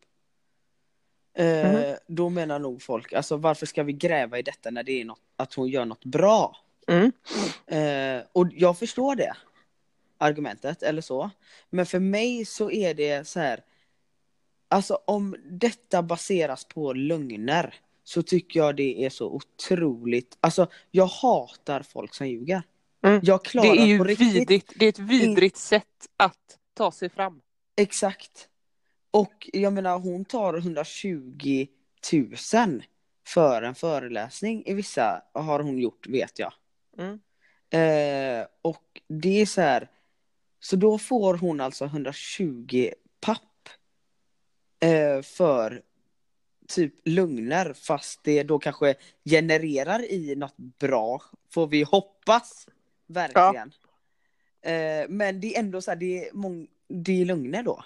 Eh, 1.34 1.72
Mhm. 1.72 1.96
Då 2.06 2.28
menar 2.28 2.58
nog 2.58 2.82
folk, 2.82 3.12
alltså 3.12 3.36
varför 3.36 3.66
ska 3.66 3.82
vi 3.82 3.92
gräva 3.92 4.38
i 4.38 4.42
detta 4.42 4.70
när 4.70 4.82
det 4.82 5.00
är 5.00 5.04
något, 5.04 5.20
att 5.36 5.54
hon 5.54 5.68
gör 5.68 5.84
något 5.84 6.04
bra? 6.04 6.56
Mm. 6.88 7.12
Eh, 7.66 8.24
och 8.32 8.46
jag 8.52 8.78
förstår 8.78 9.14
det 9.16 9.36
argumentet 10.18 10.82
eller 10.82 11.02
så. 11.02 11.30
Men 11.70 11.86
för 11.86 11.98
mig 11.98 12.44
så 12.44 12.70
är 12.70 12.94
det 12.94 13.28
så 13.28 13.40
här. 13.40 13.60
Alltså 14.68 14.98
om 15.04 15.36
detta 15.50 16.02
baseras 16.02 16.64
på 16.64 16.92
lögner 16.92 17.74
så 18.04 18.22
tycker 18.22 18.60
jag 18.60 18.76
det 18.76 19.04
är 19.04 19.10
så 19.10 19.26
otroligt. 19.30 20.36
Alltså 20.40 20.66
jag 20.90 21.06
hatar 21.06 21.82
folk 21.82 22.14
som 22.14 22.28
ljuger. 22.28 22.62
Mm. 23.04 23.20
Jag 23.22 23.40
Det 23.44 23.48
klarar 23.48 23.76
är 23.76 23.84
ju 23.86 23.98
på 23.98 24.04
riktigt. 24.04 24.34
vidrigt, 24.34 24.72
det 24.76 24.84
är 24.84 24.88
ett 24.88 24.98
vidrigt 24.98 25.56
sätt 25.56 26.08
att 26.16 26.58
ta 26.74 26.92
sig 26.92 27.08
fram. 27.08 27.40
Exakt. 27.82 28.48
Och 29.10 29.50
jag 29.52 29.72
menar 29.72 29.98
hon 29.98 30.24
tar 30.24 30.54
120 30.54 31.66
000 32.12 32.82
för 33.26 33.62
en 33.62 33.74
föreläsning 33.74 34.62
i 34.66 34.74
vissa 34.74 35.22
har 35.34 35.60
hon 35.60 35.78
gjort 35.78 36.06
vet 36.06 36.38
jag. 36.38 36.52
Mm. 36.98 37.20
Eh, 37.70 38.46
och 38.62 39.00
det 39.08 39.40
är 39.40 39.46
så 39.46 39.60
här. 39.60 39.90
Så 40.60 40.76
då 40.76 40.98
får 40.98 41.34
hon 41.34 41.60
alltså 41.60 41.84
120 41.84 42.90
papp. 43.20 43.68
Eh, 44.80 45.22
för 45.22 45.82
typ 46.68 46.94
lugner 47.04 47.72
fast 47.72 48.24
det 48.24 48.42
då 48.42 48.58
kanske 48.58 48.94
genererar 49.24 50.10
i 50.10 50.34
något 50.36 50.56
bra. 50.56 51.22
Får 51.50 51.66
vi 51.66 51.82
hoppas. 51.82 52.68
Verkligen. 53.06 53.72
Eh, 54.62 55.08
men 55.08 55.40
det 55.40 55.54
är 55.54 55.60
ändå 55.60 55.82
så 55.82 55.90
här, 55.90 55.98
det 55.98 56.28
är, 56.28 56.32
mång- 56.32 56.68
det 56.92 57.20
är 57.20 57.24
lögner 57.24 57.62
då. 57.62 57.84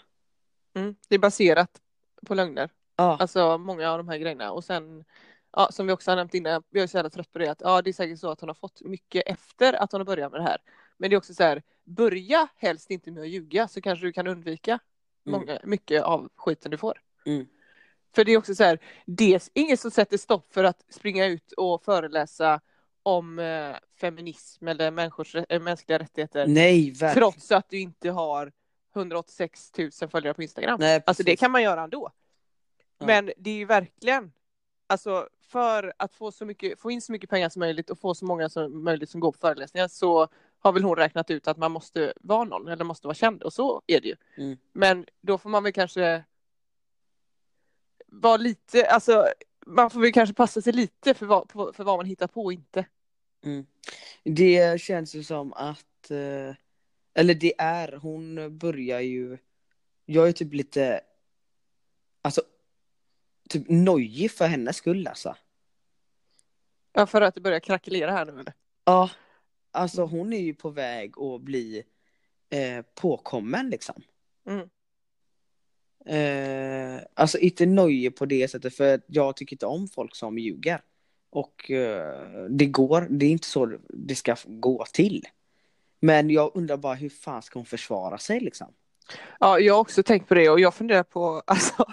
Mm. 0.75 0.97
Det 1.09 1.15
är 1.15 1.19
baserat 1.19 1.81
på 2.27 2.35
lögner. 2.35 2.71
Ja. 2.97 3.17
Alltså 3.21 3.59
många 3.59 3.91
av 3.91 3.99
de 3.99 4.09
här 4.09 4.19
grejerna. 4.19 4.53
Och 4.53 4.65
sen, 4.65 5.05
ja, 5.53 5.69
som 5.73 5.87
vi 5.87 5.93
också 5.93 6.11
har 6.11 6.17
nämnt 6.17 6.35
innan, 6.35 6.63
jag 6.71 6.83
är 6.83 6.87
så 6.87 6.97
jävla 6.97 7.11
trött 7.11 7.33
på 7.33 7.39
det, 7.39 7.49
att 7.49 7.61
ja, 7.61 7.83
det 7.83 7.91
är 7.91 7.93
säkert 7.93 8.19
så 8.19 8.31
att 8.31 8.41
hon 8.41 8.49
har 8.49 8.55
fått 8.55 8.81
mycket 8.83 9.23
efter 9.27 9.73
att 9.73 9.93
hon 9.93 10.01
har 10.01 10.07
börjat 10.07 10.33
med 10.33 10.41
det 10.41 10.45
här. 10.45 10.59
Men 10.97 11.11
det 11.11 11.17
är 11.17 11.19
också 11.19 11.35
så 11.35 11.43
här, 11.43 11.63
börja 11.85 12.49
helst 12.57 12.91
inte 12.91 13.11
med 13.11 13.23
att 13.23 13.29
ljuga 13.29 13.69
så 13.69 13.81
kanske 13.81 14.07
du 14.07 14.13
kan 14.13 14.27
undvika 14.27 14.79
Mm. 15.27 15.41
många, 15.41 15.59
mycket 15.65 16.03
av 16.03 16.29
skiten 16.37 16.71
du 16.71 16.79
får. 16.79 17.01
Mm. 17.27 17.47
För 18.15 18.25
det 18.25 18.33
är 18.33 18.39
också 18.39 18.55
så 18.55 18.65
här, 18.65 18.79
det 19.07 19.35
är 19.35 19.43
ingen 19.55 19.77
som 19.77 19.91
sätter 19.91 20.19
stopp 20.19 20.53
för 20.53 20.65
att 20.65 20.85
springa 20.89 21.27
ut 21.27 21.53
och 21.53 21.85
föreläsa 21.85 22.61
om 23.03 23.39
eh, 23.39 23.77
feminism 24.01 24.69
eller 24.69 24.91
människors, 24.91 25.35
äh, 25.49 25.61
mänskliga 25.61 25.99
rättigheter. 25.99 26.47
Nej, 26.47 26.91
verkligen. 26.91 27.15
Trots 27.15 27.53
att 27.53 27.71
du 27.71 27.79
inte 27.81 28.11
har 28.11 28.53
186 29.01 29.73
000 29.79 30.11
följare 30.11 30.35
på 30.35 30.43
Instagram. 30.43 30.81
Nej, 30.81 31.03
Alltså 31.07 31.23
det 31.23 31.37
kan 31.37 31.51
man 31.51 31.63
göra 31.63 31.83
ändå. 31.83 32.11
Ja. 32.99 33.07
Men 33.07 33.33
det 33.37 33.51
är 33.51 33.55
ju 33.55 33.65
verkligen, 33.65 34.33
alltså 34.87 35.29
för 35.41 35.93
att 35.97 36.15
få, 36.15 36.33
så 36.33 36.45
mycket, 36.45 36.81
få 36.81 36.91
in 36.91 37.03
så 37.03 37.13
mycket 37.13 37.31
pengar 37.31 37.49
som 37.49 37.61
möjligt 37.61 37.91
och 37.91 37.99
få 37.99 38.15
så 38.15 38.25
många 38.25 38.49
som 38.49 38.85
möjligt 38.85 39.11
som 39.11 39.21
går 39.21 39.33
på 39.33 39.39
föreläsningar 39.39 39.89
så 39.89 40.29
har 40.59 40.73
väl 40.73 40.83
hon 40.83 40.97
räknat 40.97 41.31
ut 41.31 41.49
att 41.49 41.57
man 41.57 41.73
måste 41.73 42.13
vara 42.21 42.45
någon 42.45 42.69
eller 42.69 42.85
måste 42.85 43.07
vara 43.07 43.15
känd 43.15 43.43
och 43.43 43.53
så 43.53 43.83
är 43.87 44.01
det 44.01 44.09
ju. 44.09 44.17
Mm. 44.37 44.59
Men 44.73 45.07
då 45.21 45.39
får 45.39 45.51
man 45.51 45.63
väl 45.63 45.73
kanske 45.73 46.25
vara 48.07 48.37
lite, 48.37 48.87
alltså 48.87 49.27
man 49.67 49.91
får 49.91 50.01
väl 50.01 50.13
kanske 50.13 50.35
passa 50.35 50.63
sig 50.63 50.73
lite 50.73 51.15
för 51.15 51.27
vad, 51.27 51.51
för 51.51 51.85
vad 51.85 51.97
man 51.97 52.07
hittar 52.07 52.27
på 52.27 52.45
och 52.45 52.53
inte. 52.53 52.87
Mm. 53.45 53.67
Det 54.25 54.81
känns 54.81 55.15
ju 55.15 55.25
som 55.25 55.53
att, 55.53 56.11
eh, 56.11 56.55
eller 57.19 57.35
det 57.35 57.55
är, 57.59 57.93
hon 57.93 58.59
börjar 58.59 59.01
ju, 59.01 59.39
jag 60.05 60.29
är 60.29 60.33
typ 60.33 60.55
lite, 60.55 61.01
alltså, 62.23 62.43
typ 63.49 63.65
nojig 63.69 64.31
för 64.31 64.47
hennes 64.47 64.77
skull 64.77 65.07
alltså. 65.07 65.37
Ja, 66.93 67.07
för 67.07 67.21
att 67.21 67.35
det 67.35 67.41
börjar 67.41 67.61
krackelera 67.61 68.11
här 68.11 68.25
nu 68.25 68.33
eller? 68.33 68.55
Ja, 68.85 69.11
alltså 69.71 70.03
hon 70.05 70.33
är 70.33 70.41
ju 70.41 70.55
på 70.55 70.71
väg 70.71 71.19
att 71.19 71.41
bli 71.41 71.83
eh, 72.51 72.85
påkommen 72.95 73.71
liksom. 73.71 74.03
Mm. 74.47 74.69
Eh, 76.07 77.03
alltså 77.15 77.39
inte 77.39 77.67
nöje 77.67 78.11
på 78.11 78.27
det 78.27 78.49
sättet 78.49 78.77
för 78.77 79.01
jag 79.07 79.37
tycker 79.37 79.55
inte 79.55 79.67
om 79.67 79.89
folk 79.89 80.17
som 80.17 80.39
ljuger. 80.39 80.81
Och 81.31 81.71
eh, 81.71 82.47
det 82.51 82.67
går, 82.67 83.07
det 83.11 83.27
är 83.27 83.31
inte 83.31 83.49
så 83.49 83.79
det 83.89 84.15
ska 84.15 84.37
gå 84.47 84.85
till. 84.93 85.27
Men 86.01 86.31
jag 86.31 86.51
undrar 86.55 86.77
bara 86.77 86.95
hur 86.95 87.09
fan 87.09 87.43
ska 87.43 87.59
hon 87.59 87.67
försvara 87.67 88.19
sig 88.19 88.41
liksom? 88.41 88.75
Ja, 89.41 89.59
jag 89.59 89.75
har 89.75 89.81
också 89.81 90.03
tänkt 90.03 90.29
på 90.29 90.35
det 90.35 90.51
och 90.51 90.61
jag 90.61 90.75
funderar 90.75 91.03
på, 91.03 91.43
alltså. 91.47 91.85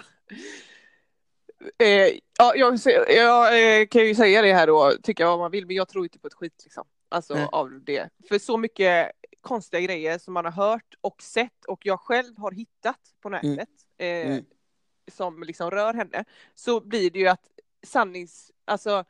Eh, 1.78 2.18
ja, 2.38 2.54
jag, 2.56 2.78
jag 3.08 3.80
eh, 3.80 3.86
kan 3.86 4.06
ju 4.06 4.14
säga 4.14 4.42
det 4.42 4.54
här 4.54 4.66
då, 4.66 4.92
tycka 5.02 5.26
vad 5.26 5.38
man 5.38 5.50
vill, 5.50 5.66
men 5.66 5.76
jag 5.76 5.88
tror 5.88 6.04
inte 6.04 6.18
på 6.18 6.26
ett 6.26 6.34
skit 6.34 6.60
liksom. 6.64 6.84
Alltså 7.08 7.34
Nej. 7.34 7.48
av 7.52 7.80
det. 7.84 8.08
För 8.28 8.38
så 8.38 8.56
mycket 8.56 9.10
konstiga 9.40 9.80
grejer 9.80 10.18
som 10.18 10.34
man 10.34 10.44
har 10.44 10.52
hört 10.52 10.94
och 11.00 11.22
sett 11.22 11.64
och 11.68 11.86
jag 11.86 12.00
själv 12.00 12.38
har 12.38 12.52
hittat 12.52 13.00
på 13.22 13.28
nätet. 13.28 13.68
Eh, 13.98 14.06
Mm. 14.06 14.44
som 15.12 15.42
liksom 15.42 15.70
rör 15.70 15.94
henne. 15.94 16.24
Så 16.54 16.80
blir 16.80 17.10
det 17.10 17.18
ju 17.18 17.28
att 17.28 17.48
sannings, 17.86 18.50
alltså 18.64 19.04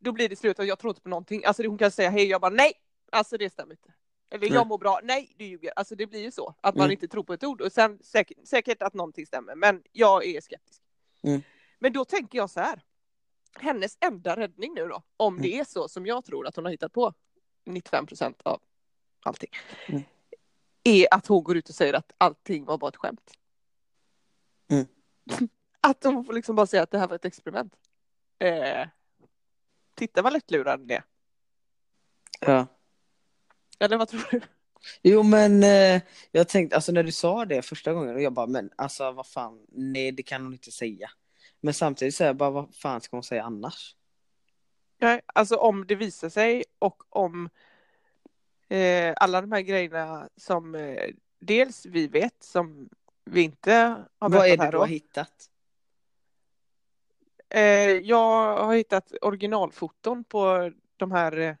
då 0.00 0.12
blir 0.12 0.28
det 0.28 0.36
slut 0.36 0.58
att 0.58 0.66
jag 0.66 0.78
tror 0.78 0.90
inte 0.90 1.00
på 1.02 1.08
någonting. 1.08 1.44
Alltså 1.44 1.66
hon 1.66 1.78
kan 1.78 1.90
säga 1.90 2.10
hej, 2.10 2.26
jag 2.26 2.40
bara 2.40 2.50
nej, 2.50 2.72
alltså 3.12 3.36
det 3.36 3.50
stämmer 3.50 3.72
inte. 3.72 3.92
Eller 4.34 4.54
jag 4.54 4.66
mår 4.66 4.78
bra, 4.78 5.00
nej 5.02 5.34
du 5.38 5.44
ljuger. 5.44 5.72
Alltså 5.76 5.94
det 5.94 6.06
blir 6.06 6.20
ju 6.22 6.30
så 6.30 6.54
att 6.60 6.74
man 6.74 6.84
Mm. 6.84 6.92
inte 6.92 7.08
tror 7.08 7.24
på 7.24 7.32
ett 7.32 7.44
ord 7.44 7.60
och 7.60 7.72
sen 7.72 7.98
säkert, 8.02 8.46
säkert 8.48 8.82
att 8.82 8.94
någonting 8.94 9.26
stämmer, 9.26 9.54
men 9.54 9.82
jag 9.92 10.26
är 10.26 10.40
skeptisk. 10.40 10.82
Mm. 11.22 11.42
Men 11.78 11.92
då 11.92 12.04
tänker 12.04 12.38
jag 12.38 12.50
så 12.50 12.60
här. 12.60 12.82
Hennes 13.58 13.98
enda 14.00 14.36
räddning 14.36 14.74
nu 14.74 14.88
då, 14.88 15.02
om 15.16 15.34
Mm. 15.34 15.42
det 15.42 15.58
är 15.58 15.64
så 15.64 15.88
som 15.88 16.06
jag 16.06 16.24
tror 16.24 16.46
att 16.46 16.56
hon 16.56 16.64
har 16.64 16.72
hittat 16.72 16.92
på 16.92 17.12
95 17.64 18.06
procent 18.06 18.40
av 18.42 18.60
allting, 19.22 19.50
Mm. 19.88 20.02
är 20.84 21.06
att 21.14 21.26
hon 21.26 21.44
går 21.44 21.56
ut 21.56 21.68
och 21.68 21.74
säger 21.74 21.94
att 21.94 22.12
allting 22.18 22.64
var 22.64 22.78
bara 22.78 22.88
ett 22.88 22.96
skämt. 22.96 23.32
Mm. 24.70 24.86
Att 25.80 26.04
hon 26.04 26.24
får 26.24 26.32
liksom 26.32 26.56
bara 26.56 26.66
säga 26.66 26.82
att 26.82 26.90
det 26.90 26.98
här 26.98 27.08
var 27.08 27.14
ett 27.16 27.24
experiment. 27.24 27.76
Eh, 28.38 28.88
titta 29.94 30.22
vad 30.22 30.32
lättlurad 30.32 30.80
den 30.80 30.90
är. 30.90 31.04
Ja. 32.40 32.66
Eller 33.80 33.96
vad 33.96 34.08
tror 34.08 34.28
du? 34.30 34.40
Jo 35.02 35.22
men 35.22 35.62
eh, 35.62 36.02
jag 36.32 36.48
tänkte, 36.48 36.76
alltså 36.76 36.92
när 36.92 37.02
du 37.02 37.12
sa 37.12 37.44
det 37.44 37.62
första 37.62 37.92
gången 37.92 38.14
och 38.14 38.22
jag 38.22 38.32
bara 38.32 38.46
men 38.46 38.70
alltså 38.76 39.12
vad 39.12 39.26
fan, 39.26 39.66
nej 39.68 40.12
det 40.12 40.22
kan 40.22 40.42
hon 40.44 40.52
inte 40.52 40.70
säga. 40.70 41.10
Men 41.60 41.74
samtidigt 41.74 42.14
så 42.14 42.22
är 42.24 42.26
jag 42.26 42.36
bara 42.36 42.50
vad 42.50 42.74
fan 42.74 43.00
ska 43.00 43.16
hon 43.16 43.24
säga 43.24 43.42
annars? 43.42 43.96
Nej, 44.98 45.20
alltså 45.26 45.56
om 45.56 45.86
det 45.86 45.94
visar 45.94 46.28
sig 46.28 46.64
och 46.78 47.02
om 47.08 47.48
eh, 48.68 49.14
alla 49.16 49.40
de 49.40 49.52
här 49.52 49.60
grejerna 49.60 50.28
som 50.36 50.74
eh, 50.74 51.10
dels 51.40 51.86
vi 51.86 52.06
vet 52.06 52.42
som 52.42 52.88
vi 53.24 53.42
inte 53.42 53.72
har 54.18 54.28
Vad 54.28 54.34
är 54.34 54.56
berättat 54.56 54.58
det 54.58 54.64
här 54.64 54.72
du 54.72 54.78
har 54.78 54.86
då. 54.86 54.92
hittat? 54.92 55.50
Eh, 57.48 57.90
jag 57.90 58.56
har 58.64 58.74
hittat 58.74 59.12
originalfoton 59.22 60.24
på 60.24 60.72
de 60.96 61.12
här 61.12 61.56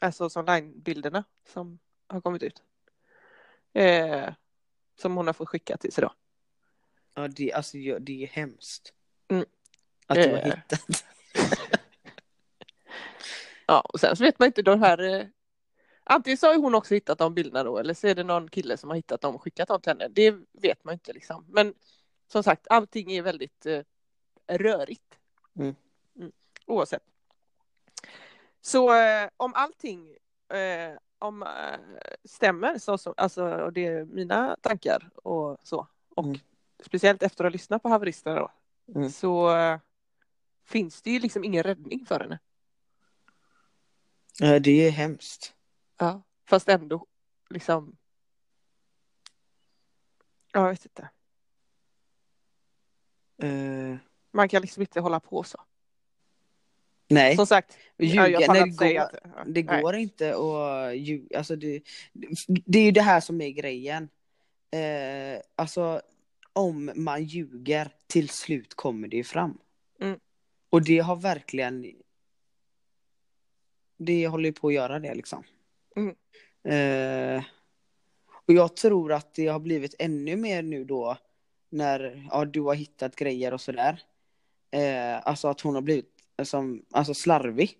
alltså 0.00 0.30
online-bilderna 0.38 1.24
som 1.48 1.78
har 2.06 2.20
kommit 2.20 2.42
ut. 2.42 2.62
Eh, 3.72 4.28
som 5.00 5.16
hon 5.16 5.26
har 5.26 5.34
fått 5.34 5.48
skicka 5.48 5.76
till 5.76 5.92
sig 5.92 6.02
då. 6.02 6.12
Ja 7.14 7.28
det, 7.28 7.52
alltså, 7.52 7.78
det 8.00 8.22
är 8.22 8.26
hemskt. 8.26 8.92
Mm. 9.28 9.44
Att 10.06 10.14
du 10.16 10.28
har 10.30 10.36
Eh. 10.38 10.44
hittat. 10.44 11.04
Ja, 13.66 13.80
och 13.80 14.00
sen 14.00 14.16
så 14.16 14.24
vet 14.24 14.38
man 14.38 14.46
inte 14.46 14.62
de 14.62 14.82
här 14.82 14.98
eh, 15.20 15.26
Antingen 16.04 16.36
så 16.36 16.46
har 16.46 16.56
hon 16.56 16.74
också 16.74 16.94
hittat 16.94 17.18
de 17.18 17.34
bilderna 17.34 17.64
då 17.64 17.78
eller 17.78 17.94
så 17.94 18.06
är 18.06 18.14
det 18.14 18.24
någon 18.24 18.48
kille 18.48 18.76
som 18.76 18.90
har 18.90 18.96
hittat 18.96 19.20
dem 19.20 19.34
och 19.34 19.42
skickat 19.42 19.68
dem 19.68 19.80
till 19.80 19.90
henne. 19.90 20.08
Det 20.08 20.34
vet 20.52 20.84
man 20.84 20.92
inte 20.94 21.12
liksom. 21.12 21.44
Men 21.48 21.74
som 22.26 22.42
sagt, 22.42 22.66
allting 22.70 23.12
är 23.12 23.22
väldigt 23.22 23.66
eh, 23.66 23.82
rörigt. 24.48 25.18
Mm. 25.58 25.74
Oavsett. 26.66 27.02
Så 28.60 28.94
eh, 28.94 29.28
om 29.36 29.54
allting 29.54 30.16
eh, 30.48 30.98
om, 31.18 31.42
eh, 31.42 31.78
stämmer, 32.24 32.78
så, 32.78 32.98
så, 32.98 33.14
alltså, 33.16 33.44
och 33.44 33.72
det 33.72 33.86
är 33.86 34.04
mina 34.04 34.56
tankar 34.60 35.10
och 35.14 35.58
så, 35.62 35.86
och 36.16 36.24
Mm. 36.24 36.38
speciellt 36.84 37.22
efter 37.22 37.44
att 37.44 37.46
ha 37.46 37.52
lyssnat 37.52 37.82
på 37.82 37.88
haveristerna 37.88 38.36
då, 38.36 38.50
Mm. 38.94 39.10
så 39.10 39.56
eh, 39.56 39.78
finns 40.64 41.02
det 41.02 41.10
ju 41.10 41.18
liksom 41.18 41.44
ingen 41.44 41.62
räddning 41.62 42.06
för 42.06 42.20
henne. 42.20 42.38
Ja, 44.38 44.58
det 44.58 44.70
är 44.86 44.90
hemskt. 44.90 45.54
Ja, 45.98 46.22
fast 46.48 46.68
ändå 46.68 47.06
liksom. 47.50 47.96
Ja, 50.52 50.60
jag 50.60 50.70
vet 50.70 50.84
inte. 50.86 51.08
Eh, 53.36 53.96
Man 54.30 54.48
kan 54.48 54.62
liksom 54.62 54.80
inte 54.80 55.00
hålla 55.00 55.20
på 55.20 55.42
så. 55.42 55.58
Nej, 57.10 57.36
Som 57.36 57.46
sagt, 57.46 57.78
ljuga, 57.98 58.28
jag 58.28 58.52
nej, 58.52 58.72
säga 58.72 59.00
går, 59.00 59.04
att, 59.04 59.32
ja, 59.36 59.44
det 59.46 59.62
går 59.62 59.94
inte 59.94 60.34
att 60.34 60.96
ljuga. 60.96 61.38
Alltså 61.38 61.56
det, 61.56 61.82
det 62.44 62.78
är 62.78 62.84
ju 62.84 62.90
det 62.90 63.02
här 63.02 63.20
som 63.20 63.40
är 63.40 63.50
grejen. 63.50 64.08
Eh, 64.70 65.40
alltså 65.56 66.02
om 66.52 66.92
man 66.94 67.24
ljuger, 67.24 67.90
till 68.06 68.28
slut 68.28 68.74
kommer 68.74 69.08
det 69.08 69.16
ju 69.16 69.24
fram. 69.24 69.58
Mm. 70.00 70.18
Och 70.70 70.82
det 70.82 70.98
har 70.98 71.16
verkligen 71.16 71.84
det 74.00 74.28
håller 74.28 74.44
ju 74.44 74.52
på 74.52 74.68
att 74.68 74.74
göra 74.74 74.98
det 74.98 75.14
liksom. 75.14 75.44
Mm. 75.96 76.14
Eh, 76.64 77.44
och 78.46 78.54
jag 78.54 78.76
tror 78.76 79.12
att 79.12 79.34
det 79.34 79.46
har 79.46 79.60
blivit 79.60 79.94
ännu 79.98 80.36
mer 80.36 80.62
nu 80.62 80.84
då 80.84 81.16
när 81.70 82.28
ja, 82.30 82.44
du 82.44 82.60
har 82.60 82.74
hittat 82.74 83.16
grejer 83.16 83.54
och 83.54 83.60
sådär. 83.60 84.02
Eh, 84.70 85.26
alltså 85.28 85.48
att 85.48 85.60
hon 85.60 85.74
har 85.74 85.82
blivit 85.82 86.19
som, 86.44 86.84
alltså 86.90 87.14
slarvig. 87.14 87.78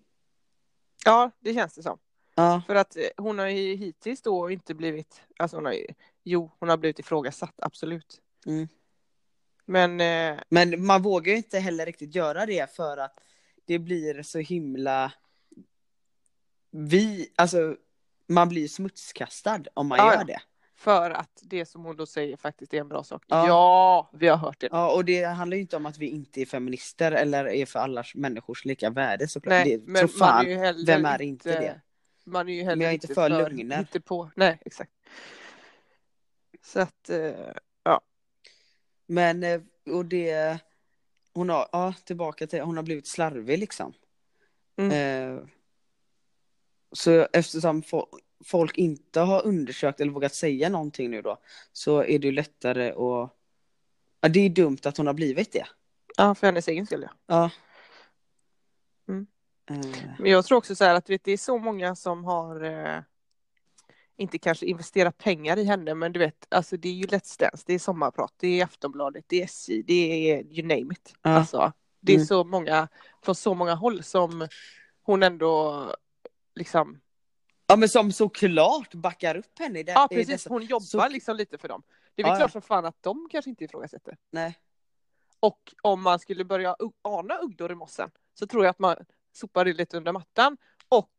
Ja, 1.05 1.31
det 1.39 1.53
känns 1.53 1.73
det 1.73 1.83
som. 1.83 1.99
Ja, 2.35 2.61
För 2.67 2.75
att 2.75 2.95
eh, 2.95 3.03
hon 3.17 3.39
har 3.39 3.47
ju 3.47 3.75
hittills 3.75 4.21
då 4.21 4.49
inte 4.49 4.73
blivit, 4.73 5.21
alltså 5.39 5.57
hon 5.57 5.65
har 5.65 5.73
ju, 5.73 5.87
jo, 6.23 6.51
hon 6.59 6.69
har 6.69 6.77
blivit 6.77 6.99
ifrågasatt, 6.99 7.55
absolut. 7.57 8.21
Mm. 8.45 8.67
Men 9.65 10.01
eh, 10.01 10.43
men 10.49 10.85
man 10.85 11.01
vågar 11.01 11.31
ju 11.31 11.37
inte 11.37 11.59
heller 11.59 11.85
riktigt 11.85 12.15
göra 12.15 12.45
det 12.45 12.75
för 12.75 12.97
att 12.97 13.19
det 13.65 13.79
blir 13.79 14.23
så 14.23 14.39
himla 14.39 15.11
vi, 16.71 17.31
alltså 17.35 17.75
man 18.27 18.49
blir 18.49 18.67
smutskastad 18.67 19.63
om 19.73 19.87
man 19.87 19.97
Ja, 19.97 20.13
gör 20.13 20.23
det. 20.23 20.41
För 20.81 21.11
att 21.11 21.39
det 21.41 21.65
som 21.65 21.83
hon 21.83 21.95
då 21.95 22.05
säger 22.05 22.37
faktiskt 22.37 22.73
är 22.73 22.77
en 22.77 22.87
bra 22.87 23.03
sak. 23.03 23.23
Ja. 23.27 23.47
Ja, 23.47 24.09
vi 24.13 24.27
har 24.27 24.37
hört 24.37 24.59
det. 24.59 24.67
Ja, 24.71 24.93
och 24.93 25.05
det 25.05 25.23
handlar 25.23 25.55
ju 25.55 25.61
inte 25.61 25.75
om 25.75 25.85
att 25.85 25.97
vi 25.97 26.07
inte 26.07 26.41
är 26.41 26.45
feminister 26.45 27.11
eller 27.11 27.45
är 27.47 27.65
för 27.65 27.79
alla 27.79 28.03
människors 28.15 28.65
lika 28.65 28.89
värde 28.89 29.27
såklart. 29.27 29.51
Nej, 29.51 29.77
det, 29.77 29.91
men 29.91 30.07
så 30.07 30.17
fan, 30.17 30.35
man 30.35 30.47
är 30.47 30.85
vem 30.85 31.05
är 31.05 31.21
inte 31.21 31.59
det? 31.59 31.81
Man 32.23 32.49
är 32.49 32.53
ju 32.53 32.59
Men 32.59 32.67
heller 32.69 32.83
jag 32.83 32.89
är 32.89 32.93
inte 32.93 33.13
för 33.13 33.29
lögner. 33.29 33.79
Inte 33.79 34.01
på, 34.01 34.31
nej, 34.35 34.59
exakt. 34.65 34.91
Så 36.63 36.79
att, 36.79 37.09
eh, 37.09 37.53
Men, 39.07 39.43
eh, 39.43 39.61
och 39.91 40.05
det, 40.05 40.59
hon 41.33 41.49
har, 41.49 41.69
ja 41.71 41.93
tillbaka 42.03 42.47
till, 42.47 42.61
hon 42.61 42.77
har 42.77 42.83
blivit 42.83 43.07
slarvig 43.07 43.59
liksom. 43.59 43.93
Mm. 44.77 44.91
Eh, 44.91 45.43
så 46.91 47.27
eftersom 47.33 47.81
fo- 47.81 48.19
folk 48.45 48.77
inte 48.77 49.19
har 49.19 49.45
undersökt 49.45 50.01
eller 50.01 50.11
vågat 50.11 50.35
säga 50.35 50.69
någonting 50.69 51.11
nu 51.11 51.21
då, 51.21 51.37
så 51.71 52.03
är 52.03 52.19
det 52.19 52.27
ju 52.27 52.31
lättare 52.31 52.89
att, 52.91 53.35
ja 54.21 54.29
det 54.29 54.39
är 54.39 54.49
dumt 54.49 54.77
att 54.83 54.97
hon 54.97 55.07
har 55.07 55.13
blivit 55.13 55.51
det. 55.51 55.65
ja, 56.17 56.35
för 56.35 56.47
hennes 56.47 56.67
egen 56.67 56.85
skull 56.85 57.01
ja. 57.01 57.09
Ja. 57.27 57.49
Mm. 59.13 59.27
Eh, 59.69 60.01
Men 60.19 60.31
jag 60.31 60.45
tror 60.45 60.57
också 60.57 60.75
så 60.75 60.83
här 60.85 60.95
att 60.95 61.09
vet, 61.09 61.23
det 61.23 61.31
är 61.31 61.37
så 61.37 61.57
många 61.57 61.95
som 61.95 62.25
har 62.25 62.63
eh, 62.63 62.99
inte 64.17 64.37
kanske 64.37 64.65
investerat 64.65 65.17
pengar 65.17 65.57
i 65.57 65.63
henne, 65.63 65.93
men 65.95 66.11
du 66.11 66.19
vet, 66.19 66.47
alltså 66.49 66.77
det 66.77 66.89
är 66.89 66.93
ju 66.93 67.05
Let's 67.05 67.39
Dance, 67.39 67.63
det 67.67 67.73
är 67.73 67.79
Sommarprat, 67.79 68.33
det 68.37 68.59
är 68.59 68.63
Aftonbladet, 68.63 69.25
det 69.27 69.41
är 69.41 69.45
SJ, 69.45 69.81
det 69.81 70.31
är 70.31 70.43
you 70.43 70.61
name 70.67 70.93
it. 70.93 71.13
Ja. 71.21 71.29
Alltså, 71.29 71.73
det 71.99 72.11
är 72.11 72.15
Mm. 72.15 72.25
så 72.27 72.43
många, 72.43 72.87
från 73.23 73.35
så 73.35 73.53
många 73.53 73.75
håll 73.75 74.03
som 74.03 74.47
hon 75.03 75.23
ändå 75.23 75.85
liksom, 76.55 76.99
ja 77.71 77.77
men 77.77 77.89
som 77.89 78.11
såklart 78.11 78.93
backar 78.93 79.35
upp 79.37 79.59
henne 79.59 79.79
i 79.79 79.83
det. 79.83 79.91
ja 79.91 80.07
precis, 80.11 80.27
dessa- 80.27 80.49
hon 80.49 80.65
jobbar 80.65 80.79
så- 80.85 81.07
liksom 81.07 81.35
lite 81.37 81.57
för 81.57 81.67
dem. 81.67 81.83
Det 82.15 82.21
är 82.21 82.23
väl 82.23 82.31
Ja, 82.33 82.37
klart 82.37 82.51
som 82.51 82.61
fan 82.61 82.85
att 82.85 83.03
de 83.03 83.27
kanske 83.31 83.49
inte 83.49 83.63
ifrågasätter. 83.63 84.17
Nej. 84.31 84.57
Och 85.39 85.73
om 85.81 86.01
man 86.01 86.19
skulle 86.19 86.45
börja 86.45 86.75
ana 87.01 87.37
ugglor 87.37 87.71
i 87.71 87.75
mossen 87.75 88.11
så 88.33 88.47
tror 88.47 88.63
jag 88.65 88.69
att 88.71 88.79
man 88.79 88.95
sopar 89.31 89.65
det 89.65 89.73
lite 89.73 89.97
under 89.97 90.11
mattan 90.11 90.57
och 90.89 91.11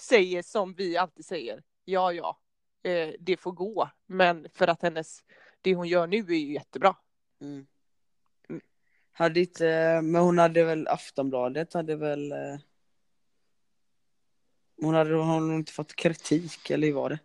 säger 0.00 0.42
som 0.42 0.74
vi 0.74 0.96
alltid 0.96 1.24
säger. 1.24 1.62
Ja, 1.84 2.12
ja, 2.12 2.38
eh, 2.82 3.14
det 3.20 3.36
får 3.36 3.52
gå. 3.52 3.90
Men 4.06 4.46
för 4.54 4.68
att 4.68 4.82
hennes, 4.82 5.24
det 5.60 5.74
hon 5.74 5.88
gör 5.88 6.06
nu 6.06 6.16
är 6.18 6.22
ju 6.38 6.52
jättebra. 6.52 6.96
Mm. 7.40 7.66
Mm. 8.48 8.60
Hade 9.12 9.40
inte, 9.40 10.00
men 10.02 10.22
hon 10.22 10.38
hade 10.38 10.64
väl 10.64 10.88
Aftonbladet 10.88 11.72
hade 11.74 11.96
väl 11.96 12.32
eh, 12.32 12.38
Hon 14.80 14.94
hade 14.94 15.14
hon 15.14 15.54
inte 15.54 15.72
fått 15.72 15.96
kritik 15.96 16.70
eller 16.70 16.86
hur 16.86 16.94
var 16.94 17.10
det? 17.10 17.18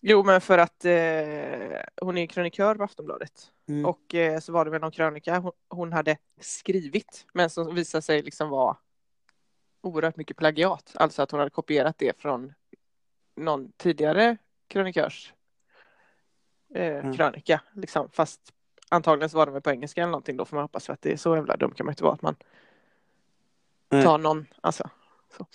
Jo, 0.00 0.22
men 0.22 0.40
för 0.40 0.58
att 0.58 0.84
eh, 0.84 1.80
hon 2.00 2.18
är 2.18 2.26
krönikör 2.26 2.74
på 2.74 2.84
Aftonbladet. 2.84 3.52
Mm. 3.68 3.86
Och 3.86 4.14
eh, 4.14 4.40
så 4.40 4.52
var 4.52 4.64
det 4.64 4.70
väl 4.70 4.80
någon 4.80 4.90
krönika 4.90 5.38
hon, 5.38 5.52
hon 5.68 5.92
hade 5.92 6.16
skrivit. 6.40 7.26
Men 7.32 7.50
som 7.50 7.74
visade 7.74 8.02
sig 8.02 8.22
liksom 8.22 8.48
vara 8.50 8.76
oerhört 9.80 10.16
mycket 10.16 10.36
plagiat. 10.36 10.92
Alltså 10.94 11.22
att 11.22 11.30
hon 11.30 11.40
hade 11.40 11.50
kopierat 11.50 11.98
det 11.98 12.20
från 12.20 12.54
någon 13.36 13.72
tidigare 13.76 14.36
krönikörs 14.68 15.32
eh, 16.74 16.96
Mm. 16.98 17.16
krönika. 17.16 17.60
Liksom. 17.74 18.10
Fast 18.12 18.40
antagligen 18.88 19.30
så 19.30 19.36
var 19.36 19.46
det 19.46 19.52
väl 19.52 19.62
på 19.62 19.70
engelska 19.70 20.00
eller 20.02 20.10
någonting 20.10 20.36
då 20.36 20.44
får 20.44 20.56
man 20.56 20.64
hoppas 20.64 20.86
för 20.86 20.92
att 20.92 21.02
det 21.02 21.12
är 21.12 21.16
så 21.16 21.36
jävla 21.36 21.56
dumt 21.56 21.74
kan 21.76 21.86
man 21.86 21.92
inte 21.92 22.04
vara 22.04 22.14
att 22.14 22.22
man 22.22 22.36
tar 23.90 24.18
någon. 24.18 24.46
Alltså, 24.60 24.90
så. 25.36 25.46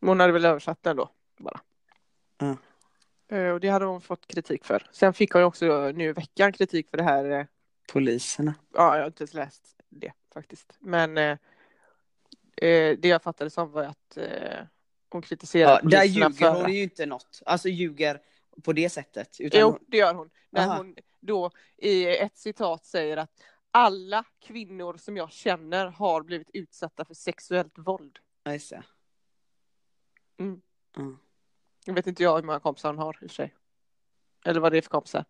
Hon 0.00 0.20
hade 0.20 0.32
väl 0.32 0.44
översatt 0.44 0.82
den 0.82 0.96
då 0.96 1.10
bara. 1.36 1.60
Mm. 2.40 2.56
Eh, 3.28 3.52
och 3.52 3.60
det 3.60 3.68
hade 3.68 3.84
hon 3.84 4.00
fått 4.00 4.26
kritik 4.26 4.64
för. 4.64 4.86
Sen 4.92 5.14
fick 5.14 5.32
hon 5.32 5.42
ju 5.42 5.46
också 5.46 5.92
nu 5.94 6.04
i 6.04 6.12
veckan 6.12 6.52
kritik 6.52 6.90
för 6.90 6.96
det 6.96 7.02
här 7.02 7.30
eh, 7.30 7.46
Poliserna. 7.92 8.54
Ja, 8.74 8.94
jag 8.94 9.02
har 9.02 9.06
inte 9.06 9.22
ens 9.22 9.34
läst 9.34 9.76
det 9.88 10.12
faktiskt. 10.34 10.76
Men 10.78 11.18
eh, 11.18 11.38
eh, 12.56 12.98
det 12.98 13.08
jag 13.08 13.22
fattade 13.22 13.50
som 13.50 13.70
var 13.70 13.82
att 13.82 14.16
eh, 14.16 14.64
hon 15.10 15.22
kritiserade 15.22 15.80
Ja, 15.82 15.90
där 15.90 16.00
poliserna 16.00 16.26
ljuger 16.26 16.52
för... 16.52 16.62
hon 16.62 16.72
ju 16.72 16.82
inte 16.82 17.06
något. 17.06 17.42
Alltså 17.46 17.68
ljuger 17.68 18.20
på 18.62 18.72
det 18.72 18.90
sättet. 18.90 19.40
Utan 19.40 19.60
Jo, 19.60 19.78
det 19.86 19.96
gör 19.96 20.14
hon. 20.14 20.30
När 20.50 20.66
Aha. 20.66 20.76
hon 20.76 20.96
då 21.20 21.50
i 21.76 22.16
ett 22.16 22.38
citat 22.38 22.84
säger 22.84 23.16
att 23.16 23.30
alla 23.70 24.24
kvinnor 24.40 24.96
som 24.96 25.16
jag 25.16 25.32
känner 25.32 25.86
har 25.86 26.22
blivit 26.22 26.50
utsatta 26.52 27.04
för 27.04 27.14
sexuellt 27.14 27.78
våld. 27.78 28.18
Det. 28.42 28.82
Mm. 30.40 30.60
Mm. 30.96 31.18
Jag 31.84 31.94
vet 31.94 32.06
inte 32.06 32.22
jag 32.22 32.36
hur 32.36 32.42
många 32.42 32.60
kompisar 32.60 32.88
hon 32.88 32.98
har 32.98 33.12
i 33.12 33.26
och 33.26 33.30
för 33.30 33.34
sig. 33.34 33.54
Eller 34.44 34.60
vad 34.60 34.72
det 34.72 34.78
är 34.78 34.82
för 34.82 34.90
kompisar. 34.90 35.24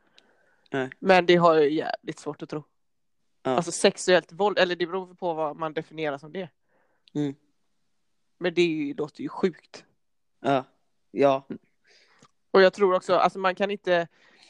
Nej. 0.70 0.90
Men 0.99 1.27
det 1.27 1.37
har 1.37 1.55
jag 1.55 1.70
jävligt 1.70 2.18
svårt 2.18 2.42
att 2.42 2.49
tro. 2.49 2.62
Ja. 3.42 3.51
Alltså 3.51 3.73
sexuellt 3.73 4.33
våld, 4.33 4.59
eller 4.59 4.77
det 4.77 4.87
beror 4.87 5.14
på 5.14 5.35
vad 5.35 5.57
man 5.57 5.75
definierar 5.75 6.18
som 6.18 6.33
det. 6.33 6.49
Mm. 7.14 7.35
Men 8.38 8.55
det 8.55 8.62
är 8.62 8.68
ju, 8.68 8.94
låter 8.94 9.23
ju 9.23 9.29
sjukt. 9.29 9.85
Ja. 10.40 10.64
Ja. 11.11 11.46
Och 12.51 12.62
jag 12.62 12.73
tror 12.73 12.94
också, 12.94 13.14
alltså 13.14 13.38
man 13.38 13.55
kan 13.55 13.70
inte 13.70 14.09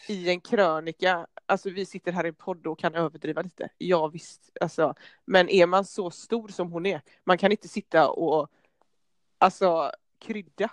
i 0.08 0.30
en 0.30 0.40
krönika, 0.40 1.26
alltså 1.46 1.70
vi 1.70 1.86
sitter 1.86 2.12
här 2.12 2.24
i 2.24 2.28
en 2.28 2.34
podd 2.34 2.66
och 2.66 2.78
kan 2.78 2.94
överdriva 2.94 3.42
lite. 3.42 3.68
Ja 3.78 4.06
visst, 4.06 4.50
alltså, 4.60 4.94
men 5.24 5.48
är 5.48 5.66
man 5.66 5.84
så 5.84 6.10
stor 6.10 6.48
som 6.48 6.72
hon 6.72 6.86
är, 6.86 7.02
man 7.24 7.38
kan 7.38 7.50
inte 7.50 7.68
sitta 7.68 8.10
och 8.10 8.50
alltså 9.38 9.92
krydda 10.20 10.70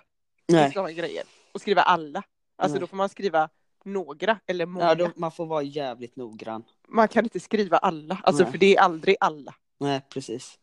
Nej. 0.48 0.72
sådana 0.72 0.92
grejer 0.92 1.24
och 1.52 1.62
skriva 1.62 1.82
alla. 1.82 2.24
Alltså 2.56 2.74
Nej. 2.74 2.80
då 2.80 2.88
får 2.88 2.98
man 2.98 3.10
skriva 3.10 3.50
några 3.84 4.40
eller 4.46 4.66
många. 4.66 4.86
Ja, 4.86 4.96
då, 4.96 5.12
man 5.16 5.32
får 5.32 5.46
vara 5.46 5.64
jävligt 5.64 6.16
noggrann. 6.16 6.64
Man 6.88 7.08
kan 7.08 7.24
inte 7.24 7.40
skriva 7.40 7.78
alla, 7.78 8.20
alltså 8.24 8.44
Nej. 8.44 8.52
för 8.52 8.58
det 8.58 8.76
är 8.76 8.82
aldrig 8.82 9.16
alla. 9.20 9.56
Nej, 9.78 10.02
precis. 10.10 10.60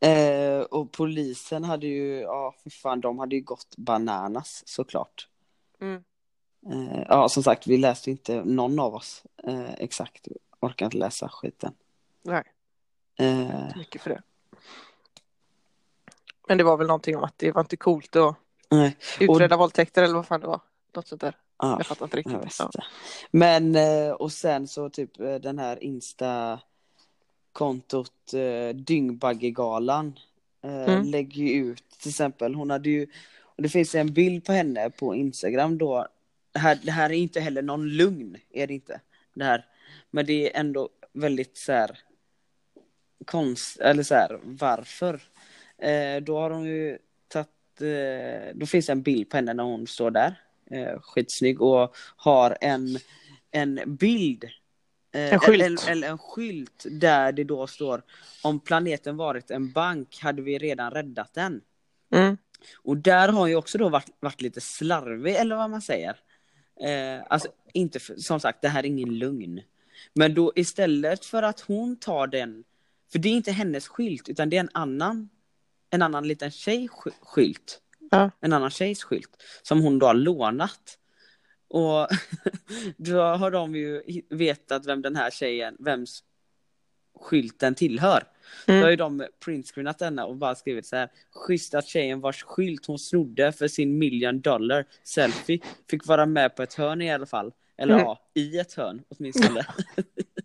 Eh, 0.00 0.60
och 0.60 0.92
polisen 0.92 1.64
hade 1.64 1.86
ju, 1.86 2.20
ja 2.20 2.54
för 2.62 2.70
fan, 2.70 3.00
de 3.00 3.18
hade 3.18 3.36
ju 3.36 3.42
gått 3.42 3.76
bananas 3.76 4.62
såklart. 4.66 5.28
Mm. 5.80 6.04
Eh, 6.66 7.04
ja, 7.08 7.28
som 7.28 7.42
sagt, 7.42 7.66
vi 7.66 7.76
läste 7.76 8.10
inte 8.10 8.44
någon 8.44 8.78
av 8.78 8.94
oss 8.94 9.24
eh, 9.44 9.72
exakt. 9.72 10.28
Orkar 10.60 10.86
inte 10.86 10.98
läsa 10.98 11.28
skiten. 11.28 11.74
Nej, 12.22 12.44
Eh, 13.20 13.76
mycket 13.76 14.02
för 14.02 14.10
det. 14.10 14.22
Men 16.50 16.58
det 16.58 16.64
var 16.64 16.76
väl 16.76 16.86
någonting 16.86 17.16
om 17.16 17.24
att 17.24 17.38
det 17.38 17.52
var 17.52 17.60
inte 17.60 17.76
coolt 17.76 18.16
att 18.16 18.36
nej, 18.70 18.96
utreda 19.20 19.56
våldtäkter 19.56 20.02
eller 20.02 20.14
vad 20.14 20.26
fan 20.26 20.40
det 20.40 20.46
var. 20.46 20.60
Något 20.96 21.08
sånt 21.08 21.20
där. 21.20 21.36
ja, 21.58 21.74
Jag 21.78 21.86
fattar 21.86 22.06
inte 22.06 22.16
riktigt. 22.16 22.56
Ja. 22.58 22.70
Men, 23.30 23.76
eh, 23.76 24.10
och 24.10 24.32
sen 24.32 24.68
så 24.68 24.90
typ 24.90 25.20
eh, 25.20 25.34
den 25.34 25.58
här 25.58 25.84
Insta-kontot 25.84 28.12
eh, 28.34 28.68
Dyngbaggegalan 28.76 30.18
eh, 30.64 30.84
Mm. 30.94 31.06
lägger 31.06 31.42
ju 31.42 31.50
ut 31.50 31.84
till 31.98 32.08
exempel, 32.08 32.54
hon 32.54 32.70
hade 32.70 32.90
ju, 32.90 33.06
och 33.42 33.62
det 33.62 33.68
finns 33.68 33.94
en 33.94 34.12
bild 34.12 34.44
på 34.44 34.52
henne 34.52 34.90
på 34.90 35.14
Instagram 35.14 35.78
då, 35.78 36.06
det 36.52 36.58
här, 36.58 36.78
det 36.82 36.90
här 36.92 37.10
är 37.10 37.14
inte 37.14 37.40
heller 37.40 37.62
någon 37.62 37.88
lugn, 37.88 38.36
är 38.50 38.66
det 38.66 38.74
inte. 38.74 39.00
Det 39.34 39.44
här. 39.44 39.66
Men 40.10 40.26
det 40.26 40.56
är 40.56 40.60
ändå 40.60 40.88
väldigt 41.12 41.56
så 41.56 41.72
här 41.72 41.98
konst, 43.24 43.80
eller 43.80 44.02
så 44.02 44.14
här, 44.14 44.40
varför? 44.42 45.20
Eh, 45.82 46.22
då 46.22 46.38
har 46.38 46.50
hon 46.50 46.64
ju 46.64 46.98
tagit, 47.28 47.48
eh, 47.80 48.54
då 48.54 48.66
finns 48.66 48.88
en 48.88 49.02
bild 49.02 49.30
på 49.30 49.36
henne 49.36 49.54
när 49.54 49.64
hon 49.64 49.86
står 49.86 50.10
där, 50.10 50.40
eh, 50.70 51.00
skitsnygg 51.00 51.62
och 51.62 51.96
har 52.16 52.58
en, 52.60 52.98
en 53.50 53.80
bild. 53.86 54.44
eh, 55.12 55.32
En 55.32 55.38
skylt. 55.38 55.62
Eller, 55.62 55.90
eller 55.90 56.08
en 56.08 56.18
skylt 56.18 56.86
där 56.90 57.32
det 57.32 57.44
då 57.44 57.66
står 57.66 58.02
om 58.42 58.60
planeten 58.60 59.16
varit 59.16 59.50
en 59.50 59.72
bank 59.72 60.18
hade 60.22 60.42
vi 60.42 60.58
redan 60.58 60.90
räddat 60.90 61.34
den. 61.34 61.60
Mm. 62.14 62.36
Och 62.82 62.96
där 62.96 63.28
har 63.28 63.46
ju 63.46 63.56
också 63.56 63.78
då 63.78 63.88
varit, 63.88 64.10
varit 64.20 64.40
lite 64.40 64.60
slarvig 64.60 65.34
eller 65.36 65.56
vad 65.56 65.70
man 65.70 65.82
säger. 65.82 66.16
Eh, 66.80 67.24
alltså 67.28 67.48
inte 67.72 68.00
för, 68.00 68.16
som 68.16 68.40
sagt 68.40 68.62
det 68.62 68.68
här 68.68 68.82
är 68.82 68.86
ingen 68.86 69.18
lugn. 69.18 69.60
Men 70.14 70.34
då 70.34 70.52
istället 70.56 71.24
för 71.24 71.42
att 71.42 71.60
hon 71.60 71.96
tar 71.96 72.26
den, 72.26 72.64
för 73.12 73.18
det 73.18 73.28
är 73.28 73.32
inte 73.32 73.52
hennes 73.52 73.88
skylt 73.88 74.28
utan 74.28 74.50
det 74.50 74.56
är 74.56 74.60
en 74.60 74.70
annan, 74.74 75.28
en 75.90 76.02
annan 76.02 76.28
liten 76.28 76.50
tjej 76.50 76.86
sk- 76.88 77.12
skylt. 77.22 77.80
Ja. 78.10 78.30
En 78.40 78.52
annan 78.52 78.70
tjejs 78.70 79.02
skylt 79.04 79.42
som 79.62 79.80
hon 79.82 79.98
då 79.98 80.06
har 80.06 80.14
lånat. 80.14 80.96
Och 81.68 82.08
då 82.96 83.20
har 83.22 83.50
de 83.50 83.74
ju 83.74 84.02
vetat 84.30 84.86
vem 84.86 85.02
den 85.02 85.16
här 85.16 85.30
tjejen, 85.30 85.76
vems 85.78 86.24
skylten 87.20 87.74
tillhör. 87.74 88.24
Mm. 88.66 88.80
Då 88.80 88.86
har 88.86 88.90
ju 88.90 88.96
de 88.96 89.26
printscreenat 89.44 89.98
denna 89.98 90.24
och 90.26 90.36
bara 90.36 90.54
skrivit 90.54 90.86
så 90.86 90.96
här. 90.96 91.08
Schysst 91.32 91.74
att 91.74 91.86
tjejen 91.86 92.20
vars 92.20 92.42
skylt 92.42 92.86
hon 92.86 92.98
snodde 92.98 93.52
för 93.52 93.68
sin 93.68 93.98
million 93.98 94.40
dollar 94.40 94.84
selfie 95.04 95.58
fick 95.90 96.06
vara 96.06 96.26
med 96.26 96.56
på 96.56 96.62
ett 96.62 96.74
hörn 96.74 97.02
i 97.02 97.12
alla 97.12 97.26
fall. 97.26 97.52
Eller 97.76 97.94
Mm. 97.94 98.04
ja, 98.06 98.20
i 98.34 98.58
ett 98.58 98.74
hörn 98.74 99.02
åtminstone. 99.08 99.66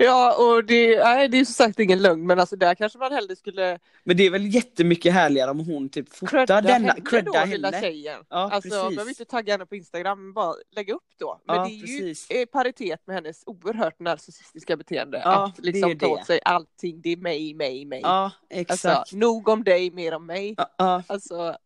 Ja, 0.00 0.36
och 0.38 0.64
det, 0.64 0.98
nej, 1.04 1.28
det 1.28 1.38
är 1.40 1.44
som 1.44 1.54
sagt 1.54 1.78
ingen 1.78 2.02
lögn, 2.02 2.26
men 2.26 2.40
alltså 2.40 2.56
där 2.56 2.74
kanske 2.74 2.98
man 2.98 3.12
hellre 3.12 3.36
skulle 3.36 3.78
Men 4.04 4.16
det 4.16 4.26
är 4.26 4.30
väl 4.30 4.54
jättemycket 4.54 5.12
härligare 5.12 5.50
om 5.50 5.58
hon 5.60 5.88
typ 5.88 6.08
fotar 6.14 6.26
credda 6.30 6.60
denna, 6.60 6.88
henne 6.92 7.00
credda 7.04 7.32
då, 7.44 7.44
lilla 7.50 7.70
henne. 7.70 7.80
tjejen. 7.80 8.24
Ja, 8.28 8.36
alltså, 8.52 8.68
precis. 8.70 8.96
behöver 8.96 9.08
inte 9.10 9.24
tagga 9.24 9.54
henne 9.54 9.66
på 9.66 9.76
Instagram, 9.76 10.32
bara 10.32 10.54
lägga 10.70 10.94
upp 10.94 11.08
då. 11.18 11.40
Men 11.44 11.56
Ja, 11.56 11.62
det 11.64 11.70
är 11.74 11.80
precis. 11.80 12.30
ju 12.30 12.40
i 12.40 12.46
paritet 12.46 13.06
med 13.06 13.14
hennes 13.16 13.42
oerhört 13.46 13.98
narcissistiska 14.00 14.76
beteende. 14.76 15.20
Ja, 15.24 15.44
att 15.46 15.56
det 15.56 15.62
liksom 15.62 15.90
ju 15.90 15.98
ta 15.98 16.06
det. 16.06 16.12
åt 16.12 16.26
sig 16.26 16.40
allting, 16.44 17.00
det 17.00 17.12
är 17.12 17.16
mig, 17.16 17.54
mig, 17.54 17.84
mig. 17.84 18.00
Ja, 18.02 18.30
exakt. 18.50 18.84
alltså, 18.96 19.16
nog 19.16 19.48
om 19.48 19.64
dig, 19.64 19.90
mer 19.90 20.14
om 20.14 20.26
mig. 20.26 20.54
Ja, 20.56 20.74
ja. 20.78 21.02
Alltså, 21.06 21.56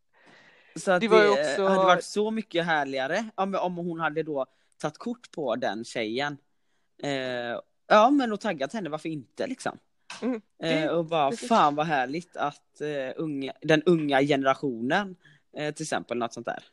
Så 0.77 0.91
att 0.93 1.01
Det 1.01 1.07
det, 1.07 1.11
var 1.17 1.23
ju 1.23 1.31
också- 1.31 1.63
hade 1.67 1.77
varit 1.85 2.05
så 2.05 2.31
mycket 2.31 2.65
härligare 2.67 3.25
om, 3.35 3.55
om 3.55 3.77
hon 3.77 4.01
hade 4.01 4.23
då 4.23 4.47
tagit 4.81 4.99
kort 4.99 5.31
på 5.33 5.57
den 5.57 5.85
tjejen. 5.85 6.39
Eh, 7.03 7.59
ja 7.93 8.11
men 8.11 8.33
och 8.33 8.41
taggat 8.41 8.73
henne, 8.73 8.89
varför 8.89 9.09
inte 9.09 9.47
liksom? 9.47 9.79
Mm, 10.23 10.41
det- 10.59 10.83
eh, 10.83 10.89
och 10.91 11.05
bara 11.05 11.31
precis. 11.31 11.49
fan 11.49 11.75
vad 11.75 11.87
härligt 11.87 12.37
att 12.37 12.81
eh, 12.81 13.13
unga, 13.17 13.53
den 13.63 13.83
unga 13.83 14.21
generationen 14.23 15.17
eh, 15.57 15.75
till 15.75 15.83
exempel 15.83 16.19
något 16.19 16.33
sånt 16.33 16.47
där. 16.47 16.65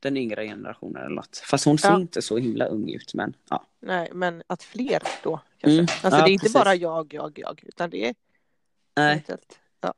Den 0.00 0.16
yngre 0.16 0.46
generationen 0.46 1.02
eller 1.04 1.14
något. 1.14 1.36
Fast 1.36 1.64
hon 1.64 1.78
ser 1.78 1.88
Ja. 1.88 2.00
inte 2.00 2.22
så 2.22 2.38
himla 2.38 2.64
ung 2.66 2.90
ut 2.90 3.14
men 3.14 3.36
ja. 3.50 3.66
nej, 3.80 4.10
men 4.14 4.42
att 4.46 4.62
fler 4.62 5.02
då 5.22 5.40
kanske. 5.58 5.74
Mm, 5.78 5.86
Alltså 6.02 6.18
ja, 6.20 6.24
det 6.24 6.30
är 6.30 6.32
inte 6.32 6.42
precis. 6.42 6.54
bara 6.54 6.74
jag, 6.74 7.14
jag, 7.14 7.38
jag, 7.38 7.60
utan 7.66 7.90
det 7.90 8.08
är 8.08 8.14
Nej. 8.96 9.24
Ja. 9.80 9.94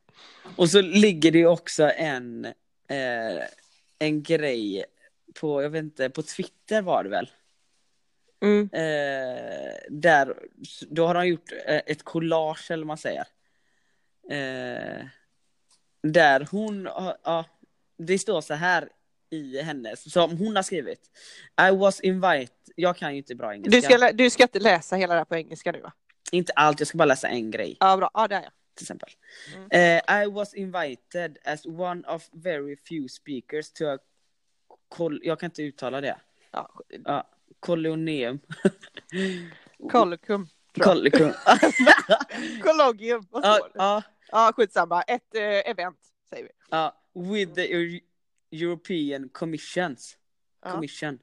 Och 0.56 0.70
så 0.70 0.80
ligger 0.80 1.30
det 1.32 1.38
ju 1.38 1.46
också 1.46 1.90
en, 1.96 2.44
eh, 2.88 3.44
en 3.98 4.22
grej 4.22 4.84
på, 5.40 5.62
jag 5.62 5.70
vet 5.70 5.82
inte, 5.84 6.10
på 6.10 6.22
Twitter 6.22 6.82
var 6.82 7.04
det 7.04 7.10
väl? 7.10 7.30
Mm, 8.44 8.68
Eh, 8.72 9.74
där, 9.88 10.38
då 10.80 11.06
har 11.06 11.14
de 11.14 11.26
gjort 11.26 11.52
eh, 11.66 11.80
ett 11.86 12.02
collage 12.02 12.70
eller 12.70 12.82
vad 12.82 12.86
man 12.86 12.98
säger. 12.98 13.26
Eh, 14.30 15.06
där 16.02 16.48
hon, 16.50 16.88
ja, 17.24 17.44
det 17.98 18.18
står 18.18 18.40
så 18.40 18.54
här 18.54 18.88
i 19.30 19.62
hennes, 19.62 20.12
som 20.12 20.38
hon 20.38 20.56
har 20.56 20.62
skrivit. 20.62 21.10
I 21.68 21.76
was 21.76 22.00
invited, 22.00 22.48
jag 22.76 22.96
kan 22.96 23.12
ju 23.12 23.18
inte 23.18 23.34
bra 23.34 23.54
engelska. 23.54 23.88
du, 23.88 23.96
ska, 23.98 24.12
du 24.12 24.30
ska 24.30 24.42
inte 24.42 24.58
läsa 24.58 24.96
hela 24.96 25.14
det 25.14 25.20
här 25.20 25.24
på 25.24 25.36
engelska 25.36 25.72
nu 25.72 25.80
va? 25.80 25.92
Inte 26.32 26.52
allt, 26.52 26.80
jag 26.80 26.88
ska 26.88 26.98
bara 26.98 27.04
läsa 27.04 27.28
en 27.28 27.50
grej 27.50 27.76
Ja, 27.80 27.96
bra. 27.96 28.10
Ja, 28.14 28.28
där 28.28 28.42
ja. 28.42 28.50
till 28.74 28.84
exempel. 28.84 29.08
Mm. 29.54 30.00
Eh, 30.08 30.22
I 30.22 30.26
was 30.26 30.54
invited 30.54 31.38
as 31.44 31.66
one 31.66 32.02
of 32.08 32.28
very 32.32 32.76
few 32.76 33.08
speakers 33.08 33.72
to 33.72 33.84
a 33.84 33.98
jag 35.22 35.40
kan 35.40 35.46
inte 35.46 35.62
uttala 35.62 36.00
det. 36.00 36.16
ja. 36.52 36.70
Ja, 37.04 37.30
kolonium. 37.60 38.38
Jag. 39.78 40.48
Kollikum. 40.82 41.34
Colloquium, 42.62 43.26
vad 43.30 43.44
ja, 43.44 43.54
står 43.54 43.68
det? 43.68 44.02
ja, 44.30 44.52
skitsamma. 44.56 45.02
Ett 45.02 45.34
eh, 45.34 45.42
event, 45.70 45.98
säger 46.30 46.44
vi. 46.44 46.50
ja, 46.70 47.02
with 47.14 47.54
the 47.54 47.74
Eu- 47.74 48.00
European 48.50 49.28
Commissions. 49.28 50.16
Commission. 50.72 51.18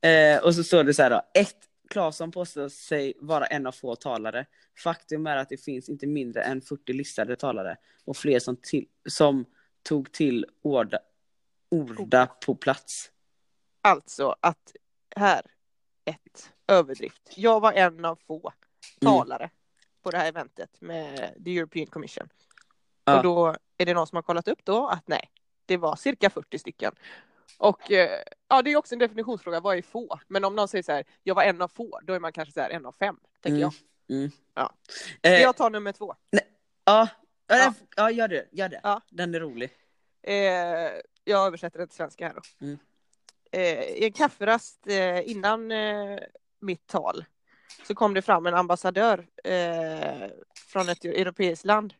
Eh, 0.00 0.44
och 0.44 0.54
så 0.54 0.64
står 0.64 0.84
det 0.84 0.94
så 0.94 1.02
här 1.02 1.10
då, 1.10 1.22
ett 1.34 1.56
Claesson 1.88 2.30
påstår 2.30 2.68
sig 2.68 3.14
vara 3.20 3.46
en 3.46 3.66
av 3.66 3.72
få 3.72 3.96
talare. 3.96 4.46
Faktum 4.84 5.26
är 5.26 5.36
att 5.36 5.48
det 5.48 5.56
finns 5.64 5.88
inte 5.88 6.06
mindre 6.06 6.42
än 6.42 6.60
40 6.60 6.92
listade 6.92 7.36
talare 7.36 7.76
och 8.04 8.16
fler 8.16 8.38
som, 8.38 8.56
till, 8.56 8.86
som 9.08 9.44
tog 9.82 10.12
till 10.12 10.46
orda, 10.62 10.98
orda 11.70 12.26
på 12.26 12.54
plats. 12.54 13.10
Alltså 13.80 14.36
att 14.40 14.76
här, 15.16 15.42
ett, 16.04 16.52
överdrift. 16.68 17.22
Jag 17.36 17.60
var 17.60 17.72
en 17.72 18.04
av 18.04 18.16
få 18.26 18.52
Mm. 19.02 19.14
talare 19.14 19.50
på 20.02 20.10
det 20.10 20.18
här 20.18 20.28
eventet 20.28 20.80
med 20.80 21.34
the 21.44 21.58
European 21.58 21.86
Commission. 21.86 22.28
Ja. 23.04 23.16
Och 23.16 23.22
då 23.22 23.56
är 23.78 23.86
det 23.86 23.94
någon 23.94 24.06
som 24.06 24.16
har 24.16 24.22
kollat 24.22 24.48
upp 24.48 24.64
då 24.64 24.88
att 24.88 25.08
nej, 25.08 25.30
det 25.66 25.76
var 25.76 25.96
cirka 25.96 26.30
40 26.30 26.58
stycken. 26.58 26.94
Och 27.58 27.90
eh, 27.92 28.22
ja, 28.48 28.62
det 28.62 28.72
är 28.72 28.76
också 28.76 28.94
en 28.94 28.98
definitionsfråga, 28.98 29.60
vad 29.60 29.76
är 29.78 29.82
få? 29.82 30.20
Men 30.28 30.44
om 30.44 30.56
någon 30.56 30.68
säger 30.68 30.82
så 30.82 30.92
här, 30.92 31.04
jag 31.22 31.34
var 31.34 31.42
en 31.42 31.62
av 31.62 31.68
få, 31.68 32.00
då 32.02 32.12
är 32.12 32.20
man 32.20 32.32
kanske 32.32 32.52
så 32.52 32.60
här 32.60 32.70
en 32.70 32.86
av 32.86 32.92
fem, 32.92 33.16
tänker 33.40 33.56
Mm. 33.62 33.70
jag. 34.06 34.16
Mm. 34.18 34.30
Ja. 34.54 34.72
Eh, 35.22 35.32
Jag 35.42 35.56
tar 35.56 35.70
nummer 35.70 35.92
två. 35.92 36.14
ja, 36.30 36.40
Ja. 36.84 37.08
ja. 37.48 37.74
ja, 37.96 38.10
gör 38.10 38.28
det. 38.28 38.46
Gör 38.52 38.68
det. 38.68 38.80
Ja. 38.82 39.00
Den 39.10 39.34
är 39.34 39.40
rolig. 39.40 39.70
Eh, 40.22 40.34
jag 41.24 41.46
översätter 41.46 41.78
det 41.78 41.86
till 41.86 41.96
svenska 41.96 42.26
här 42.26 42.34
då. 42.34 42.66
Mm. 42.66 42.78
Eh, 43.50 43.82
I 43.82 44.04
en 44.04 44.12
kafferast 44.12 44.86
eh, 44.86 45.30
innan 45.30 45.72
eh, 45.72 46.18
mitt 46.60 46.86
tal 46.86 47.24
så 47.86 47.94
kom 47.94 48.14
det 48.14 48.22
fram 48.22 48.46
en 48.46 48.54
ambassadör 48.54 49.26
eh, 49.44 50.30
från 50.54 50.88
ett 50.88 51.04
europeiskt 51.04 51.64
land 51.64 51.94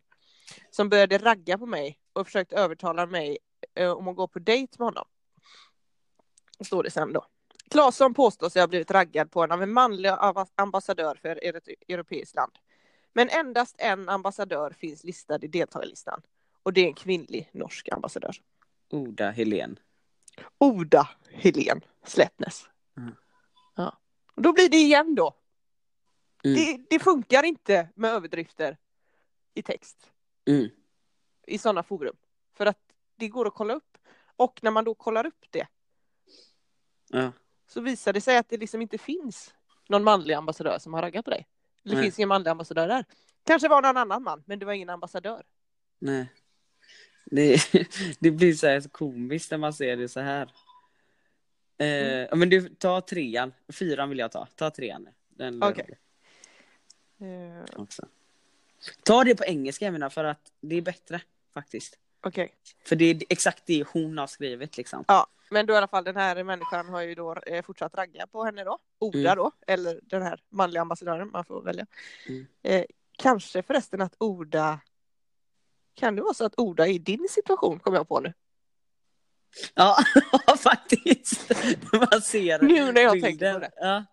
som 0.70 0.88
började 0.88 1.18
ragga 1.18 1.58
på 1.58 1.66
mig 1.66 1.98
och 2.12 2.26
försökte 2.26 2.56
övertala 2.56 3.06
mig 3.06 3.38
eh, 3.74 3.90
om 3.90 4.08
att 4.08 4.16
gå 4.16 4.28
på 4.28 4.38
dejt 4.38 4.76
med 4.78 4.86
honom. 4.86 5.06
Står 6.60 6.82
det 6.82 6.90
sen 6.90 7.12
då. 7.12 7.26
Claesson 7.70 8.14
påstår 8.14 8.48
sig 8.48 8.62
ha 8.62 8.66
blivit 8.66 8.90
raggad 8.90 9.30
på 9.30 9.42
en 9.42 9.52
av 9.52 9.62
en 9.62 9.72
manlig 9.72 10.10
ambassadör 10.54 11.14
för 11.22 11.56
ett 11.56 11.68
europeiskt 11.88 12.34
land. 12.34 12.52
Men 13.12 13.28
endast 13.28 13.76
en 13.78 14.08
ambassadör 14.08 14.70
finns 14.70 15.04
listad 15.04 15.44
i 15.44 15.46
deltagarlistan 15.46 16.22
och 16.62 16.72
det 16.72 16.80
är 16.80 16.86
en 16.86 16.94
kvinnlig 16.94 17.48
norsk 17.52 17.88
ambassadör. 17.88 18.36
Oda 18.90 19.30
Helén. 19.30 19.78
Oda 20.58 21.08
Helén 21.30 21.80
Slättnes. 22.04 22.68
Mm. 22.96 23.14
Ja. 23.74 23.98
Och 24.34 24.42
då 24.42 24.52
blir 24.52 24.68
det 24.68 24.76
igen 24.76 25.14
då. 25.14 25.34
Mm. 26.44 26.56
Det, 26.56 26.84
det 26.90 26.98
funkar 26.98 27.42
inte 27.42 27.88
med 27.94 28.10
överdrifter 28.10 28.76
i 29.54 29.62
text 29.62 30.10
Mm. 30.48 30.68
i 31.46 31.58
sådana 31.58 31.82
forum. 31.82 32.16
För 32.54 32.66
att 32.66 32.78
det 33.16 33.28
går 33.28 33.46
att 33.46 33.54
kolla 33.54 33.74
upp. 33.74 33.98
Och 34.36 34.58
när 34.62 34.70
man 34.70 34.84
då 34.84 34.94
kollar 34.94 35.26
upp 35.26 35.46
det 35.50 35.66
Ja. 37.08 37.32
så 37.66 37.80
visar 37.80 38.12
det 38.12 38.20
sig 38.20 38.36
att 38.36 38.48
det 38.48 38.56
liksom 38.56 38.82
inte 38.82 38.98
finns 38.98 39.54
någon 39.88 40.04
manlig 40.04 40.34
ambassadör 40.34 40.78
som 40.78 40.94
har 40.94 41.02
raggat 41.02 41.24
på 41.24 41.30
dig. 41.30 41.46
Det 41.82 41.92
Nej. 41.94 42.02
finns 42.02 42.18
ingen 42.18 42.28
manlig 42.28 42.50
ambassadör 42.50 42.88
där. 42.88 43.04
Kanske 43.44 43.68
var 43.68 43.82
någon 43.82 43.96
annan 43.96 44.22
man, 44.22 44.42
men 44.46 44.58
det 44.58 44.66
var 44.66 44.72
ingen 44.72 44.90
ambassadör. 44.90 45.42
Nej. 45.98 46.32
Det, 47.30 47.60
det 48.20 48.30
blir 48.30 48.52
så 48.54 48.66
här 48.66 48.80
komiskt 48.80 49.50
när 49.50 49.58
man 49.58 49.72
ser 49.72 49.96
det 49.96 50.08
så 50.08 50.20
här. 50.20 50.42
Eh, 50.42 50.50
Mm. 51.78 52.38
Men 52.38 52.48
du, 52.50 52.68
ta 52.68 53.00
trean. 53.00 53.52
Fyran 53.72 54.08
vill 54.08 54.18
jag 54.18 54.32
ta. 54.32 54.46
Ta 54.54 54.70
trean. 54.70 55.08
Okej. 55.62 55.98
rolig 57.18 57.56
Eh, 57.58 57.64
också. 57.76 58.08
Ta 59.02 59.24
det 59.24 59.34
på 59.34 59.44
engelska 59.44 59.84
jag 59.84 59.92
menar 59.92 60.08
för 60.08 60.24
att 60.24 60.52
det 60.60 60.76
är 60.76 60.82
bättre 60.82 61.20
faktiskt. 61.54 61.98
Okej. 62.22 62.54
För 62.84 62.96
det 62.96 63.04
är 63.04 63.22
exakt 63.28 63.62
det 63.66 63.84
hon 63.92 64.18
har 64.18 64.26
skrivit 64.26 64.76
liksom. 64.76 65.04
Ja, 65.08 65.26
men 65.50 65.66
då 65.66 65.74
i 65.74 65.76
alla 65.76 65.88
fall 65.88 66.04
den 66.04 66.16
här 66.16 66.44
människan 66.44 66.88
har 66.88 67.00
ju 67.02 67.14
då 67.14 67.34
eh, 67.34 67.62
fortsatt 67.64 67.94
ragga 67.94 68.26
på 68.26 68.44
henne 68.44 68.64
då. 68.64 68.78
Oda 68.98 69.18
Mm. 69.18 69.36
då, 69.36 69.52
eller 69.66 70.00
den 70.02 70.22
här 70.22 70.40
manliga 70.48 70.80
ambassadören, 70.80 71.30
man 71.30 71.44
får 71.44 71.62
välja. 71.62 71.86
Mm. 72.28 72.46
Eh, 72.62 72.84
kanske 73.18 73.62
förresten 73.62 74.00
att 74.02 74.14
Oda 74.18 74.80
kan 75.94 76.16
det 76.16 76.22
vara 76.22 76.34
så 76.34 76.44
att 76.44 76.54
Oda 76.58 76.86
är 76.86 76.92
i 76.92 76.98
din 76.98 77.26
situation, 77.30 77.78
kommer 77.80 77.96
jag 77.98 78.08
på 78.08 78.20
nu. 78.20 78.32
Ja, 79.74 79.96
faktiskt. 80.58 81.50
Man 81.92 82.22
ser 82.22 82.58
Nu 82.62 82.92
när 82.92 83.00
jag 83.00 83.12
bilden. 83.12 83.30
tänker 83.30 83.52
på 83.54 83.58
det. 83.58 83.70
Ja, 83.76 84.04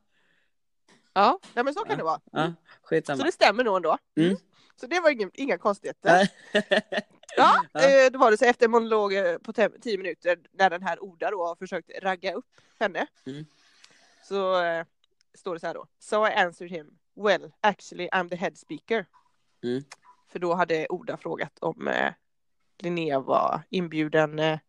Ja, 1.13 1.39
nej, 1.53 1.63
men 1.63 1.73
så 1.73 1.79
kan 1.79 1.89
Ja. 1.91 1.97
det 1.97 2.03
vara. 2.03 2.21
ja 2.31 3.17
Så 3.17 3.23
det 3.23 3.31
stämmer 3.31 3.63
nog 3.63 3.75
ändå. 3.75 3.97
Mm. 4.17 4.37
Så 4.75 4.87
det 4.87 4.99
var 4.99 5.09
ingen, 5.09 5.31
inga 5.33 5.57
konstigheter. 5.57 6.29
Ja, 6.51 6.65
Ja. 7.73 7.81
eh, 7.81 8.11
då 8.11 8.19
var 8.19 8.31
det 8.31 8.37
så 8.37 8.45
efter 8.45 8.65
en 8.65 8.71
monolog 8.71 9.13
eh, 9.13 9.37
på 9.37 9.53
tio 9.53 9.97
minuter 9.97 10.37
när 10.51 10.69
den 10.69 10.83
här 10.83 11.03
Oda 11.03 11.31
då 11.31 11.45
har 11.45 11.55
försökt 11.55 11.89
ragga 12.01 12.33
upp 12.33 12.45
henne. 12.79 13.07
Mm. 13.25 13.45
Så 14.23 14.63
eh, 14.63 14.85
står 15.37 15.53
det 15.53 15.59
så 15.59 15.67
här 15.67 15.73
då. 15.73 15.87
So 15.99 16.27
I 16.27 16.31
answered 16.33 16.71
him. 16.71 16.87
Well, 17.15 17.51
actually 17.61 18.09
I'm 18.09 18.29
the 18.29 18.35
head 18.35 18.51
speaker. 18.55 19.05
För 20.27 20.39
då 20.39 20.53
hade 20.53 20.87
Oda 20.87 21.17
frågat 21.17 21.59
om 21.59 21.87
eh, 21.87 22.13
Linnea 22.77 23.19
var 23.19 23.61
inbjuden 23.69 24.39
eh, 24.39 24.59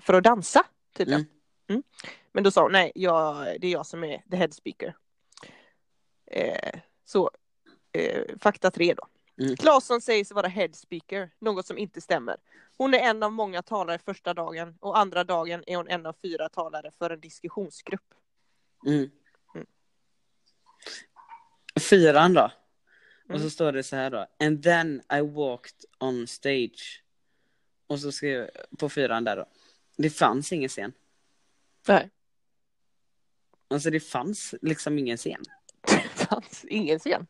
för 0.00 0.14
att 0.14 0.24
dansa 0.24 0.64
tydligen. 0.96 1.20
Mm. 1.20 1.32
Mm. 1.68 1.82
Men 2.32 2.44
då 2.44 2.50
sa 2.50 2.62
hon 2.62 2.72
nej, 2.72 2.92
jag, 2.94 3.60
det 3.60 3.66
är 3.66 3.72
jag 3.72 3.86
som 3.86 4.04
är 4.04 4.22
the 4.30 4.36
head 4.36 4.50
speaker. 4.50 4.96
Eh, 6.26 6.80
så 7.04 7.30
eh, 7.92 8.24
fakta 8.38 8.70
tre 8.70 8.94
då. 8.94 9.06
Mm. 9.40 9.56
Claesson 9.56 10.00
sägs 10.00 10.32
vara 10.32 10.48
head 10.48 10.72
speaker, 10.72 11.30
något 11.38 11.66
som 11.66 11.78
inte 11.78 12.00
stämmer. 12.00 12.36
Hon 12.76 12.94
är 12.94 12.98
en 12.98 13.22
av 13.22 13.32
många 13.32 13.62
talare 13.62 13.98
första 13.98 14.34
dagen 14.34 14.76
och 14.80 14.98
andra 14.98 15.24
dagen 15.24 15.64
är 15.66 15.76
hon 15.76 15.88
en 15.88 16.06
av 16.06 16.16
fyra 16.22 16.48
talare 16.48 16.90
för 16.98 17.10
en 17.10 17.20
diskussionsgrupp. 17.20 18.14
Mm. 18.86 19.10
Mm. 19.54 19.66
Fyran 21.90 22.34
då. 22.34 22.50
Och 23.28 23.34
Mm. 23.34 23.42
så 23.42 23.50
står 23.50 23.72
det 23.72 23.82
så 23.82 23.96
här 23.96 24.10
då. 24.10 24.26
And 24.40 24.62
then 24.62 25.02
I 25.12 25.20
walked 25.20 25.84
on 26.00 26.26
stage. 26.26 27.04
Och 27.86 28.00
så 28.00 28.12
skrev 28.12 28.32
jag 28.40 28.78
på 28.78 28.88
fyran 28.88 29.24
där 29.24 29.36
då. 29.36 29.46
Det 29.96 30.10
fanns 30.10 30.52
ingen 30.52 30.68
scen. 30.68 30.92
Nej, 31.88 32.10
Alltså 33.70 33.90
det 33.90 34.00
fanns 34.00 34.54
liksom 34.62 34.98
ingen 34.98 35.16
scen. 35.16 35.42
det 35.86 36.24
fanns 36.24 36.64
ingen 36.64 36.98
scen. 36.98 37.26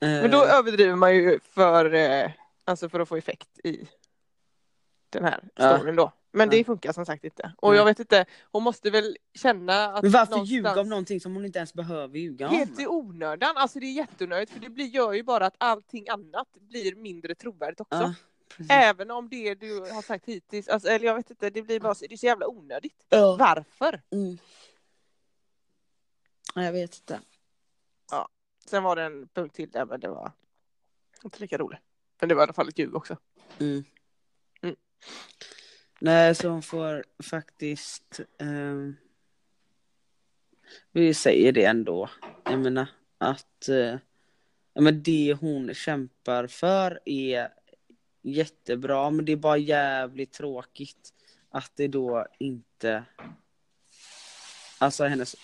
Eh, 0.00 0.08
Men 0.08 0.30
då 0.30 0.44
överdriver 0.44 0.94
man 0.96 1.14
ju 1.16 1.40
för, 1.44 1.94
eh, 1.94 2.30
alltså 2.64 2.88
för 2.88 3.00
att 3.00 3.08
få 3.08 3.16
effekt 3.16 3.58
i 3.64 3.88
den 5.10 5.24
här 5.24 5.48
Ja. 5.54 5.76
storyn 5.78 5.96
då. 5.96 6.12
Men 6.36 6.48
det 6.50 6.56
Ja. 6.58 6.64
funkar 6.64 6.92
som 6.92 7.06
sagt 7.06 7.24
inte. 7.24 7.52
Och 7.58 7.70
Nej. 7.70 7.78
jag 7.78 7.84
vet 7.84 7.98
inte, 8.00 8.26
hon 8.52 8.62
måste 8.62 8.90
väl 8.90 9.16
känna 9.34 9.86
att 9.86 10.02
Men 10.02 10.12
varför 10.12 10.30
någonstans- 10.32 10.50
ljuga 10.50 10.80
om 10.80 10.88
någonting 10.88 11.20
som 11.20 11.34
hon 11.34 11.44
inte 11.44 11.58
ens 11.58 11.74
behöver 11.74 12.18
ljuga 12.18 12.48
om? 12.48 12.54
Helt 12.56 12.80
i 12.80 12.86
onödan, 12.86 13.56
alltså 13.56 13.80
det 13.80 13.86
är 13.86 13.92
jätteonödigt 13.92 14.52
för 14.52 14.60
det 14.60 14.68
blir, 14.70 14.86
gör 14.86 15.12
ju 15.12 15.22
bara 15.22 15.46
att 15.46 15.54
allting 15.58 16.08
annat 16.08 16.48
blir 16.60 16.94
mindre 16.96 17.34
trovärdigt 17.34 17.80
också. 17.80 18.14
Ja. 18.58 18.66
Även 18.68 19.10
om 19.10 19.28
det 19.28 19.54
du 19.54 19.80
har 19.80 20.02
sagt 20.02 20.24
hittills, 20.26 20.68
alltså, 20.68 20.88
eller 20.88 21.06
jag 21.06 21.14
vet 21.14 21.30
inte, 21.30 21.50
det 21.50 21.62
blir 21.62 21.80
bara 21.80 21.94
så, 21.94 22.06
det 22.06 22.14
är 22.14 22.16
så 22.16 22.26
jävla 22.26 22.48
onödigt. 22.48 23.06
Ja. 23.08 23.36
Varför? 23.40 24.02
Mm. 24.10 24.38
Ja, 26.54 26.62
Jag 26.64 26.72
vet 26.72 26.96
inte. 26.98 27.20
Sen 28.68 28.82
var 28.82 28.96
det 28.96 29.02
en 29.02 29.28
punkt 29.28 29.54
till 29.56 29.70
där 29.70 29.84
men 29.86 30.00
det 30.00 30.08
var 30.08 30.32
inte 31.24 31.40
lika 31.40 31.58
roligt. 31.58 31.80
Men 32.20 32.28
det 32.28 32.34
var 32.34 32.42
i 32.42 32.44
alla 32.44 32.52
fall 32.52 32.68
ett 32.68 32.78
ljug 32.78 32.94
också. 32.96 33.16
Mm. 33.58 33.84
Mm. 36.06 36.14
Nej, 36.14 36.34
så 36.34 36.48
hon 36.48 36.62
får 36.62 37.04
faktiskt... 37.22 38.20
ehm, 38.38 38.96
vi 40.92 41.14
säger 41.14 41.52
det 41.52 41.64
ändå. 41.64 42.10
Jag 42.44 42.58
menar 42.58 42.88
att 43.18 43.68
eh, 43.68 43.98
ja, 44.74 44.80
men 44.80 45.02
det 45.02 45.36
hon 45.40 45.74
kämpar 45.74 46.46
för 46.46 47.00
är 47.04 47.48
jättebra, 48.22 49.10
men 49.10 49.24
det 49.24 49.32
är 49.32 49.36
bara 49.36 49.56
jävligt 49.56 50.32
tråkigt 50.32 51.12
att 51.50 51.72
det 51.74 51.88
då 51.88 52.26
inte... 52.38 53.04
Alltså 54.78 55.04
hennes... 55.04 55.36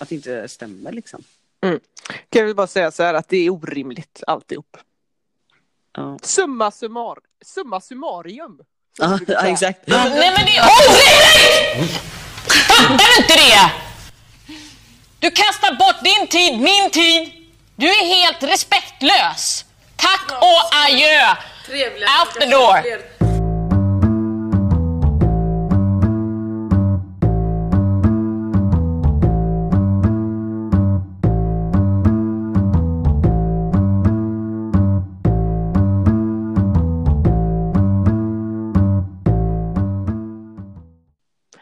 Att 0.00 0.08
det 0.08 0.14
inte 0.14 0.48
stämmer 0.48 0.92
liksom. 0.92 1.22
Kan 2.28 2.46
vi 2.46 2.54
bara 2.54 2.66
säga 2.66 2.90
så 2.90 3.02
här 3.02 3.14
att 3.14 3.28
det 3.28 3.36
är 3.36 3.50
orimligt 3.50 4.22
alltihop. 4.26 4.76
Ja, 5.92 6.18
Summa 6.22 6.70
summar, 6.70 7.18
summa 7.40 7.80
summarium. 7.80 8.60
Ja, 9.00 9.18
säga. 9.26 9.52
exakt. 9.52 9.78
Nej 9.86 10.32
men 10.36 10.46
det 10.46 10.56
är 10.56 10.64
orimligt! 10.64 12.00
Fattar 12.68 12.98
du 12.98 13.22
inte 13.22 13.34
det? 13.34 13.70
Du 15.18 15.30
kastar 15.30 15.74
bort 15.74 16.04
din 16.04 16.26
tid, 16.26 16.60
min 16.60 16.90
tid. 16.90 17.32
Du 17.76 17.86
är 17.86 18.04
helt 18.06 18.42
respektlös. 18.42 19.64
Tack 19.96 20.26
och 20.30 20.74
adjö. 20.86 21.34
Out 21.70 22.40
the 22.40 22.46
door. 22.46 23.29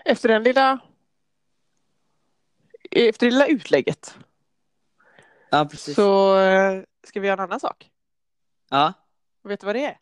Efter 0.09 0.29
den 0.29 0.43
lilla 0.43 0.79
efter 2.91 3.27
det 3.27 3.31
lilla 3.31 3.47
utlägget 3.47 4.19
Ja, 5.51 5.65
precis. 5.71 5.95
så 5.95 6.39
eh, 6.39 6.83
ska 7.07 7.21
vi 7.21 7.27
göra 7.29 7.43
en 7.43 7.45
annan 7.45 7.61
sak. 7.61 7.91
Ja. 8.71 8.93
Och 9.45 9.51
vet 9.51 9.61
du 9.61 9.67
vad 9.67 9.77
det 9.77 9.85
är? 9.85 9.99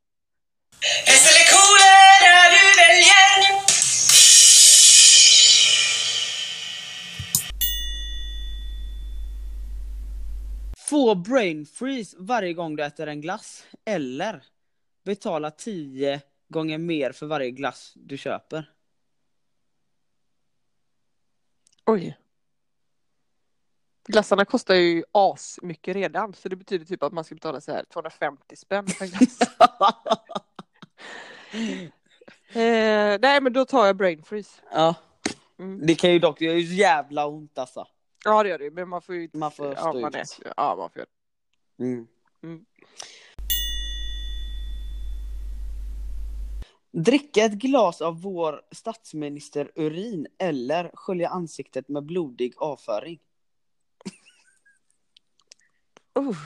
Få 10.76 11.14
brain 11.14 11.66
freeze 11.66 12.16
varje 12.18 12.52
gång 12.52 12.76
du 12.76 12.84
äter 12.84 13.06
en 13.06 13.20
glass. 13.20 13.64
Eller 13.84 14.42
betala 15.04 15.50
10 15.50 16.20
gånger 16.48 16.78
mer 16.78 17.12
för 17.12 17.26
varje 17.26 17.50
glass 17.50 17.92
du 17.96 18.16
köper. 18.16 18.70
Oj. 21.86 22.16
Glassarna 24.08 24.44
kostar 24.44 24.74
ju 24.74 25.04
as 25.12 25.58
mycket 25.62 25.96
redan 25.96 26.34
så 26.34 26.48
det 26.48 26.56
betyder 26.56 26.84
typ 26.84 27.02
att 27.02 27.12
man 27.12 27.24
ska 27.24 27.34
betala 27.34 27.60
så 27.60 27.72
här 27.72 27.84
250 27.84 28.56
spänn 28.56 28.86
för 28.86 29.04
en 29.04 29.10
glass. 29.10 29.38
eh, 32.56 33.18
nej 33.20 33.40
men 33.40 33.52
då 33.52 33.64
tar 33.64 33.86
jag 33.86 33.96
brain 33.96 34.22
freeze. 34.22 34.60
ja. 34.72 34.94
Mm. 35.58 35.86
Det 35.86 35.94
kan 35.94 36.12
ju 36.12 36.18
dock, 36.18 36.38
det 36.38 36.44
gör 36.44 36.54
ju 36.54 36.74
jävla 36.74 37.26
ont 37.26 37.58
alltså. 37.58 37.86
Ja 38.24 38.42
det 38.42 38.48
gör 38.48 38.58
det 38.58 38.70
men 38.70 38.88
man 38.88 39.02
får 39.02 39.14
ju 39.14 39.30
Man 39.32 39.50
får 39.50 39.66
ja, 39.66 39.76
stå 39.76 40.00
man 40.00 40.14
ut. 40.14 40.38
är, 40.44 40.52
ja, 40.56 40.76
man 40.76 40.90
får 40.90 40.98
göra 40.98 41.08
det. 41.76 41.84
Mm. 41.84 42.06
Mm. 42.42 42.64
Dricka 46.98 47.44
ett 47.44 47.52
glas 47.52 48.00
av 48.00 48.22
vår 48.22 48.62
statsminister 48.70 49.72
urin 49.74 50.26
eller 50.38 50.90
skölja 50.94 51.28
ansiktet 51.28 51.88
med 51.88 52.02
blodig 52.02 52.54
avföring. 52.56 53.20
Uh. 56.18 56.36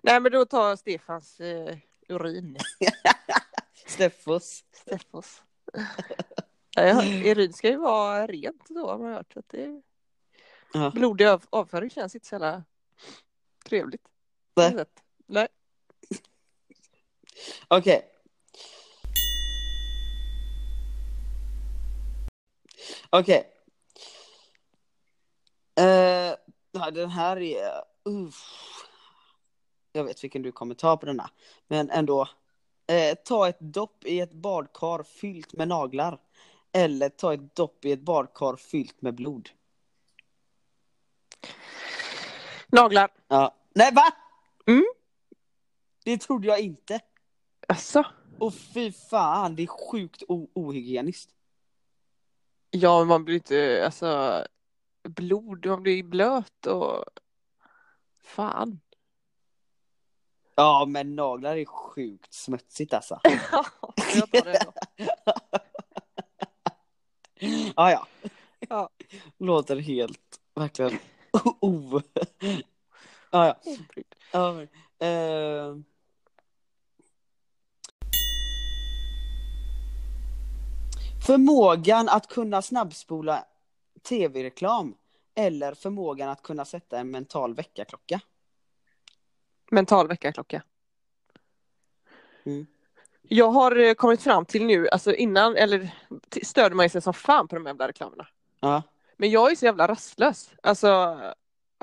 Nej 0.00 0.20
men 0.20 0.32
då 0.32 0.44
tar 0.44 0.68
jag 0.68 0.78
Stefans 0.78 1.40
eh, 1.40 1.78
urin. 2.08 2.58
Steffos. 3.86 4.64
Steffos. 4.72 5.42
Ja, 6.76 7.04
urin 7.04 7.52
ska 7.52 7.68
ju 7.68 7.76
vara 7.76 8.26
rent 8.26 8.68
då 8.68 8.86
har 8.90 8.98
man 8.98 9.12
hört. 9.12 9.36
Att 9.36 9.48
det... 9.48 9.82
Ja. 10.72 10.90
Blodig 10.90 11.26
av, 11.26 11.44
avföring 11.50 11.90
känns 11.90 12.14
inte 12.14 12.26
så 12.26 12.34
jävla 12.34 12.64
trevligt. 13.64 14.08
på 14.54 14.60
Nej. 14.60 14.70
något 14.70 14.78
sätt. 14.78 15.02
Okej. 23.10 23.20
Okej. 23.40 23.50
Eh, 25.76 26.36
ja, 26.72 26.90
den 26.90 27.10
här 27.10 27.36
är... 27.36 27.82
uff. 28.04 28.50
Jag 29.92 30.04
vet 30.04 30.24
vilken 30.24 30.42
du 30.42 30.52
kommer 30.52 30.74
ta 30.74 30.96
på 30.96 31.06
denna. 31.06 31.30
Men 31.66 31.90
ändå. 31.90 32.28
Eh, 32.86 33.14
ta 33.14 33.48
ett 33.48 33.60
dopp 33.60 34.04
i 34.04 34.20
ett 34.20 34.32
badkar 34.32 35.02
fyllt 35.02 35.52
med 35.52 35.68
naglar. 35.68 36.18
Eller 36.72 37.08
ta 37.08 37.34
ett 37.34 37.56
dopp 37.56 37.84
i 37.84 37.92
ett 37.92 38.00
badkar 38.00 38.56
fyllt 38.56 39.02
med 39.02 39.14
blod. 39.14 39.50
Naglar. 42.66 43.10
Ja. 43.28 43.54
Nej, 43.74 43.92
va? 43.92 44.12
Mm. 44.66 44.84
Det 46.04 46.18
trodde 46.18 46.46
jag 46.46 46.60
inte. 46.60 47.00
Alltså. 47.68 48.04
Och 48.38 48.54
fy 48.54 48.92
fan, 48.92 49.56
det 49.56 49.62
är 49.62 49.66
sjukt 49.66 50.22
ohygieniskt. 50.28 51.33
Ja 52.76 52.98
men 52.98 53.08
man 53.08 53.24
blir 53.24 53.34
inte, 53.34 53.82
alltså 53.84 54.44
blod, 55.08 55.66
man 55.66 55.82
blir 55.82 56.02
blöt 56.02 56.66
och 56.66 57.04
fan. 58.22 58.80
Ja, 60.54 60.84
men 60.88 61.16
naglar 61.16 61.56
är 61.56 61.64
sjukt 61.64 62.34
smutsigt 62.34 62.94
alltså. 62.94 63.20
jag 64.14 64.30
tar 64.30 64.44
det 64.44 64.64
då. 64.64 64.72
Ja, 67.76 67.90
ja. 67.90 68.06
Ja. 68.68 68.88
Låter 69.38 69.76
helt, 69.76 70.40
verkligen, 70.54 70.98
o... 71.60 72.00
Ja, 73.30 73.46
ja. 73.46 73.56
Obrydd. 73.64 74.14
ja 74.32 74.62
eh. 75.06 75.76
Förmågan 81.26 82.08
att 82.08 82.28
kunna 82.28 82.62
snabbspola 82.62 83.44
tv-reklam 84.08 84.94
eller 85.34 85.74
förmågan 85.74 86.28
att 86.28 86.42
kunna 86.42 86.64
sätta 86.64 86.98
en 86.98 87.10
mental 87.10 87.54
väckarklocka. 87.54 88.20
Mental 89.70 90.08
väckarklocka. 90.08 90.62
Mm. 92.44 92.66
Jag 93.22 93.50
har 93.50 93.76
eh, 93.76 93.94
kommit 93.94 94.22
fram 94.22 94.44
till 94.44 94.66
nu, 94.66 94.88
alltså 94.88 95.14
innan, 95.14 95.56
eller 95.56 95.90
störde 96.42 96.74
man 96.74 96.90
sig 96.90 97.00
som 97.00 97.14
fan 97.14 97.48
på 97.48 97.54
de 97.54 97.66
jävla 97.66 97.88
reklamerna. 97.88 98.26
Ja. 98.60 98.82
Men 99.16 99.30
jag 99.30 99.50
är 99.50 99.56
så 99.56 99.64
jävla 99.64 99.88
rastlös. 99.88 100.50
Alltså, 100.62 100.86
jag 100.86 101.34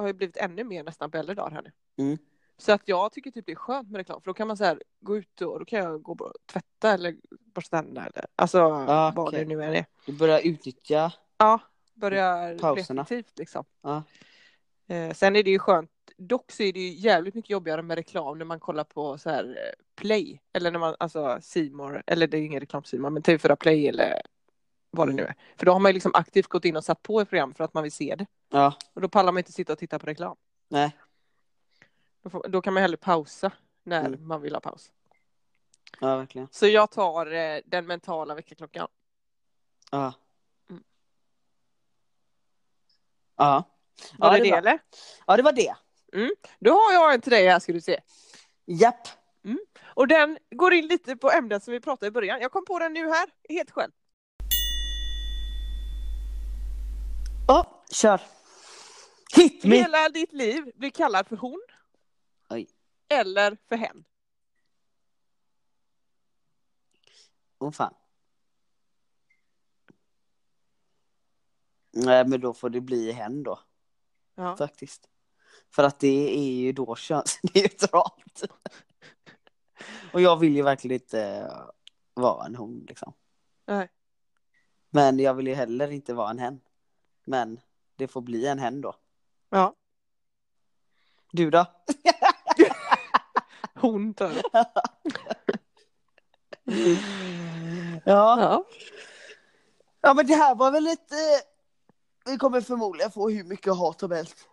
har 0.04 0.08
ju 0.08 0.14
blivit 0.14 0.38
ännu 0.38 0.64
mer 0.64 0.84
nästan 0.84 1.12
på 1.12 1.18
äldre 1.18 1.36
dagar 1.36 1.52
här 1.52 1.62
nu. 1.62 1.72
Mm. 2.04 2.18
Så 2.62 2.72
att 2.72 2.82
jag 2.86 3.12
tycker 3.12 3.32
typ 3.32 3.46
det 3.46 3.52
är 3.52 3.56
skönt 3.56 3.90
med 3.92 4.00
reklam, 4.00 4.22
för 4.22 4.30
då 4.30 4.34
kan 4.34 4.48
man 4.48 4.58
så 4.58 4.64
här 4.64 4.82
gå 5.00 5.18
ut 5.18 5.42
och 5.42 5.60
då 5.60 5.66
kan 5.66 5.80
jag 5.80 6.02
gå 6.02 6.12
och 6.12 6.34
tvätta 6.46 6.94
eller 6.94 7.16
borsta 7.30 7.78
tänderna 7.78 8.06
eller 8.08 8.26
alltså 8.36 8.58
Ja, 8.58 9.14
vad 9.16 9.34
det 9.34 9.46
nu 9.46 9.64
än 9.64 9.76
är. 9.76 9.86
Du 10.06 10.14
börjar 10.14 10.40
utnyttja 10.44 11.14
Ja, 11.38 11.60
börja 11.94 12.58
Pauserna. 12.62 13.02
repetitivt 13.02 13.40
liksom. 13.40 13.66
Ja. 13.82 14.04
Eh, 14.88 15.14
sen 15.14 15.36
är 15.36 15.44
det 15.44 15.50
ju 15.52 15.60
skönt, 15.60 15.92
dock 16.18 16.52
så 16.52 16.64
är 16.64 16.74
det 16.74 16.80
ju 16.80 16.90
jävligt 16.94 17.34
mycket 17.34 17.50
jobbigare 17.50 17.82
med 17.82 17.96
reklam 17.98 18.38
när 18.38 18.46
man 18.46 18.60
kollar 18.60 18.84
på 18.84 19.18
så 19.18 19.30
här 19.30 19.44
eh, 19.44 20.02
play 20.02 20.42
eller 20.54 20.72
när 20.72 20.80
man 20.80 20.96
alltså 21.00 21.38
Simor 21.42 22.04
eller 22.08 22.28
det 22.28 22.38
är 22.38 22.42
ingen 22.42 22.60
reklam 22.60 22.84
Simor 22.84 23.10
men 23.10 23.24
TV4 23.24 23.56
play 23.56 23.88
eller 23.88 24.22
vad 24.92 25.08
det 25.08 25.14
nu 25.14 25.24
är. 25.24 25.36
För 25.58 25.66
då 25.66 25.72
har 25.72 25.80
man 25.80 25.90
ju 25.90 25.94
liksom 25.94 26.12
aktivt 26.16 26.48
gått 26.48 26.66
in 26.66 26.76
och 26.78 26.84
satt 26.84 27.02
på 27.04 27.22
ett 27.22 27.30
program 27.30 27.54
för 27.54 27.64
att 27.64 27.74
man 27.74 27.84
vill 27.84 27.92
se 27.92 28.16
det 28.16 28.26
Ja, 28.50 28.74
och 28.94 29.02
då 29.02 29.10
pallar 29.10 29.32
man 29.32 29.38
inte 29.40 29.52
sitta 29.52 29.74
och 29.74 29.80
titta 29.80 30.00
på 30.00 30.06
reklam. 30.06 30.36
nej. 30.70 30.92
Då, 32.24 32.30
får, 32.30 32.48
då 32.48 32.62
kan 32.62 32.74
man 32.74 32.82
hellre 32.82 32.98
pausa 32.98 33.52
när 33.84 34.06
Mm. 34.06 34.28
man 34.28 34.42
vill 34.42 34.54
ha 34.54 34.60
paus. 34.62 34.92
Ja, 36.00 36.18
verkligen. 36.18 36.48
Så 36.52 36.68
jag 36.68 36.92
tar 36.92 37.32
eh, 37.34 37.60
den 37.66 37.88
mentala 37.88 38.36
väckarklockan. 38.36 38.88
Ja. 39.92 40.14
Mm. 40.70 40.84
Ja. 43.36 43.64
Var 44.18 44.28
ja, 44.32 44.38
det 44.38 44.44
det 44.44 44.52
var- 44.52 44.58
eller? 44.58 44.80
Ja, 45.28 45.38
det 45.38 45.44
var 45.44 45.52
det. 45.54 45.76
Då 46.60 46.72
har 46.72 46.94
jag 46.94 47.14
en 47.14 47.22
till 47.22 47.32
dig 47.32 47.48
här 47.48 47.60
ska 47.60 47.74
du 47.74 47.82
se. 47.82 48.00
Japp. 48.66 49.08
Och 49.84 50.08
den 50.08 50.38
går 50.52 50.74
in 50.74 50.88
lite 50.88 51.16
på 51.16 51.32
ämnet 51.32 51.64
som 51.64 51.72
vi 51.72 51.80
pratade 51.80 52.08
i 52.08 52.12
början. 52.12 52.42
Jag 52.42 52.52
kom 52.52 52.66
på 52.66 52.80
den 52.80 52.94
nu 52.94 53.08
här, 53.10 53.30
helt 53.50 53.72
själv. 53.72 53.92
Ja, 57.48 57.84
kör. 57.92 58.22
Hit 59.36 59.64
me! 59.64 59.76
Hela 59.76 60.10
ditt 60.10 60.34
liv 60.34 60.72
blir 60.76 60.90
kallad 60.90 61.28
för 61.28 61.36
hon. 61.38 61.62
Eller 63.12 63.58
för 63.70 63.76
hen. 63.76 64.04
Åh 67.60 67.72
fan. 67.72 67.94
Nej, 71.94 72.28
men 72.28 72.42
då 72.42 72.54
får 72.54 72.70
det 72.70 72.82
bli 72.82 73.12
hen 73.12 73.44
då, 73.44 73.60
Ja. 74.36 74.58
faktiskt. 74.58 75.10
För 75.70 75.84
att 75.84 76.00
det 76.00 76.38
är 76.38 76.52
ju 76.54 76.72
då 76.72 76.96
könsneutralt. 76.96 78.44
Och 80.14 80.22
jag 80.22 80.38
vill 80.40 80.56
ju 80.56 80.62
verkligen 80.62 81.02
inte 81.02 81.52
vara 82.14 82.46
en 82.46 82.56
hon 82.56 82.86
liksom. 82.88 83.14
Nej. 83.66 83.90
Men 84.90 85.20
jag 85.20 85.34
vill 85.34 85.48
ju 85.48 85.54
heller 85.54 85.92
inte 85.92 86.14
vara 86.14 86.30
en 86.30 86.40
hen. 86.40 86.60
Men 87.26 87.60
det 87.96 88.08
får 88.08 88.22
bli 88.22 88.48
en 88.48 88.60
hen 88.60 88.82
då. 88.82 88.96
ja. 89.50 89.76
Du 91.32 91.50
då? 91.50 91.66
Hon 93.82 94.14
tar 94.14 94.32
jag. 94.32 94.66
Ja. 98.06 98.42
Ja. 98.42 98.64
ja, 100.02 100.14
men 100.14 100.28
det 100.28 100.36
här 100.36 100.56
var 100.56 100.72
väl 100.72 100.84
lite... 100.84 101.16
Vi 102.26 102.38
kommer 102.38 102.62
förmodligen 102.62 103.12
få 103.12 103.30
hur 103.30 103.44
mycket 103.44 103.78
hat 103.78 104.00
som 104.00 104.12
helst. 104.12 104.48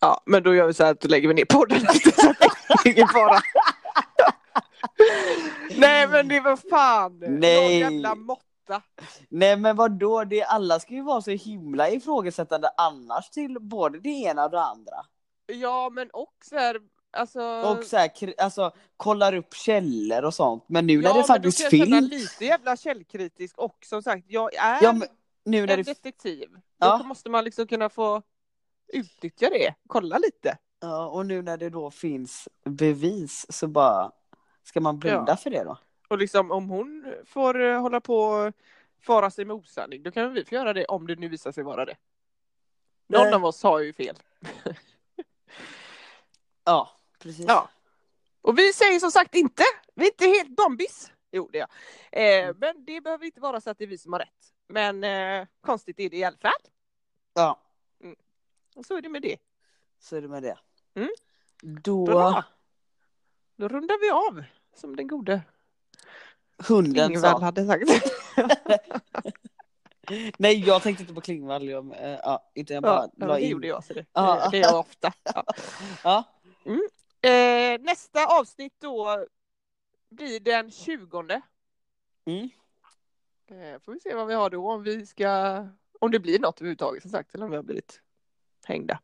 ja, 0.00 0.22
men 0.26 0.42
då 0.42 0.54
gör 0.54 0.66
vi 0.66 0.74
så 0.74 0.84
här 0.84 0.90
att 0.90 1.00
då 1.00 1.08
lägger 1.08 1.28
vi 1.28 1.34
ner 1.34 1.44
podden. 1.44 1.86
Ingen 2.84 3.08
fara. 3.08 3.40
Nej 5.76 6.08
men 6.08 6.28
det 6.28 6.40
var 6.40 6.56
fan. 6.56 7.18
Nej. 7.18 7.80
Någon 7.82 7.92
jävla 7.92 8.14
måtta. 8.14 8.82
Nej 9.28 9.56
men 9.56 9.76
vad 9.76 9.98
då? 9.98 10.24
Det 10.24 10.42
alla 10.42 10.80
ska 10.80 10.94
ju 10.94 11.02
vara 11.02 11.22
så 11.22 11.30
himla 11.30 11.90
ifrågasättande 11.90 12.70
annars 12.76 13.30
till 13.30 13.56
både 13.60 14.00
det 14.00 14.08
ena 14.08 14.44
och 14.44 14.50
det 14.50 14.62
andra. 14.62 14.96
Ja 15.46 15.90
men 15.90 16.10
och 16.10 16.34
så 16.44 16.56
här, 16.56 16.78
alltså. 17.12 17.40
Och 17.42 17.84
så 17.84 17.96
här, 17.96 18.10
alltså 18.38 18.72
kollar 18.96 19.34
upp 19.34 19.54
källor 19.54 20.24
och 20.24 20.34
sånt. 20.34 20.64
Men 20.66 20.86
nu 20.86 20.92
ja, 20.94 21.00
när 21.00 21.08
det 21.08 21.14
men 21.14 21.24
faktiskt 21.24 21.58
då 21.64 21.70
kan 21.70 21.78
jag 21.78 21.88
känna 21.88 22.00
finns. 22.08 22.10
lite 22.22 22.44
jävla 22.44 22.76
källkritisk 22.76 23.58
och 23.58 23.78
som 23.84 24.02
sagt 24.02 24.24
jag 24.28 24.54
är 24.54 24.82
Ja, 24.82 24.92
men, 24.92 25.08
nu 25.44 25.66
när 25.66 25.72
en 25.78 25.82
det, 25.84 25.90
detektiv. 25.92 26.48
Ja. 26.78 26.98
Då 26.98 27.04
måste 27.04 27.30
man 27.30 27.44
liksom 27.44 27.66
kunna 27.66 27.88
få 27.88 28.22
utnyttja 28.92 29.48
det, 29.50 29.74
kolla 29.86 30.18
lite. 30.18 30.58
ja, 30.80 31.06
och 31.06 31.26
nu 31.26 31.42
när 31.42 31.56
det 31.56 31.70
då 31.70 31.90
finns 31.90 32.48
bevis 32.64 33.46
så 33.48 33.66
bara 33.68 34.12
ska 34.62 34.80
man 34.80 34.98
blunda 34.98 35.24
Ja. 35.32 35.36
för 35.36 35.50
det 35.50 35.64
då? 35.64 35.78
Och 36.08 36.18
liksom 36.18 36.50
om 36.50 36.68
hon 36.70 37.14
får 37.26 37.60
eh, 37.62 37.80
hålla 37.80 38.00
på 38.00 38.16
och 38.16 38.52
fara 39.02 39.30
sig 39.30 39.44
med 39.44 39.56
osanning, 39.56 40.02
då 40.02 40.10
kan 40.10 40.32
vi 40.32 40.44
få 40.44 40.54
göra 40.54 40.72
det 40.72 40.84
om 40.84 41.06
det 41.06 41.16
nu 41.16 41.28
visar 41.28 41.52
sig 41.52 41.64
vara 41.64 41.84
det. 41.84 41.96
Någon 43.06 43.24
Nej. 43.24 43.34
av 43.34 43.44
oss 43.44 43.62
har 43.62 43.78
ju 43.80 43.92
fel. 43.92 44.16
Ja, 46.64 46.90
precis. 47.22 47.44
Ja. 47.48 47.68
Och 48.42 48.58
vi 48.58 48.72
säger 48.72 49.00
som 49.00 49.10
sagt 49.10 49.34
inte, 49.34 49.62
vi 49.94 50.04
är 50.06 50.10
inte 50.10 50.26
helt 50.26 50.56
dombis. 50.56 51.12
Jo 51.32 51.48
det 51.52 51.58
är 51.58 51.66
jag. 52.10 52.48
Eh, 52.48 52.54
men 52.58 52.84
det 52.84 53.00
behöver 53.00 53.24
inte 53.26 53.40
vara 53.40 53.60
så 53.60 53.70
att 53.70 53.78
det 53.78 53.84
är 53.84 53.88
vi 53.88 53.98
som 53.98 54.12
har 54.12 54.20
rätt. 54.20 54.52
Men 54.68 55.04
eh, 55.04 55.46
konstigt 55.60 56.00
är 56.00 56.10
det 56.10 56.16
i 56.16 56.24
alla 56.24 56.36
fall. 56.36 56.52
ja, 57.34 57.60
Och 58.76 58.86
så 58.86 58.96
är 58.96 59.02
det 59.02 59.08
med 59.08 59.22
det. 59.22 59.36
så 60.00 60.16
är 60.16 60.22
det 60.22 60.28
med 60.28 60.42
det. 60.42 60.58
Mm. 60.94 61.08
Då, 61.62 62.04
Bra. 62.06 62.44
Då 63.56 63.68
rundar 63.68 63.98
vi 64.00 64.10
av, 64.10 64.44
som 64.74 64.96
den 64.96 65.06
gode 65.08 65.42
hunden 66.68 67.12
Ingvall 67.12 67.30
sa. 67.32 67.40
hade 67.40 67.66
sagt. 67.66 67.82
Nej, 70.38 70.64
jag 70.66 70.82
tänkte 70.82 71.02
inte 71.02 71.14
på 71.14 71.20
Klingvall. 71.20 71.68
Jag, 71.68 71.92
eh, 71.94 72.18
ja, 72.22 72.50
inte 72.54 72.72
jag 72.74 72.82
bara 72.82 73.08
Ja, 73.16 73.26
la 73.26 73.34
det 73.34 73.40
in. 73.40 73.50
gjorde 73.50 73.66
jag. 73.66 73.84
Så 73.84 73.94
det, 73.94 74.06
Ja. 74.12 74.48
det 74.50 74.56
gör 74.58 74.64
jag 74.68 74.78
ofta. 74.78 75.12
Ja. 75.34 75.44
Ja, 76.04 76.24
Eh, 77.22 77.80
nästa 77.80 78.26
avsnitt 78.26 78.74
då 78.78 79.26
blir 80.10 80.40
den 80.40 80.70
20. 80.70 81.42
Mm. 82.24 82.50
Eh, 83.46 83.80
får 83.80 83.92
vi 83.92 84.00
se 84.00 84.14
vad 84.14 84.26
vi 84.26 84.34
har 84.34 84.50
då, 84.50 84.70
om 84.70 84.82
vi 84.82 85.06
ska, 85.06 85.28
om 86.00 86.10
det 86.10 86.20
blir 86.20 86.38
något 86.38 86.60
överhuvudtaget 86.60 87.02
som 87.02 87.10
sagt, 87.10 87.34
eller 87.34 87.44
om 87.44 87.50
vi 87.50 87.56
har 87.56 87.62
blivit 87.62 88.00
hängda. 88.64 89.00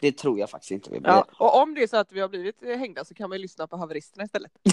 det 0.00 0.12
tror 0.12 0.38
jag 0.38 0.50
faktiskt 0.50 0.70
inte 0.70 0.90
vi 0.90 1.00
blir. 1.00 1.10
Ja, 1.10 1.26
och 1.38 1.62
om 1.62 1.74
det 1.74 1.82
är 1.82 1.86
så 1.86 1.96
att 1.96 2.12
vi 2.12 2.20
har 2.20 2.28
blivit 2.28 2.62
eh, 2.62 2.78
hängda 2.78 3.04
så 3.04 3.14
kan 3.14 3.28
man 3.28 3.38
ju 3.38 3.42
lyssna 3.42 3.66
på 3.66 3.76
haveristerna 3.76 4.24
istället. 4.24 4.52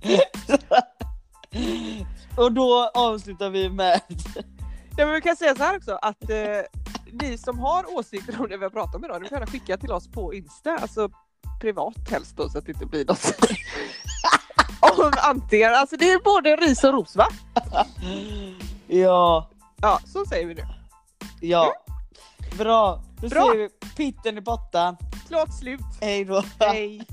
Och 2.36 2.52
då 2.52 2.90
avslutar 2.94 3.50
vi 3.50 3.70
med 3.70 4.00
Ja, 4.96 5.06
men 5.06 5.14
vi 5.14 5.20
kan 5.20 5.36
säga 5.36 5.54
så 5.54 5.62
här 5.62 5.76
också 5.76 5.98
att 6.02 6.30
eh, 6.30 6.36
ni 7.12 7.38
som 7.38 7.58
har 7.58 7.96
åsikter 7.98 8.40
om 8.40 8.48
det 8.48 8.56
vi 8.56 8.62
har 8.64 8.70
pratat 8.70 8.94
om 8.94 9.04
idag, 9.04 9.22
ni 9.22 9.28
får 9.28 9.36
gärna 9.36 9.46
skicka 9.50 9.76
till 9.76 9.92
oss 9.92 10.08
på 10.12 10.34
Insta, 10.34 10.78
alltså 10.78 11.08
privat 11.60 11.94
helst 12.10 12.36
då 12.36 12.48
så 12.48 12.58
att 12.58 12.66
det 12.66 12.72
inte 12.72 12.86
blir 12.86 13.04
något 13.04 13.34
om 14.98 15.12
antingen, 15.22 15.74
alltså 15.74 15.96
det 15.96 16.10
är 16.12 16.18
både 16.24 16.56
ris 16.56 16.84
och 16.84 16.92
ros 16.92 17.16
va? 17.16 17.26
Ja, 18.86 19.50
Ja, 19.82 20.00
så 20.06 20.26
säger 20.26 20.46
vi 20.46 20.54
nu. 20.54 20.62
ja. 21.40 21.72
Bra, 22.58 23.02
då 23.20 23.28
Bra. 23.28 23.46
säger 23.52 23.56
vi 23.58 23.68
pitten 23.96 24.38
i 24.38 24.42
pottan. 24.42 24.96
Klart 25.28 25.58
slut. 25.58 25.80
Hej 26.00 26.24
då. 26.24 26.44
Hej! 26.58 27.06